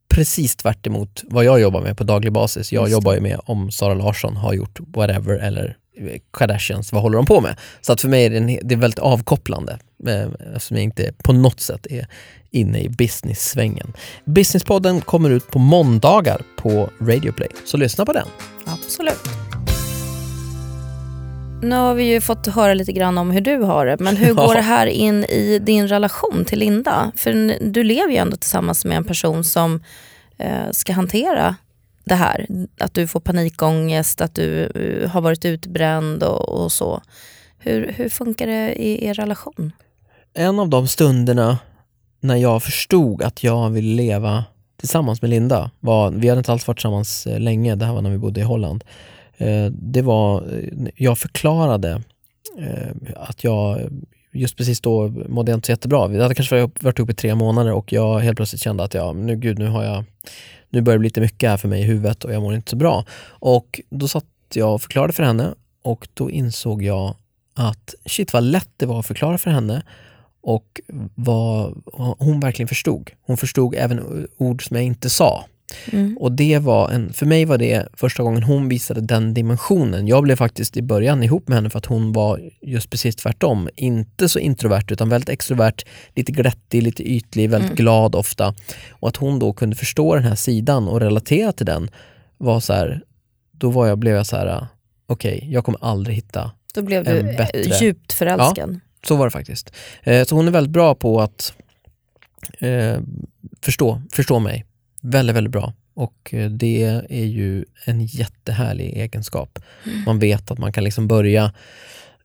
precis 0.08 0.56
tvärt 0.56 0.86
vad 1.22 1.44
jag 1.44 1.60
jobbar 1.60 1.80
med 1.80 1.96
på 1.96 2.04
daglig 2.04 2.32
basis. 2.32 2.72
Jag 2.72 2.82
Just 2.82 2.92
jobbar 2.92 3.14
ju 3.14 3.20
med 3.20 3.40
om 3.44 3.70
Sara 3.70 3.94
Larsson 3.94 4.36
har 4.36 4.54
gjort 4.54 4.80
whatever 4.94 5.38
eller 5.38 5.76
Kardashians, 6.32 6.92
vad 6.92 7.02
håller 7.02 7.16
de 7.16 7.26
på 7.26 7.40
med? 7.40 7.56
Så 7.80 7.92
att 7.92 8.00
för 8.00 8.08
mig 8.08 8.24
är 8.24 8.30
det, 8.30 8.36
en, 8.36 8.46
det 8.46 8.74
är 8.74 8.76
väldigt 8.76 8.98
avkopplande 8.98 9.78
eh, 10.06 10.26
eftersom 10.54 10.76
jag 10.76 10.84
inte 10.84 11.12
på 11.18 11.32
något 11.32 11.60
sätt 11.60 11.86
är 11.90 12.06
inne 12.50 12.80
i 12.80 12.88
business-svängen. 12.88 13.92
Businesspodden 14.24 15.00
kommer 15.00 15.30
ut 15.30 15.50
på 15.50 15.58
måndagar 15.58 16.42
på 16.56 16.90
Radioplay, 17.00 17.48
så 17.64 17.76
lyssna 17.76 18.06
på 18.06 18.12
den. 18.12 18.26
Absolut. 18.66 19.55
Nu 21.62 21.76
har 21.76 21.94
vi 21.94 22.04
ju 22.04 22.20
fått 22.20 22.46
höra 22.46 22.74
lite 22.74 22.92
grann 22.92 23.18
om 23.18 23.30
hur 23.30 23.40
du 23.40 23.58
har 23.58 23.86
det, 23.86 23.96
men 24.00 24.16
hur 24.16 24.34
går 24.46 24.54
det 24.54 24.60
här 24.60 24.86
in 24.86 25.24
i 25.24 25.58
din 25.58 25.88
relation 25.88 26.44
till 26.44 26.58
Linda? 26.58 27.12
För 27.16 27.58
du 27.70 27.84
lever 27.84 28.10
ju 28.10 28.16
ändå 28.16 28.36
tillsammans 28.36 28.84
med 28.84 28.96
en 28.96 29.04
person 29.04 29.44
som 29.44 29.82
eh, 30.38 30.70
ska 30.70 30.92
hantera 30.92 31.56
det 32.04 32.14
här. 32.14 32.46
Att 32.80 32.94
du 32.94 33.06
får 33.06 33.20
panikångest, 33.20 34.20
att 34.20 34.34
du 34.34 34.72
uh, 34.76 35.08
har 35.08 35.20
varit 35.20 35.44
utbränd 35.44 36.22
och, 36.22 36.48
och, 36.48 36.72
så. 36.72 37.02
Hur, 37.58 37.92
hur 37.96 38.08
funkar 38.08 38.46
det 38.46 38.82
i 38.82 39.06
er 39.06 39.14
relation? 39.14 39.72
En 40.34 40.58
av 40.58 40.68
de 40.68 40.88
stunderna 40.88 41.58
när 42.20 42.36
jag 42.36 42.62
förstod 42.62 43.22
att 43.22 43.42
jag 43.42 43.70
ville 43.70 43.94
leva 44.02 44.44
tillsammans 44.76 45.22
med 45.22 45.30
Linda 45.30 45.70
var, 45.80 46.10
vi 46.10 46.28
hade 46.28 46.38
inte 46.38 46.52
alls 46.52 46.66
varit 46.66 46.76
tillsammans 46.76 47.26
eh, 47.26 47.40
länge, 47.40 47.74
det 47.74 47.84
här 47.84 47.92
var 47.92 48.02
när 48.02 48.10
vi 48.10 48.18
bodde 48.18 48.40
i 48.40 48.42
Holland. 48.42 48.84
Eh, 49.38 49.66
det 49.70 50.02
var, 50.02 50.42
eh, 50.52 50.88
jag 50.96 51.18
förklarade 51.18 52.02
eh, 52.58 53.12
att 53.16 53.44
jag 53.44 53.80
just 54.32 54.56
precis 54.56 54.80
då 54.80 55.08
mådde 55.08 55.52
jag 55.52 55.56
inte 55.56 55.66
så 55.66 55.72
jättebra. 55.72 56.06
Vi 56.06 56.22
hade 56.22 56.34
kanske 56.34 56.70
varit 56.80 56.98
uppe 56.98 57.12
i 57.12 57.14
tre 57.14 57.34
månader 57.34 57.72
och 57.72 57.92
jag 57.92 58.18
helt 58.18 58.36
plötsligt 58.36 58.62
kände 58.62 58.84
att 58.84 58.94
jag, 58.94 59.16
nu, 59.16 59.36
gud, 59.36 59.58
nu, 59.58 59.66
har 59.66 59.84
jag, 59.84 60.04
nu 60.70 60.80
börjar 60.80 60.96
det 60.96 61.00
bli 61.00 61.06
lite 61.06 61.20
mycket 61.20 61.50
här 61.50 61.56
för 61.56 61.68
mig 61.68 61.80
i 61.80 61.84
huvudet 61.84 62.24
och 62.24 62.32
jag 62.32 62.42
mår 62.42 62.54
inte 62.54 62.70
så 62.70 62.76
bra. 62.76 63.04
Och 63.28 63.80
då 63.90 64.08
satt 64.08 64.24
jag 64.54 64.74
och 64.74 64.82
förklarade 64.82 65.12
för 65.12 65.22
henne 65.22 65.54
och 65.82 66.08
då 66.14 66.30
insåg 66.30 66.82
jag 66.82 67.14
att 67.54 67.94
shit 68.04 68.32
vad 68.32 68.42
lätt 68.42 68.70
det 68.76 68.86
var 68.86 69.00
att 69.00 69.06
förklara 69.06 69.38
för 69.38 69.50
henne 69.50 69.82
och 70.42 70.80
vad 71.14 71.82
hon 72.18 72.40
verkligen 72.40 72.68
förstod. 72.68 73.10
Hon 73.22 73.36
förstod 73.36 73.74
även 73.74 74.26
ord 74.36 74.68
som 74.68 74.76
jag 74.76 74.84
inte 74.84 75.10
sa. 75.10 75.44
Mm. 75.92 76.18
Och 76.20 76.32
det 76.32 76.58
var 76.58 76.90
en, 76.90 77.12
för 77.12 77.26
mig 77.26 77.44
var 77.44 77.58
det 77.58 77.88
första 77.92 78.22
gången 78.22 78.42
hon 78.42 78.68
visade 78.68 79.00
den 79.00 79.34
dimensionen. 79.34 80.06
Jag 80.06 80.22
blev 80.22 80.36
faktiskt 80.36 80.76
i 80.76 80.82
början 80.82 81.22
ihop 81.22 81.48
med 81.48 81.56
henne 81.56 81.70
för 81.70 81.78
att 81.78 81.86
hon 81.86 82.12
var 82.12 82.40
just 82.62 82.90
precis 82.90 83.16
tvärtom. 83.16 83.68
Inte 83.76 84.28
så 84.28 84.38
introvert 84.38 84.84
utan 84.90 85.08
väldigt 85.08 85.28
extrovert, 85.28 85.84
lite 86.14 86.32
glättig, 86.32 86.82
lite 86.82 87.02
ytlig, 87.02 87.50
väldigt 87.50 87.70
mm. 87.70 87.76
glad 87.76 88.14
ofta. 88.14 88.54
Och 88.90 89.08
att 89.08 89.16
hon 89.16 89.38
då 89.38 89.52
kunde 89.52 89.76
förstå 89.76 90.14
den 90.14 90.24
här 90.24 90.34
sidan 90.34 90.88
och 90.88 91.00
relatera 91.00 91.52
till 91.52 91.66
den 91.66 91.90
var 92.38 92.60
så 92.60 92.72
här, 92.72 93.02
då 93.52 93.70
var 93.70 93.86
jag, 93.86 93.98
blev 93.98 94.14
jag 94.14 94.26
så 94.26 94.36
här, 94.36 94.66
okej, 95.06 95.36
okay, 95.36 95.50
jag 95.52 95.64
kommer 95.64 95.84
aldrig 95.84 96.16
hitta 96.16 96.50
Då 96.74 96.82
blev 96.82 97.04
du 97.04 97.22
bättre. 97.22 97.84
djupt 97.84 98.12
förälskad. 98.12 98.70
Ja, 98.72 98.80
så 99.08 99.16
var 99.16 99.24
det 99.24 99.30
faktiskt. 99.30 99.72
Eh, 100.02 100.24
så 100.24 100.36
hon 100.36 100.48
är 100.48 100.52
väldigt 100.52 100.72
bra 100.72 100.94
på 100.94 101.20
att 101.20 101.52
eh, 102.58 102.98
förstå, 103.60 104.02
förstå 104.12 104.38
mig 104.38 104.64
Väldigt, 105.10 105.36
väldigt 105.36 105.52
bra. 105.52 105.72
Och 105.94 106.34
eh, 106.34 106.50
det 106.50 106.82
är 107.08 107.24
ju 107.24 107.64
en 107.84 108.06
jättehärlig 108.06 108.96
egenskap. 108.96 109.58
Mm. 109.84 110.02
Man 110.06 110.18
vet 110.18 110.50
att 110.50 110.58
man 110.58 110.72
kan 110.72 110.84
liksom 110.84 111.08
börja 111.08 111.52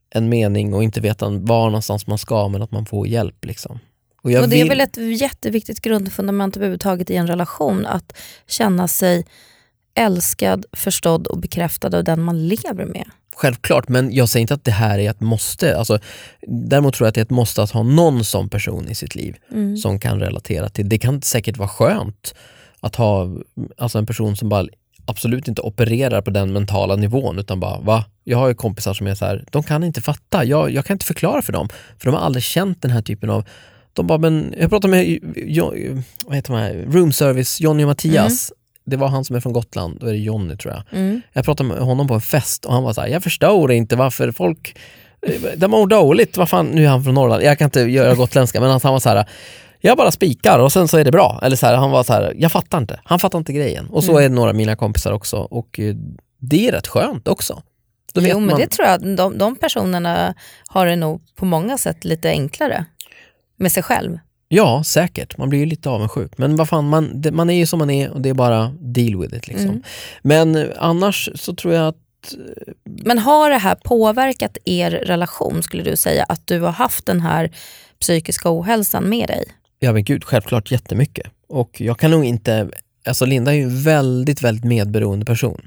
en 0.10 0.30
mening 0.30 0.74
och 0.74 0.84
inte 0.84 1.02
veta 1.02 1.30
var 1.30 1.66
någonstans 1.66 2.08
man 2.08 2.18
ska, 2.18 2.48
men 2.48 2.62
att 2.62 2.72
man 2.72 2.86
får 2.86 3.08
hjälp. 3.08 3.46
Liksom. 3.46 3.80
Och, 4.24 4.32
och, 4.32 4.32
Det 4.32 4.48
vill... 4.48 4.66
är 4.66 4.70
väl 4.70 4.82
ett 4.82 5.22
jätteviktigt 5.22 5.82
grundfundament 5.82 6.58
överhuvudtaget 6.58 7.10
i 7.10 7.16
en 7.16 7.28
relation, 7.28 7.86
att 7.86 8.18
känna 8.48 8.88
sig 8.88 9.26
älskad, 9.94 10.66
förstådd 10.72 11.28
och 11.28 11.38
bekräftad 11.38 11.98
av 11.98 12.04
den 12.04 12.22
man 12.22 12.48
lever 12.48 12.86
med. 12.86 13.10
Självklart, 13.36 13.90
men 13.90 14.14
jag 14.14 14.30
säger 14.30 14.42
inte 14.42 14.54
att 14.54 14.64
det 14.64 14.72
här 14.72 15.00
är 15.00 15.10
ett 15.10 15.22
måste. 15.22 15.78
Alltså, 15.78 16.00
däremot 16.48 16.94
tror 16.94 17.06
jag 17.06 17.10
att 17.10 17.16
det 17.16 17.22
är 17.22 17.26
ett 17.26 17.30
måste 17.30 17.64
att 17.64 17.72
ha 17.72 17.84
någon 17.84 18.24
sån 18.24 18.50
person 18.50 18.90
i 18.90 18.96
sitt 18.96 19.16
liv 19.16 19.36
mm. 19.52 19.78
som 19.78 20.00
kan 20.00 20.20
relatera 20.20 20.70
till. 20.70 20.90
Det 20.90 20.98
kan 20.98 21.22
säkert 21.22 21.58
vara 21.58 21.70
skönt 21.70 22.34
att 22.82 22.96
ha 22.96 23.30
alltså 23.78 23.98
en 23.98 24.06
person 24.06 24.36
som 24.36 24.50
bara 24.50 24.68
absolut 25.06 25.48
inte 25.48 25.62
opererar 25.62 26.22
på 26.22 26.32
den 26.32 26.54
mentala 26.54 26.96
nivån 26.96 27.40
utan 27.40 27.60
bara 27.60 27.80
va? 27.80 28.06
Jag 28.24 28.38
har 28.38 28.48
ju 28.48 28.54
kompisar 28.54 28.94
som 28.94 29.08
är 29.08 29.16
så 29.16 29.26
här, 29.26 29.46
de 29.52 29.64
kan 29.64 29.84
inte 29.84 30.02
fatta, 30.02 30.44
jag, 30.44 30.72
jag 30.72 30.86
kan 30.86 30.96
inte 30.96 31.06
förklara 31.06 31.42
för 31.42 31.54
dem 31.54 31.70
för 32.00 32.06
de 32.06 32.16
har 32.16 32.22
aldrig 32.22 32.44
känt 32.44 32.82
den 32.82 32.92
här 32.92 33.02
typen 33.02 33.30
av 33.30 33.46
de 33.94 34.08
bara, 34.08 34.18
men 34.18 34.56
jag 34.60 34.70
pratade 34.70 34.92
med 34.92 35.20
vad 36.26 36.36
heter 36.36 36.52
man, 36.52 36.72
room 36.72 37.12
service, 37.12 37.62
Jonny 37.62 37.84
och 37.84 37.88
Mattias. 37.88 38.52
Mm. 38.52 38.58
Det 38.86 38.98
var 38.98 39.08
han 39.08 39.26
som 39.26 39.36
är 39.36 39.40
från 39.40 39.54
Gotland, 39.54 39.98
då 40.00 40.08
är 40.08 40.12
det 40.12 40.18
Jonny 40.18 40.58
tror 40.58 40.74
jag. 40.74 41.00
Mm. 41.00 41.22
Jag 41.34 41.46
pratade 41.46 41.70
med 41.70 41.78
honom 41.78 42.08
på 42.08 42.14
en 42.14 42.22
fest 42.22 42.66
och 42.66 42.74
han 42.74 42.84
var 42.84 42.94
så 42.94 43.02
här, 43.02 43.08
jag 43.08 43.24
förstår 43.24 43.72
inte 43.72 43.96
varför 43.96 44.32
folk 44.32 44.78
de 45.56 45.72
mår 45.72 45.88
dåligt, 45.88 46.38
vad 46.38 46.50
fan, 46.50 46.66
nu 46.66 46.86
är 46.86 46.90
han 46.90 47.04
från 47.04 47.14
Norrland, 47.14 47.44
jag 47.44 47.58
kan 47.58 47.66
inte 47.66 47.82
göra 47.82 48.16
gotländska 48.16 48.62
men 48.62 48.70
han 48.70 48.80
var 48.84 49.00
så 49.00 49.10
här 49.10 49.26
jag 49.82 49.98
bara 49.98 50.12
spikar 50.12 50.60
och 50.60 50.72
sen 50.72 50.88
så 50.88 50.98
är 50.98 51.04
det 51.04 51.12
bra. 51.12 51.40
Eller 51.42 51.56
så 51.56 51.66
här, 51.66 51.76
han 51.76 51.92
var 51.92 52.04
så 52.04 52.14
här, 52.14 52.34
jag 52.38 52.52
fattar 52.52 52.78
inte. 52.78 53.00
Han 53.04 53.20
fattar 53.20 53.38
inte 53.38 53.54
grejen. 53.54 53.88
Och 53.88 54.04
så 54.04 54.12
mm. 54.12 54.24
är 54.24 54.30
det 54.30 54.36
några 54.36 54.50
av 54.50 54.56
mina 54.56 54.76
kompisar 54.76 55.12
också. 55.12 55.38
Och 55.38 55.80
eh, 55.80 55.96
det 56.40 56.68
är 56.68 56.72
rätt 56.72 56.88
skönt 56.88 57.28
också. 57.28 57.64
Då 58.14 58.22
jo 58.22 58.40
men 58.40 58.48
man... 58.48 58.60
det 58.60 58.68
tror 58.68 58.88
jag, 58.88 59.16
de, 59.16 59.38
de 59.38 59.56
personerna 59.56 60.34
har 60.68 60.86
det 60.86 60.96
nog 60.96 61.22
på 61.36 61.46
många 61.46 61.78
sätt 61.78 62.06
lite 62.06 62.30
enklare 62.30 62.86
med 63.58 63.72
sig 63.72 63.84
själv. 63.84 64.20
Ja, 64.48 64.84
säkert. 64.84 65.38
Man 65.38 65.50
blir 65.50 65.60
ju 65.60 65.66
lite 65.66 65.90
avundsjuk. 65.90 66.38
Men 66.38 66.56
vad 66.56 66.70
fan, 66.70 66.90
man, 66.90 67.22
det, 67.22 67.32
man 67.32 67.50
är 67.50 67.54
ju 67.54 67.66
som 67.66 67.80
man 67.80 67.90
är 67.90 68.10
och 68.10 68.22
det 68.22 68.30
är 68.30 68.34
bara 68.34 68.72
deal 68.80 69.22
with 69.22 69.36
it. 69.36 69.48
Liksom. 69.48 69.70
Mm. 69.70 69.84
Men 70.22 70.56
eh, 70.56 70.68
annars 70.78 71.30
så 71.36 71.56
tror 71.56 71.74
jag 71.74 71.88
att... 71.88 72.34
Eh, 72.34 72.74
men 72.84 73.18
har 73.18 73.50
det 73.50 73.58
här 73.58 73.76
påverkat 73.76 74.58
er 74.66 74.92
relation, 74.92 75.64
skulle 75.64 75.84
du 75.84 75.96
säga? 75.96 76.24
Att 76.24 76.48
du 76.48 76.60
har 76.60 76.72
haft 76.72 77.06
den 77.06 77.22
här 77.22 77.52
psykiska 78.00 78.50
ohälsan 78.60 79.10
med 79.10 79.28
dig? 79.28 79.46
Ja 79.84 79.94
men 79.94 80.04
gud, 80.04 80.24
självklart 80.24 80.72
jättemycket. 80.72 81.28
Och 81.48 81.82
jag 81.82 82.00
kan 82.00 82.12
nog 82.12 82.26
inte, 82.26 82.70
alltså 83.06 83.26
Linda 83.26 83.52
är 83.52 83.56
ju 83.56 83.64
en 83.64 83.84
väldigt, 83.84 84.42
väldigt 84.42 84.64
medberoende 84.64 85.26
person. 85.26 85.62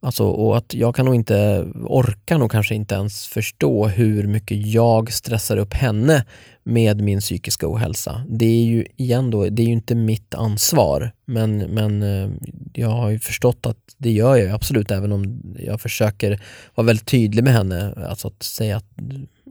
Alltså, 0.00 0.24
och 0.24 0.56
att 0.56 0.74
jag 0.74 0.94
kan 0.94 1.04
nog 1.06 1.14
inte, 1.14 1.66
orkar 1.74 2.38
nog 2.38 2.50
kanske 2.50 2.74
inte 2.74 2.94
ens 2.94 3.26
förstå 3.26 3.86
hur 3.86 4.26
mycket 4.26 4.66
jag 4.66 5.12
stressar 5.12 5.56
upp 5.56 5.74
henne 5.74 6.24
med 6.64 7.00
min 7.00 7.20
psykiska 7.20 7.72
ohälsa. 7.72 8.24
Det 8.28 8.46
är 8.46 8.64
ju 8.64 8.86
igen 8.96 9.30
då, 9.30 9.48
det 9.48 9.62
är 9.62 9.66
ju 9.66 9.72
inte 9.72 9.94
mitt 9.94 10.34
ansvar 10.34 11.12
men, 11.24 11.58
men 11.58 12.02
eh, 12.02 12.30
jag 12.74 12.88
har 12.88 13.10
ju 13.10 13.18
förstått 13.18 13.66
att 13.66 13.78
det 13.96 14.10
gör 14.10 14.36
jag 14.36 14.50
absolut 14.50 14.90
även 14.90 15.12
om 15.12 15.42
jag 15.58 15.80
försöker 15.80 16.40
vara 16.74 16.86
väldigt 16.86 17.06
tydlig 17.06 17.44
med 17.44 17.52
henne. 17.52 17.94
Alltså 18.08 18.28
att 18.28 18.42
säga 18.42 18.76
att, 18.76 18.86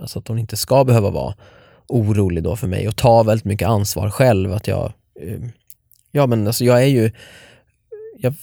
alltså 0.02 0.20
att 0.20 0.28
hon 0.28 0.40
inte 0.40 0.58
ska 0.58 0.84
behöva 0.84 1.10
vara 1.10 1.36
orolig 1.88 2.44
då 2.44 2.56
för 2.56 2.68
mig 2.68 2.88
och 2.88 2.96
ta 2.96 3.24
väldigt 3.24 3.46
mycket 3.46 3.68
ansvar 3.68 4.10
själv. 4.10 4.54
Att 4.54 4.68
jag, 4.68 4.94
eh, 5.22 5.40
ja 6.12 6.28
men 6.28 6.48
alltså 6.48 6.66
jag 6.66 6.84
är 6.84 6.88
ju 6.88 7.12
jag 8.18 8.36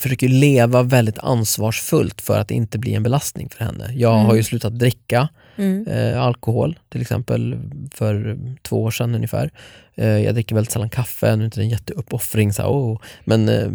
försöker 0.00 0.28
leva 0.28 0.82
väldigt 0.82 1.18
ansvarsfullt 1.18 2.20
för 2.20 2.38
att 2.38 2.50
inte 2.50 2.78
bli 2.78 2.94
en 2.94 3.02
belastning 3.02 3.48
för 3.48 3.64
henne. 3.64 3.90
Jag 3.94 4.14
mm. 4.14 4.26
har 4.26 4.34
ju 4.34 4.42
slutat 4.42 4.78
dricka 4.78 5.28
mm. 5.56 5.86
eh, 5.86 6.22
alkohol 6.22 6.78
till 6.88 7.00
exempel 7.00 7.58
för 7.90 8.38
två 8.62 8.82
år 8.82 8.90
sedan 8.90 9.14
ungefär. 9.14 9.50
Eh, 9.94 10.06
jag 10.06 10.34
dricker 10.34 10.54
väldigt 10.54 10.72
sällan 10.72 10.90
kaffe, 10.90 11.36
nu 11.36 11.44
är 11.44 11.50
det 11.50 11.60
en 11.60 11.68
jätteuppoffring, 11.68 12.52
så 12.52 12.62
oh. 12.62 13.00
men 13.24 13.48
eh, 13.48 13.68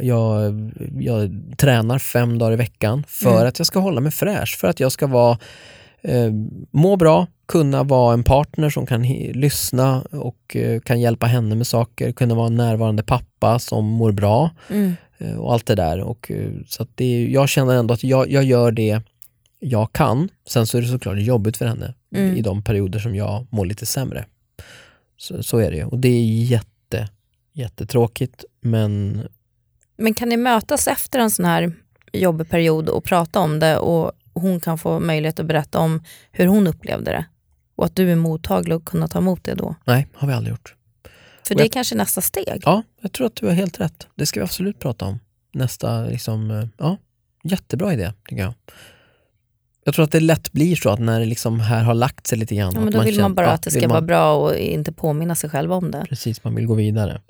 jag, 0.00 0.54
jag 0.98 1.42
tränar 1.56 1.98
fem 1.98 2.38
dagar 2.38 2.52
i 2.52 2.56
veckan 2.56 3.04
för 3.08 3.36
mm. 3.36 3.48
att 3.48 3.58
jag 3.58 3.66
ska 3.66 3.78
hålla 3.78 4.00
mig 4.00 4.12
fräsch, 4.12 4.58
för 4.58 4.68
att 4.68 4.80
jag 4.80 4.92
ska 4.92 5.06
vara 5.06 5.38
eh, 6.02 6.32
må 6.70 6.96
bra, 6.96 7.26
kunna 7.50 7.82
vara 7.82 8.14
en 8.14 8.24
partner 8.24 8.70
som 8.70 8.86
kan 8.86 9.02
lyssna 9.32 10.02
och 10.02 10.56
eh, 10.56 10.80
kan 10.80 11.00
hjälpa 11.00 11.26
henne 11.26 11.54
med 11.54 11.66
saker, 11.66 12.12
kunna 12.12 12.34
vara 12.34 12.46
en 12.46 12.56
närvarande 12.56 13.02
pappa 13.02 13.58
som 13.58 13.84
mår 13.84 14.12
bra 14.12 14.50
mm. 14.68 14.94
eh, 15.18 15.36
och 15.36 15.52
allt 15.52 15.66
det 15.66 15.74
där. 15.74 16.00
Och, 16.00 16.30
eh, 16.30 16.52
så 16.66 16.86
det, 16.94 17.26
jag 17.30 17.48
känner 17.48 17.74
ändå 17.74 17.94
att 17.94 18.04
jag, 18.04 18.30
jag 18.30 18.44
gör 18.44 18.72
det 18.72 19.00
jag 19.58 19.92
kan. 19.92 20.28
Sen 20.48 20.66
så 20.66 20.78
är 20.78 20.82
det 20.82 20.88
såklart 20.88 21.18
jobbigt 21.18 21.56
för 21.56 21.66
henne 21.66 21.94
mm. 22.14 22.36
i 22.36 22.40
de 22.40 22.62
perioder 22.62 22.98
som 22.98 23.14
jag 23.14 23.46
mår 23.50 23.66
lite 23.66 23.86
sämre. 23.86 24.24
Så, 25.16 25.42
så 25.42 25.58
är 25.58 25.70
det 25.70 25.84
och 25.84 25.98
det 25.98 26.08
är 26.08 26.42
jätte, 26.44 27.08
jättetråkigt 27.52 28.44
men... 28.60 29.22
Men 29.96 30.14
kan 30.14 30.28
ni 30.28 30.36
mötas 30.36 30.88
efter 30.88 31.18
en 31.18 31.30
sån 31.30 31.44
här 31.44 31.72
jobbig 32.12 32.48
period 32.48 32.88
och 32.88 33.04
prata 33.04 33.40
om 33.40 33.58
det 33.58 33.78
och 33.78 34.12
hon 34.34 34.60
kan 34.60 34.78
få 34.78 35.00
möjlighet 35.00 35.40
att 35.40 35.46
berätta 35.46 35.78
om 35.78 36.02
hur 36.32 36.46
hon 36.46 36.66
upplevde 36.66 37.10
det? 37.10 37.24
Och 37.80 37.86
att 37.86 37.96
du 37.96 38.12
är 38.12 38.16
mottaglig 38.16 38.76
och 38.76 38.84
kunna 38.84 39.08
ta 39.08 39.18
emot 39.18 39.44
det 39.44 39.54
då? 39.54 39.74
Nej, 39.84 40.06
har 40.14 40.28
vi 40.28 40.34
aldrig 40.34 40.50
gjort. 40.50 40.74
För 41.48 41.54
det 41.54 41.64
är 41.64 41.68
kanske 41.68 41.94
nästa 41.94 42.20
steg? 42.20 42.62
Ja, 42.64 42.82
jag 43.00 43.12
tror 43.12 43.26
att 43.26 43.36
du 43.36 43.46
har 43.46 43.52
helt 43.52 43.80
rätt. 43.80 44.06
Det 44.14 44.26
ska 44.26 44.40
vi 44.40 44.44
absolut 44.44 44.78
prata 44.78 45.04
om. 45.04 45.18
Nästa, 45.52 46.04
liksom, 46.04 46.50
eh, 46.50 46.64
ja, 46.78 46.96
jättebra 47.44 47.92
idé 47.92 48.12
tycker 48.28 48.42
jag. 48.42 48.54
Jag 49.84 49.94
tror 49.94 50.04
att 50.04 50.12
det 50.12 50.20
lätt 50.20 50.52
blir 50.52 50.76
så 50.76 50.90
att 50.90 50.98
när 50.98 51.20
det 51.20 51.26
liksom 51.26 51.60
här 51.60 51.84
har 51.84 51.94
lagt 51.94 52.26
sig 52.26 52.38
lite 52.38 52.54
grann. 52.54 52.72
Ja, 52.74 52.80
men 52.80 52.92
då 52.92 52.98
man 52.98 53.06
vill 53.06 53.14
känner, 53.14 53.28
man 53.28 53.34
bara 53.34 53.46
ja, 53.46 53.52
att 53.52 53.62
det 53.62 53.70
ska 53.70 53.80
man, 53.80 53.90
vara 53.90 54.00
bra 54.00 54.34
och 54.34 54.56
inte 54.56 54.92
påminna 54.92 55.34
sig 55.34 55.50
själv 55.50 55.72
om 55.72 55.90
det. 55.90 56.04
Precis, 56.08 56.44
man 56.44 56.54
vill 56.54 56.66
gå 56.66 56.74
vidare. 56.74 57.20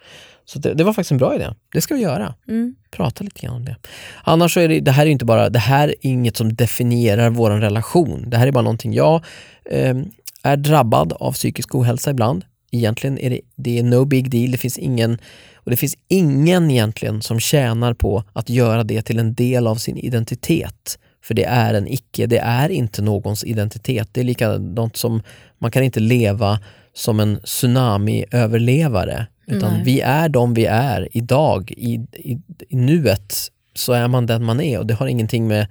Så 0.44 0.58
det, 0.58 0.74
det 0.74 0.84
var 0.84 0.92
faktiskt 0.92 1.12
en 1.12 1.18
bra 1.18 1.34
idé. 1.34 1.50
Det 1.72 1.80
ska 1.80 1.94
vi 1.94 2.00
göra. 2.00 2.34
Mm. 2.48 2.74
Prata 2.90 3.24
lite 3.24 3.40
grann 3.40 3.56
om 3.56 3.64
det. 3.64 3.76
Annars 4.24 4.54
så 4.54 4.60
är 4.60 4.68
det, 4.68 4.80
det 4.80 4.90
här 4.90 5.06
är 5.06 5.10
inte 5.10 5.24
bara, 5.24 5.48
det 5.48 5.58
här 5.58 5.88
är 5.88 5.94
inget 6.00 6.36
som 6.36 6.54
definierar 6.54 7.30
vår 7.30 7.50
relation. 7.50 8.30
Det 8.30 8.36
här 8.36 8.46
är 8.46 8.52
bara 8.52 8.62
någonting 8.64 8.92
jag 8.92 9.24
eh, 9.64 9.94
är 10.42 10.56
drabbad 10.56 11.12
av 11.12 11.32
psykisk 11.32 11.74
ohälsa 11.74 12.10
ibland. 12.10 12.44
Egentligen 12.72 13.18
är 13.18 13.30
det, 13.30 13.40
det 13.56 13.78
är 13.78 13.82
no 13.82 14.04
big 14.04 14.30
deal. 14.30 14.50
Det 14.50 14.58
finns 14.58 14.78
ingen 14.78 15.18
och 15.54 15.70
det 15.70 15.76
finns 15.76 15.96
ingen 16.08 16.70
egentligen 16.70 17.22
som 17.22 17.40
tjänar 17.40 17.94
på 17.94 18.24
att 18.32 18.48
göra 18.48 18.84
det 18.84 19.02
till 19.02 19.18
en 19.18 19.34
del 19.34 19.66
av 19.66 19.76
sin 19.76 19.96
identitet. 19.96 20.98
För 21.22 21.34
det 21.34 21.44
är 21.44 21.74
en 21.74 21.88
icke, 21.88 22.26
det 22.26 22.38
är 22.38 22.68
inte 22.68 23.02
någons 23.02 23.44
identitet. 23.44 24.08
Det 24.12 24.20
är 24.20 24.24
likadant 24.24 24.96
som 24.96 25.22
man 25.58 25.70
kan 25.70 25.82
inte 25.82 26.00
leva 26.00 26.60
som 26.94 27.20
en 27.20 27.40
tsunami-överlevare. 27.44 29.26
Utan 29.46 29.72
Nej. 29.72 29.82
vi 29.84 30.00
är 30.00 30.28
de 30.28 30.54
vi 30.54 30.66
är 30.66 31.08
idag, 31.12 31.72
i, 31.76 31.94
i, 32.12 32.38
i 32.68 32.76
nuet 32.76 33.34
så 33.74 33.92
är 33.92 34.08
man 34.08 34.26
den 34.26 34.44
man 34.44 34.60
är 34.60 34.78
och 34.78 34.86
det 34.86 34.94
har 34.94 35.06
ingenting 35.06 35.48
med 35.48 35.66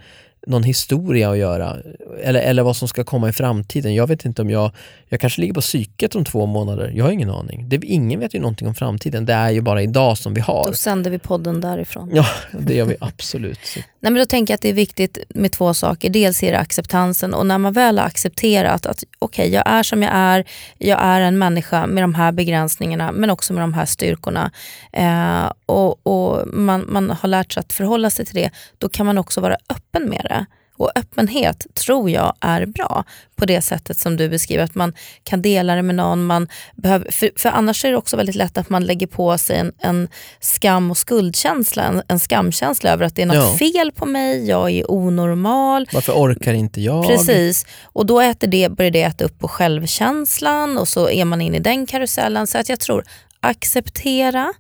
någon 0.48 0.64
historia 0.64 1.32
att 1.32 1.38
göra. 1.38 1.78
Eller, 2.24 2.40
eller 2.40 2.64
vad 2.64 2.76
som 2.76 2.88
ska 2.88 3.04
komma 3.04 3.30
i 3.30 3.34
framtiden. 3.34 3.96
Jag 3.96 4.08
vet 4.08 4.26
inte 4.26 4.42
om 4.42 4.50
jag, 4.50 4.72
jag 5.10 5.20
kanske 5.20 5.42
ligger 5.42 5.54
på 5.54 5.62
psyket 5.62 6.16
om 6.16 6.26
två 6.26 6.46
månader. 6.46 6.92
Jag 6.96 7.06
har 7.06 7.12
ingen 7.12 7.30
aning. 7.30 7.70
Det, 7.70 7.86
ingen 7.86 8.20
vet 8.20 8.34
ju 8.34 8.40
någonting 8.40 8.68
om 8.68 8.76
framtiden. 8.76 9.26
Det 9.26 9.34
är 9.34 9.50
ju 9.50 9.62
bara 9.62 9.82
idag 9.82 10.18
som 10.18 10.34
vi 10.34 10.42
har. 10.42 10.66
Då 10.68 10.74
sänder 10.74 11.12
vi 11.12 11.20
podden 11.20 11.62
därifrån. 11.62 12.12
Ja, 12.14 12.26
det 12.60 12.74
gör 12.74 12.86
vi 12.86 12.96
absolut. 13.00 13.60
Nej, 14.00 14.12
men 14.12 14.22
då 14.22 14.26
tänker 14.26 14.52
jag 14.52 14.56
att 14.56 14.62
det 14.62 14.70
är 14.70 14.74
viktigt 14.74 15.18
med 15.30 15.52
två 15.52 15.74
saker. 15.74 16.10
Dels 16.10 16.44
är 16.44 16.52
det 16.52 16.60
acceptansen 16.60 17.34
och 17.34 17.46
när 17.46 17.58
man 17.58 17.74
väl 17.74 17.98
har 17.98 18.06
accepterat 18.06 18.86
att 18.86 19.04
okej, 19.20 19.44
okay, 19.44 19.54
jag 19.56 19.64
är 19.66 19.84
som 19.84 20.04
jag 20.04 20.12
är. 20.14 20.46
Jag 20.78 21.00
är 21.02 21.22
en 21.22 21.38
människa 21.38 21.88
med 21.88 22.04
de 22.04 22.16
här 22.16 22.32
begränsningarna 22.32 23.12
men 23.12 23.30
också 23.30 23.54
med 23.54 23.64
de 23.64 23.74
här 23.74 23.86
styrkorna. 23.86 24.52
Eh, 24.94 25.52
och, 25.66 26.08
och 26.08 26.48
man, 26.48 26.86
man 26.88 27.10
har 27.10 27.30
lärt 27.30 27.54
sig 27.54 27.62
att 27.62 27.74
förhålla 27.74 28.10
sig 28.10 28.26
till 28.26 28.36
det. 28.36 28.50
Då 28.78 28.90
kan 28.90 29.06
man 29.06 29.18
också 29.18 29.42
vara 29.42 29.58
öppen 29.70 30.10
med 30.10 30.22
det. 30.24 30.46
Och 30.80 30.92
öppenhet 30.96 31.68
tror 31.74 32.10
jag 32.10 32.34
är 32.40 32.66
bra 32.66 33.04
på 33.36 33.46
det 33.46 33.62
sättet 33.62 33.98
som 33.98 34.18
du 34.18 34.30
beskriver, 34.30 34.64
att 34.64 34.76
man 34.76 34.94
kan 35.24 35.42
dela 35.42 35.76
det 35.76 35.82
med 35.82 35.96
någon. 35.96 36.26
Man 36.26 36.48
behöver, 36.76 37.12
för, 37.12 37.32
för 37.36 37.50
annars 37.50 37.86
är 37.86 37.92
det 37.92 37.98
också 37.98 38.18
väldigt 38.18 38.36
lätt 38.36 38.58
att 38.58 38.70
man 38.70 38.86
lägger 38.86 39.08
på 39.08 39.38
sig 39.38 39.58
en, 39.58 39.72
en 39.80 40.08
skam 40.40 40.92
och 40.92 40.98
skuldkänsla, 40.98 41.84
en, 41.84 42.02
en 42.08 42.20
skamkänsla 42.20 42.90
över 42.90 43.06
att 43.06 43.16
det 43.16 43.22
är 43.22 43.26
något 43.26 43.36
ja. 43.36 43.58
fel 43.58 43.92
på 43.92 44.06
mig, 44.06 44.48
jag 44.48 44.72
är 44.72 44.92
onormal. 44.92 45.90
Varför 45.94 46.14
orkar 46.14 46.54
inte 46.54 46.82
jag? 46.82 47.08
Precis, 47.08 47.66
och 47.84 48.06
då 48.06 48.22
äter 48.22 48.48
det, 48.48 48.70
börjar 48.70 48.92
det 48.92 49.04
äta 49.04 49.26
upp 49.26 49.40
på 49.40 49.48
självkänslan 49.48 50.78
och 50.78 50.88
så 50.88 51.10
är 51.10 51.26
man 51.26 51.42
inne 51.42 51.58
i 51.58 51.60
den 51.60 51.86
karusellen. 51.86 52.48
Så 52.48 52.58
att 52.58 52.70
jag 52.70 52.80
tror 52.80 53.04
acceptera 53.40 54.54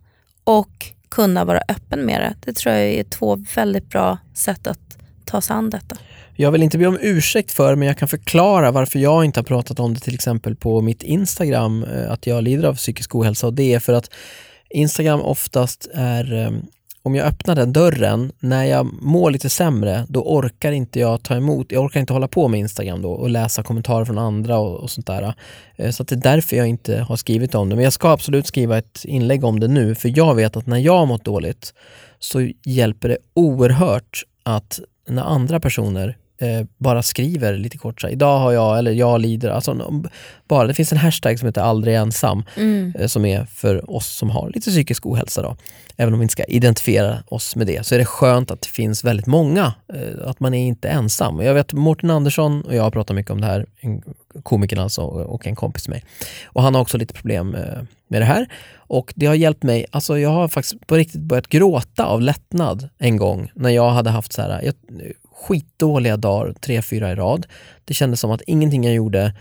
och 0.43 0.85
kunna 1.09 1.45
vara 1.45 1.61
öppen 1.67 2.05
med 2.05 2.21
det. 2.21 2.35
Det 2.45 2.53
tror 2.53 2.75
jag 2.75 2.85
är 2.85 3.03
två 3.03 3.45
väldigt 3.55 3.89
bra 3.89 4.17
sätt 4.33 4.67
att 4.67 4.79
ta 5.25 5.41
sig 5.41 5.53
an 5.53 5.69
detta. 5.69 5.95
Jag 6.41 6.51
vill 6.51 6.63
inte 6.63 6.77
be 6.77 6.87
om 6.87 6.97
ursäkt 7.01 7.51
för 7.51 7.75
men 7.75 7.87
jag 7.87 7.97
kan 7.97 8.07
förklara 8.07 8.71
varför 8.71 8.99
jag 8.99 9.25
inte 9.25 9.39
har 9.39 9.45
pratat 9.45 9.79
om 9.79 9.93
det 9.93 9.99
till 9.99 10.13
exempel 10.13 10.55
på 10.55 10.81
mitt 10.81 11.03
Instagram, 11.03 11.83
eh, 11.83 12.11
att 12.11 12.27
jag 12.27 12.43
lider 12.43 12.67
av 12.67 12.75
psykisk 12.75 13.15
ohälsa 13.15 13.47
och 13.47 13.53
det 13.53 13.73
är 13.73 13.79
för 13.79 13.93
att 13.93 14.09
Instagram 14.69 15.21
oftast 15.21 15.87
är 15.93 16.33
eh, 16.33 16.51
om 17.03 17.15
jag 17.15 17.27
öppnar 17.27 17.55
den 17.55 17.73
dörren, 17.73 18.31
när 18.39 18.63
jag 18.63 18.89
mår 19.01 19.31
lite 19.31 19.49
sämre, 19.49 20.05
då 20.09 20.21
orkar 20.21 20.71
inte 20.71 20.99
jag 20.99 21.23
ta 21.23 21.35
emot, 21.35 21.71
jag 21.71 21.83
orkar 21.83 21.99
inte 21.99 22.13
hålla 22.13 22.27
på 22.27 22.47
med 22.47 22.59
Instagram 22.59 23.01
då 23.01 23.11
och 23.11 23.29
läsa 23.29 23.63
kommentarer 23.63 24.05
från 24.05 24.17
andra 24.17 24.57
och, 24.57 24.79
och 24.79 24.89
sånt 24.89 25.07
där. 25.07 25.33
Eh, 25.75 25.91
så 25.91 26.03
det 26.03 26.15
är 26.15 26.19
därför 26.19 26.55
jag 26.55 26.67
inte 26.67 26.97
har 26.99 27.15
skrivit 27.15 27.55
om 27.55 27.69
det. 27.69 27.75
Men 27.75 27.83
jag 27.83 27.93
ska 27.93 28.09
absolut 28.09 28.47
skriva 28.47 28.77
ett 28.77 29.05
inlägg 29.05 29.43
om 29.43 29.59
det 29.59 29.67
nu, 29.67 29.95
för 29.95 30.17
jag 30.17 30.35
vet 30.35 30.57
att 30.57 30.67
när 30.67 30.77
jag 30.77 30.97
har 30.97 31.05
mått 31.05 31.25
dåligt 31.25 31.73
så 32.19 32.49
hjälper 32.65 33.09
det 33.09 33.17
oerhört 33.33 34.23
att 34.43 34.79
när 35.07 35.23
andra 35.23 35.59
personer 35.59 36.17
eh, 36.39 36.65
bara 36.77 37.01
skriver 37.01 37.57
lite 37.57 37.77
kort, 37.77 38.01
så 38.01 38.07
här, 38.07 38.13
idag 38.13 38.39
har 38.39 38.51
jag, 38.51 38.77
eller 38.77 38.91
jag 38.91 39.21
lider, 39.21 39.49
alltså, 39.49 40.03
bara, 40.47 40.67
det 40.67 40.73
finns 40.73 40.91
en 40.91 40.97
hashtag 40.97 41.39
som 41.39 41.45
heter 41.45 41.61
aldrig 41.61 41.95
ensam, 41.95 42.43
mm. 42.55 42.93
eh, 42.99 43.07
som 43.07 43.25
är 43.25 43.45
för 43.45 43.91
oss 43.91 44.07
som 44.07 44.29
har 44.29 44.49
lite 44.49 44.69
psykisk 44.69 45.05
ohälsa. 45.05 45.41
Då. 45.41 45.55
Även 45.97 46.13
om 46.13 46.19
vi 46.19 46.23
inte 46.23 46.31
ska 46.31 46.43
identifiera 46.43 47.17
oss 47.27 47.55
med 47.55 47.67
det, 47.67 47.85
så 47.85 47.95
är 47.95 47.99
det 47.99 48.05
skönt 48.05 48.51
att 48.51 48.61
det 48.61 48.67
finns 48.67 49.03
väldigt 49.03 49.27
många, 49.27 49.73
eh, 49.93 50.29
att 50.29 50.39
man 50.39 50.53
är 50.53 50.67
inte 50.67 50.89
ensam. 50.89 51.41
Jag 51.41 51.53
vet 51.53 51.73
Mårten 51.73 52.09
Andersson 52.09 52.61
och 52.61 52.75
jag 52.75 52.83
har 52.83 52.91
pratat 52.91 53.15
mycket 53.15 53.31
om 53.31 53.41
det 53.41 53.47
här, 53.47 53.65
en 53.79 54.03
komikern 54.43 54.79
alltså, 54.79 55.01
och 55.01 55.47
en 55.47 55.55
kompis 55.55 55.87
med 55.87 55.95
mig. 55.95 56.03
Och 56.45 56.63
han 56.63 56.75
har 56.75 56.81
också 56.81 56.97
lite 56.97 57.13
problem 57.13 57.55
eh, 57.55 57.83
med 58.07 58.21
det 58.21 58.25
här. 58.25 58.47
Och 58.75 59.13
det 59.15 59.25
har 59.25 59.35
hjälpt 59.35 59.63
mig, 59.63 59.85
alltså 59.91 60.19
jag 60.19 60.29
har 60.29 60.47
faktiskt 60.47 60.87
på 60.87 60.95
riktigt 60.95 61.21
börjat 61.21 61.47
gråta 61.47 62.05
av 62.05 62.21
lättnad 62.21 62.89
en 62.97 63.17
gång 63.17 63.51
när 63.55 63.69
jag 63.69 63.89
hade 63.89 64.09
haft 64.09 64.33
så 64.33 64.41
här, 64.41 64.61
jag, 64.63 64.73
skitdåliga 65.39 66.17
dagar, 66.17 66.53
tre, 66.53 66.81
fyra 66.81 67.11
i 67.11 67.15
rad. 67.15 67.47
Det 67.85 67.93
kändes 67.93 68.19
som 68.19 68.31
att 68.31 68.41
ingenting 68.41 68.83
jag 68.83 68.93
gjorde 68.93 69.33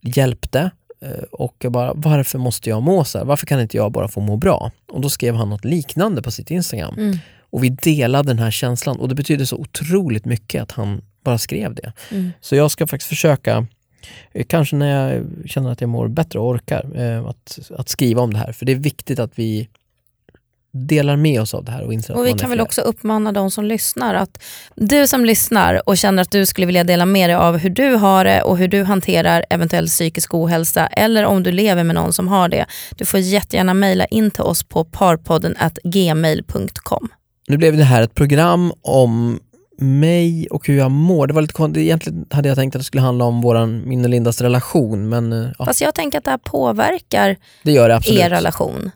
hjälpte 0.00 0.70
eh, 1.00 1.24
och 1.30 1.54
jag 1.58 1.72
bara, 1.72 1.92
varför 1.94 2.38
måste 2.38 2.70
jag 2.70 2.82
må 2.82 3.04
så 3.04 3.18
här? 3.18 3.24
Varför 3.24 3.46
kan 3.46 3.60
inte 3.60 3.76
jag 3.76 3.92
bara 3.92 4.08
få 4.08 4.20
må 4.20 4.36
bra? 4.36 4.70
Och 4.92 5.00
då 5.00 5.10
skrev 5.10 5.34
han 5.34 5.50
något 5.50 5.64
liknande 5.64 6.22
på 6.22 6.30
sitt 6.30 6.50
Instagram. 6.50 6.94
Mm. 6.98 7.18
Och 7.50 7.64
vi 7.64 7.68
delade 7.68 8.28
den 8.28 8.38
här 8.38 8.50
känslan 8.50 8.96
och 8.96 9.08
det 9.08 9.14
betyder 9.14 9.44
så 9.44 9.56
otroligt 9.56 10.24
mycket 10.24 10.62
att 10.62 10.72
han 10.72 11.02
bara 11.24 11.38
skrev 11.38 11.74
det. 11.74 11.92
Mm. 12.10 12.32
Så 12.40 12.56
jag 12.56 12.70
ska 12.70 12.86
faktiskt 12.86 13.08
försöka 13.08 13.66
eh, 14.32 14.44
Kanske 14.46 14.76
när 14.76 15.14
jag 15.14 15.24
känner 15.46 15.70
att 15.70 15.80
jag 15.80 15.90
mår 15.90 16.08
bättre 16.08 16.38
och 16.38 16.48
orkar, 16.48 17.00
eh, 17.00 17.26
att, 17.26 17.58
att 17.70 17.88
skriva 17.88 18.22
om 18.22 18.32
det 18.32 18.38
här. 18.38 18.52
För 18.52 18.66
det 18.66 18.72
är 18.72 18.76
viktigt 18.76 19.18
att 19.18 19.38
vi 19.38 19.68
delar 20.74 21.16
med 21.16 21.40
oss 21.40 21.54
av 21.54 21.64
det 21.64 21.72
här. 21.72 21.82
Och, 21.84 21.92
inser 21.92 22.16
och 22.16 22.26
vi 22.26 22.32
kan 22.32 22.50
väl 22.50 22.60
också 22.60 22.80
uppmana 22.80 23.32
de 23.32 23.50
som 23.50 23.64
lyssnar 23.64 24.14
att 24.14 24.42
du 24.74 25.06
som 25.06 25.24
lyssnar 25.24 25.88
och 25.88 25.98
känner 25.98 26.22
att 26.22 26.30
du 26.30 26.46
skulle 26.46 26.66
vilja 26.66 26.84
dela 26.84 27.06
med 27.06 27.30
dig 27.30 27.36
av 27.36 27.56
hur 27.56 27.70
du 27.70 27.94
har 27.94 28.24
det 28.24 28.42
och 28.42 28.58
hur 28.58 28.68
du 28.68 28.82
hanterar 28.82 29.44
eventuell 29.50 29.86
psykisk 29.86 30.34
ohälsa 30.34 30.86
eller 30.86 31.24
om 31.24 31.42
du 31.42 31.52
lever 31.52 31.84
med 31.84 31.94
någon 31.94 32.12
som 32.12 32.28
har 32.28 32.48
det. 32.48 32.66
Du 32.96 33.06
får 33.06 33.20
jättegärna 33.20 33.74
mejla 33.74 34.04
in 34.04 34.30
till 34.30 34.42
oss 34.42 34.62
på 34.64 34.84
parpodden 34.84 35.56
gmail.com. 35.84 37.08
nu 37.48 37.56
blev 37.56 37.76
det 37.76 37.84
här 37.84 38.02
ett 38.02 38.14
program 38.14 38.72
om 38.82 39.40
mig 39.78 40.46
och 40.50 40.66
hur 40.66 40.78
jag 40.78 40.90
mår. 40.90 41.26
Det 41.26 41.34
var 41.34 41.42
lite 41.42 41.54
konstigt. 41.54 41.82
Egentligen 41.82 42.26
hade 42.30 42.48
jag 42.48 42.56
tänkt 42.58 42.76
att 42.76 42.80
det 42.80 42.84
skulle 42.84 43.02
handla 43.02 43.24
om 43.24 43.42
våran, 43.42 43.88
min 43.88 44.04
och 44.04 44.10
Lindas 44.10 44.40
relation. 44.40 45.08
Men, 45.08 45.32
eh, 45.32 45.48
ja. 45.58 45.64
Fast 45.64 45.80
jag 45.80 45.94
tänker 45.94 46.18
att 46.18 46.24
det 46.24 46.30
här 46.30 46.38
påverkar 46.38 47.28
det 47.62 47.72
det, 47.72 48.20
er 48.20 48.30
relation. 48.30 48.90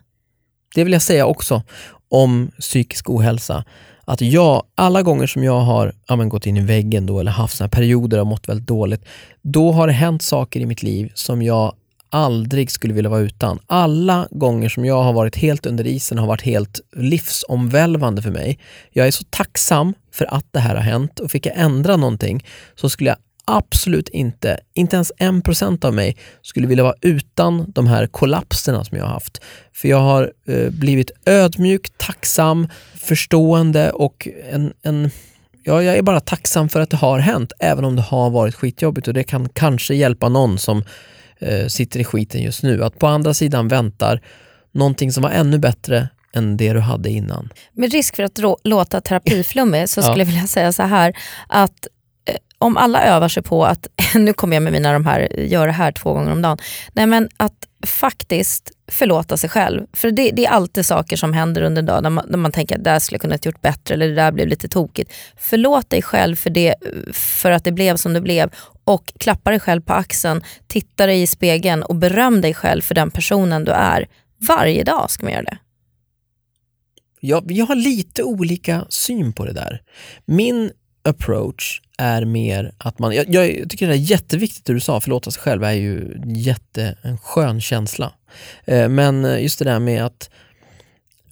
Det 0.75 0.83
vill 0.83 0.93
jag 0.93 1.01
säga 1.01 1.25
också 1.25 1.63
om 2.09 2.51
psykisk 2.59 3.09
ohälsa. 3.09 3.63
Att 4.05 4.21
jag, 4.21 4.63
alla 4.75 5.01
gånger 5.01 5.27
som 5.27 5.43
jag 5.43 5.59
har 5.59 5.93
ja, 6.07 6.15
men, 6.15 6.29
gått 6.29 6.45
in 6.45 6.57
i 6.57 6.61
väggen 6.61 7.05
då, 7.05 7.19
eller 7.19 7.31
haft 7.31 7.57
såna 7.57 7.69
perioder 7.69 8.19
och 8.19 8.27
mått 8.27 8.49
väldigt 8.49 8.67
dåligt, 8.67 9.05
då 9.41 9.71
har 9.71 9.87
det 9.87 9.93
hänt 9.93 10.21
saker 10.21 10.59
i 10.59 10.65
mitt 10.65 10.83
liv 10.83 11.11
som 11.15 11.41
jag 11.41 11.73
aldrig 12.09 12.71
skulle 12.71 12.93
vilja 12.93 13.09
vara 13.09 13.19
utan. 13.21 13.59
Alla 13.67 14.27
gånger 14.31 14.69
som 14.69 14.85
jag 14.85 15.03
har 15.03 15.13
varit 15.13 15.35
helt 15.35 15.65
under 15.65 15.87
isen 15.87 16.17
har 16.17 16.27
varit 16.27 16.41
helt 16.41 16.79
livsomvälvande 16.95 18.21
för 18.21 18.31
mig. 18.31 18.59
Jag 18.91 19.07
är 19.07 19.11
så 19.11 19.23
tacksam 19.29 19.93
för 20.11 20.33
att 20.33 20.45
det 20.51 20.59
här 20.59 20.75
har 20.75 20.81
hänt 20.81 21.19
och 21.19 21.31
fick 21.31 21.45
jag 21.45 21.57
ändra 21.57 21.95
någonting 21.95 22.45
så 22.75 22.89
skulle 22.89 23.09
jag 23.09 23.17
absolut 23.57 24.09
inte, 24.09 24.59
inte 24.73 24.95
ens 24.95 25.11
en 25.17 25.41
procent 25.41 25.85
av 25.85 25.93
mig 25.93 26.17
skulle 26.41 26.67
vilja 26.67 26.83
vara 26.83 26.95
utan 27.01 27.71
de 27.71 27.87
här 27.87 28.07
kollapserna 28.07 28.83
som 28.83 28.97
jag 28.97 29.05
har 29.05 29.13
haft. 29.13 29.41
För 29.73 29.87
jag 29.87 29.99
har 29.99 30.31
eh, 30.47 30.69
blivit 30.69 31.11
ödmjuk, 31.25 31.89
tacksam, 31.97 32.67
förstående 32.95 33.91
och 33.91 34.27
en, 34.51 34.73
en 34.81 35.11
ja, 35.63 35.83
jag 35.83 35.97
är 35.97 36.01
bara 36.01 36.19
tacksam 36.19 36.69
för 36.69 36.79
att 36.79 36.89
det 36.89 36.97
har 36.97 37.19
hänt, 37.19 37.51
även 37.59 37.85
om 37.85 37.95
det 37.95 38.01
har 38.01 38.29
varit 38.29 38.55
skitjobbigt 38.55 39.07
och 39.07 39.13
det 39.13 39.23
kan 39.23 39.49
kanske 39.49 39.95
hjälpa 39.95 40.29
någon 40.29 40.57
som 40.57 40.83
eh, 41.39 41.67
sitter 41.67 41.99
i 41.99 42.03
skiten 42.03 42.41
just 42.41 42.63
nu. 42.63 42.83
Att 42.83 42.99
på 42.99 43.07
andra 43.07 43.33
sidan 43.33 43.67
väntar 43.67 44.21
någonting 44.71 45.11
som 45.11 45.23
var 45.23 45.29
ännu 45.29 45.57
bättre 45.57 46.09
än 46.33 46.57
det 46.57 46.73
du 46.73 46.79
hade 46.79 47.09
innan. 47.09 47.49
Med 47.73 47.91
risk 47.91 48.15
för 48.15 48.23
att 48.23 48.39
låta 48.63 49.01
terapiflummig 49.01 49.89
så 49.89 50.01
skulle 50.01 50.15
ja. 50.15 50.19
jag 50.19 50.25
vilja 50.25 50.47
säga 50.47 50.71
så 50.71 50.83
här 50.83 51.13
att 51.47 51.87
om 52.59 52.77
alla 52.77 53.03
övar 53.03 53.27
sig 53.27 53.43
på 53.43 53.65
att, 53.65 53.87
nu 54.15 54.33
kommer 54.33 54.55
jag 54.55 54.63
med 54.63 54.73
mina 54.73 54.93
de 54.93 55.05
här, 55.05 55.39
gör 55.39 55.67
det 55.67 55.73
här 55.73 55.91
två 55.91 56.13
gånger 56.13 56.31
om 56.31 56.41
dagen, 56.41 56.57
nej 56.93 57.07
men 57.07 57.29
att 57.37 57.53
faktiskt 57.85 58.71
förlåta 58.87 59.37
sig 59.37 59.49
själv. 59.49 59.85
För 59.93 60.11
det, 60.11 60.31
det 60.31 60.45
är 60.45 60.49
alltid 60.49 60.85
saker 60.85 61.17
som 61.17 61.33
händer 61.33 61.61
under 61.61 61.81
dagen 61.81 62.03
där 62.03 62.09
man, 62.09 62.25
när 62.29 62.37
man 62.37 62.51
tänker 62.51 62.75
att 62.75 62.83
det 62.83 62.89
där 62.89 62.99
skulle 62.99 63.15
jag 63.15 63.21
kunnat 63.21 63.45
gjort 63.45 63.61
bättre 63.61 63.95
eller 63.95 64.07
det 64.07 64.15
där 64.15 64.31
blev 64.31 64.47
lite 64.47 64.67
tokigt. 64.67 65.13
Förlåt 65.37 65.89
dig 65.89 66.01
själv 66.01 66.35
för, 66.35 66.49
det, 66.49 66.75
för 67.13 67.51
att 67.51 67.63
det 67.63 67.71
blev 67.71 67.95
som 67.95 68.13
det 68.13 68.21
blev 68.21 68.51
och 68.83 69.13
klappa 69.19 69.49
dig 69.49 69.59
själv 69.59 69.81
på 69.81 69.93
axeln, 69.93 70.43
titta 70.67 71.05
dig 71.05 71.21
i 71.21 71.27
spegeln 71.27 71.83
och 71.83 71.95
beröm 71.95 72.41
dig 72.41 72.53
själv 72.53 72.81
för 72.81 72.95
den 72.95 73.11
personen 73.11 73.65
du 73.65 73.71
är. 73.71 74.07
Varje 74.47 74.83
dag 74.83 75.11
ska 75.11 75.25
man 75.25 75.33
göra 75.33 75.43
det. 75.43 75.57
Ja, 77.19 77.41
vi 77.45 77.59
har 77.59 77.75
lite 77.75 78.23
olika 78.23 78.85
syn 78.89 79.33
på 79.33 79.45
det 79.45 79.53
där. 79.53 79.81
Min 80.25 80.71
approach 81.03 81.81
är 81.97 82.25
mer 82.25 82.71
att 82.77 82.99
man, 82.99 83.15
jag, 83.15 83.33
jag, 83.33 83.69
tycker 83.69 83.87
det 83.87 83.93
är 83.93 83.97
jätteviktigt 83.97 84.65
det 84.65 84.73
du 84.73 84.79
sa, 84.79 85.01
förlåta 85.01 85.31
sig 85.31 85.41
själv 85.41 85.63
är 85.63 85.71
ju 85.71 86.21
jätte, 86.25 86.95
en 87.01 87.17
skön 87.17 87.61
känsla. 87.61 88.13
Eh, 88.65 88.89
men 88.89 89.41
just 89.41 89.59
det 89.59 89.65
där 89.65 89.79
med 89.79 90.05
att, 90.05 90.29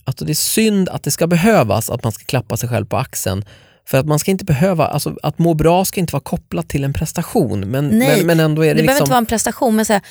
att 0.04 0.18
det 0.18 0.32
är 0.32 0.34
synd 0.34 0.90
att 0.90 1.04
det 1.04 1.12
ska 1.12 1.28
behövas 1.28 1.90
att 1.90 2.04
man 2.04 2.12
ska 2.12 2.26
klappa 2.26 2.58
sig 2.58 2.70
själv 2.70 2.86
på 2.86 2.98
axeln 2.98 3.46
för 3.86 3.98
att 3.98 4.06
man 4.06 4.20
ska 4.20 4.32
inte 4.32 4.46
behöva, 4.46 4.88
alltså 4.88 5.18
att 5.24 5.40
må 5.40 5.54
bra 5.54 5.86
ska 5.86 6.00
inte 6.00 6.14
vara 6.14 6.24
kopplat 6.24 6.70
till 6.70 6.84
en 6.84 6.94
prestation. 6.94 7.60
Men, 7.60 7.88
Nej, 7.88 8.18
men, 8.18 8.28
men 8.28 8.40
ändå 8.40 8.62
är 8.62 8.68
det, 8.68 8.74
det 8.74 8.76
liksom... 8.76 8.86
behöver 8.86 9.02
inte 9.02 9.10
vara 9.10 9.18
en 9.18 9.26
prestation 9.26 9.76
men 9.76 9.86
säga, 9.86 10.02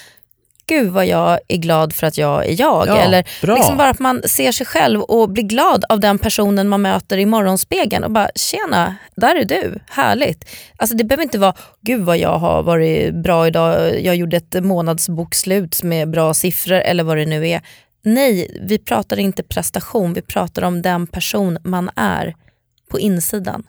gud 0.68 0.92
vad 0.92 1.06
jag 1.06 1.38
är 1.48 1.56
glad 1.56 1.92
för 1.92 2.06
att 2.06 2.18
jag 2.18 2.46
är 2.46 2.60
jag. 2.60 2.86
Ja, 2.88 2.96
Eller 2.96 3.24
bra. 3.42 3.54
liksom 3.54 3.76
bara 3.76 3.90
att 3.90 3.98
man 3.98 4.22
ser 4.24 4.52
sig 4.52 4.66
själv 4.66 5.00
och 5.00 5.30
blir 5.30 5.44
glad 5.44 5.84
av 5.88 6.00
den 6.00 6.18
personen 6.18 6.68
man 6.68 6.82
möter 6.82 7.18
i 7.18 7.26
morgonspegeln 7.26 8.04
och 8.04 8.10
bara 8.10 8.30
tjena, 8.34 8.96
där 9.16 9.36
är 9.36 9.44
du, 9.44 9.78
härligt. 9.90 10.44
Alltså 10.76 10.96
det 10.96 11.04
behöver 11.04 11.22
inte 11.22 11.38
vara, 11.38 11.54
gud 11.80 12.00
vad 12.00 12.18
jag 12.18 12.38
har 12.38 12.62
varit 12.62 13.14
bra 13.14 13.46
idag, 13.46 14.00
jag 14.04 14.16
gjorde 14.16 14.36
ett 14.36 14.64
månadsbokslut 14.64 15.82
med 15.82 16.10
bra 16.10 16.34
siffror 16.34 16.80
eller 16.80 17.04
vad 17.04 17.16
det 17.16 17.26
nu 17.26 17.48
är. 17.48 17.60
Nej, 18.04 18.60
vi 18.62 18.78
pratar 18.78 19.18
inte 19.18 19.42
prestation, 19.42 20.14
vi 20.14 20.22
pratar 20.22 20.62
om 20.62 20.82
den 20.82 21.06
person 21.06 21.58
man 21.64 21.90
är 21.96 22.34
på 22.90 23.00
insidan. 23.00 23.64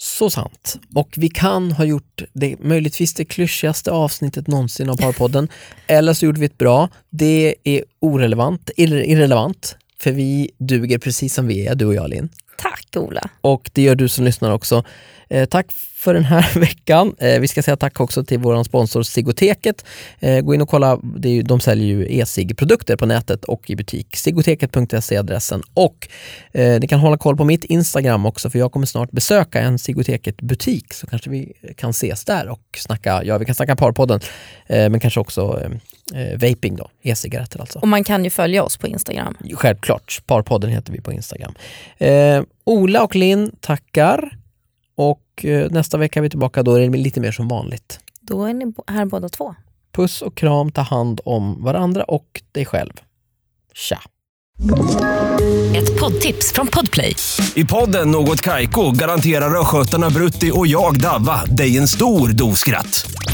Så 0.00 0.30
sant. 0.30 0.78
Och 0.94 1.14
vi 1.16 1.28
kan 1.28 1.72
ha 1.72 1.84
gjort 1.84 2.22
det 2.32 2.56
möjligtvis 2.60 3.14
det 3.14 3.24
klyschigaste 3.24 3.90
avsnittet 3.90 4.46
någonsin 4.46 4.90
av 4.90 4.96
Parpodden. 4.96 5.48
eller 5.86 6.14
så 6.14 6.26
gjorde 6.26 6.40
vi 6.40 6.46
ett 6.46 6.58
bra. 6.58 6.88
Det 7.10 7.54
är 7.64 7.84
orelevant, 8.00 8.70
irrelevant. 8.76 9.76
För 10.02 10.12
vi 10.12 10.50
duger 10.58 10.98
precis 10.98 11.34
som 11.34 11.46
vi 11.46 11.66
är, 11.66 11.74
du 11.74 11.86
och 11.86 11.94
jag 11.94 12.10
Linn. 12.10 12.28
Tack 12.58 12.96
Ola. 12.96 13.30
Och 13.40 13.70
det 13.72 13.82
gör 13.82 13.94
du 13.94 14.08
som 14.08 14.24
lyssnar 14.24 14.52
också. 14.52 14.84
Eh, 15.28 15.44
tack 15.44 15.72
för 15.72 16.14
den 16.14 16.24
här 16.24 16.54
veckan. 16.60 17.14
Eh, 17.18 17.40
vi 17.40 17.48
ska 17.48 17.62
säga 17.62 17.76
tack 17.76 18.00
också 18.00 18.24
till 18.24 18.38
vår 18.38 18.64
sponsor 18.64 19.02
Sigoteket. 19.02 19.84
Eh, 20.20 20.40
gå 20.40 20.54
in 20.54 20.60
och 20.60 20.68
kolla, 20.68 21.00
det 21.02 21.28
är, 21.28 21.42
de 21.42 21.60
säljer 21.60 21.86
ju 21.86 22.18
e-sig-produkter 22.18 22.96
på 22.96 23.06
nätet 23.06 23.44
och 23.44 23.70
i 23.70 23.76
butik. 23.76 24.16
Sigoteket.se 24.16 25.14
är 25.14 25.18
adressen 25.18 25.62
och 25.74 26.08
eh, 26.52 26.80
ni 26.80 26.88
kan 26.88 27.00
hålla 27.00 27.18
koll 27.18 27.36
på 27.36 27.44
mitt 27.44 27.64
Instagram 27.64 28.26
också 28.26 28.50
för 28.50 28.58
jag 28.58 28.72
kommer 28.72 28.86
snart 28.86 29.10
besöka 29.10 29.60
en 29.60 29.78
Sigoteket-butik 29.78 30.92
så 30.92 31.06
kanske 31.06 31.30
vi 31.30 31.52
kan 31.76 31.90
ses 31.90 32.24
där 32.24 32.48
och 32.48 32.62
snacka, 32.76 33.24
ja 33.24 33.38
vi 33.38 33.44
kan 33.44 33.54
snacka 33.54 33.76
Parpodden 33.76 34.20
eh, 34.66 34.90
men 34.90 35.00
kanske 35.00 35.20
också 35.20 35.70
eh, 36.14 36.38
vaping 36.38 36.76
då, 36.76 36.90
e-cigaretter 37.02 37.60
alltså. 37.60 37.78
Och 37.78 37.88
man 37.88 38.04
kan 38.04 38.24
ju 38.24 38.30
följa 38.30 38.62
oss 38.62 38.76
på 38.76 38.86
Instagram. 38.86 39.36
Självklart, 39.54 40.22
Parpodden 40.26 40.70
heter 40.70 40.92
vi 40.92 41.00
på 41.00 41.12
Instagram. 41.12 41.54
Eh, 41.98 42.42
Ola 42.64 43.02
och 43.02 43.16
Linn 43.16 43.52
tackar. 43.60 44.30
Och 44.94 45.44
eh, 45.44 45.70
nästa 45.70 45.98
vecka 45.98 46.20
är 46.20 46.22
vi 46.22 46.30
tillbaka, 46.30 46.62
då 46.62 46.74
är 46.74 46.88
det 46.88 46.96
lite 46.96 47.20
mer 47.20 47.32
som 47.32 47.48
vanligt. 47.48 48.00
Då 48.20 48.44
är 48.44 48.54
ni 48.54 48.72
här 48.86 49.04
båda 49.04 49.28
två. 49.28 49.54
Puss 49.92 50.22
och 50.22 50.36
kram, 50.36 50.72
ta 50.72 50.80
hand 50.80 51.20
om 51.24 51.64
varandra 51.64 52.04
och 52.04 52.42
dig 52.52 52.64
själv. 52.64 52.92
Tja! 53.74 53.98
Ett 55.76 56.00
poddtips 56.00 56.52
från 56.52 56.66
Podplay. 56.66 57.16
I 57.54 57.64
podden 57.64 58.10
Något 58.10 58.40
Kaiko 58.40 58.90
garanterar 58.90 59.60
östgötarna 59.60 60.10
Brutti 60.10 60.50
och 60.54 60.66
jag, 60.66 61.00
Davva, 61.00 61.44
dig 61.44 61.78
en 61.78 61.88
stor 61.88 62.28
dos 62.28 62.58
skratt. 62.58 63.10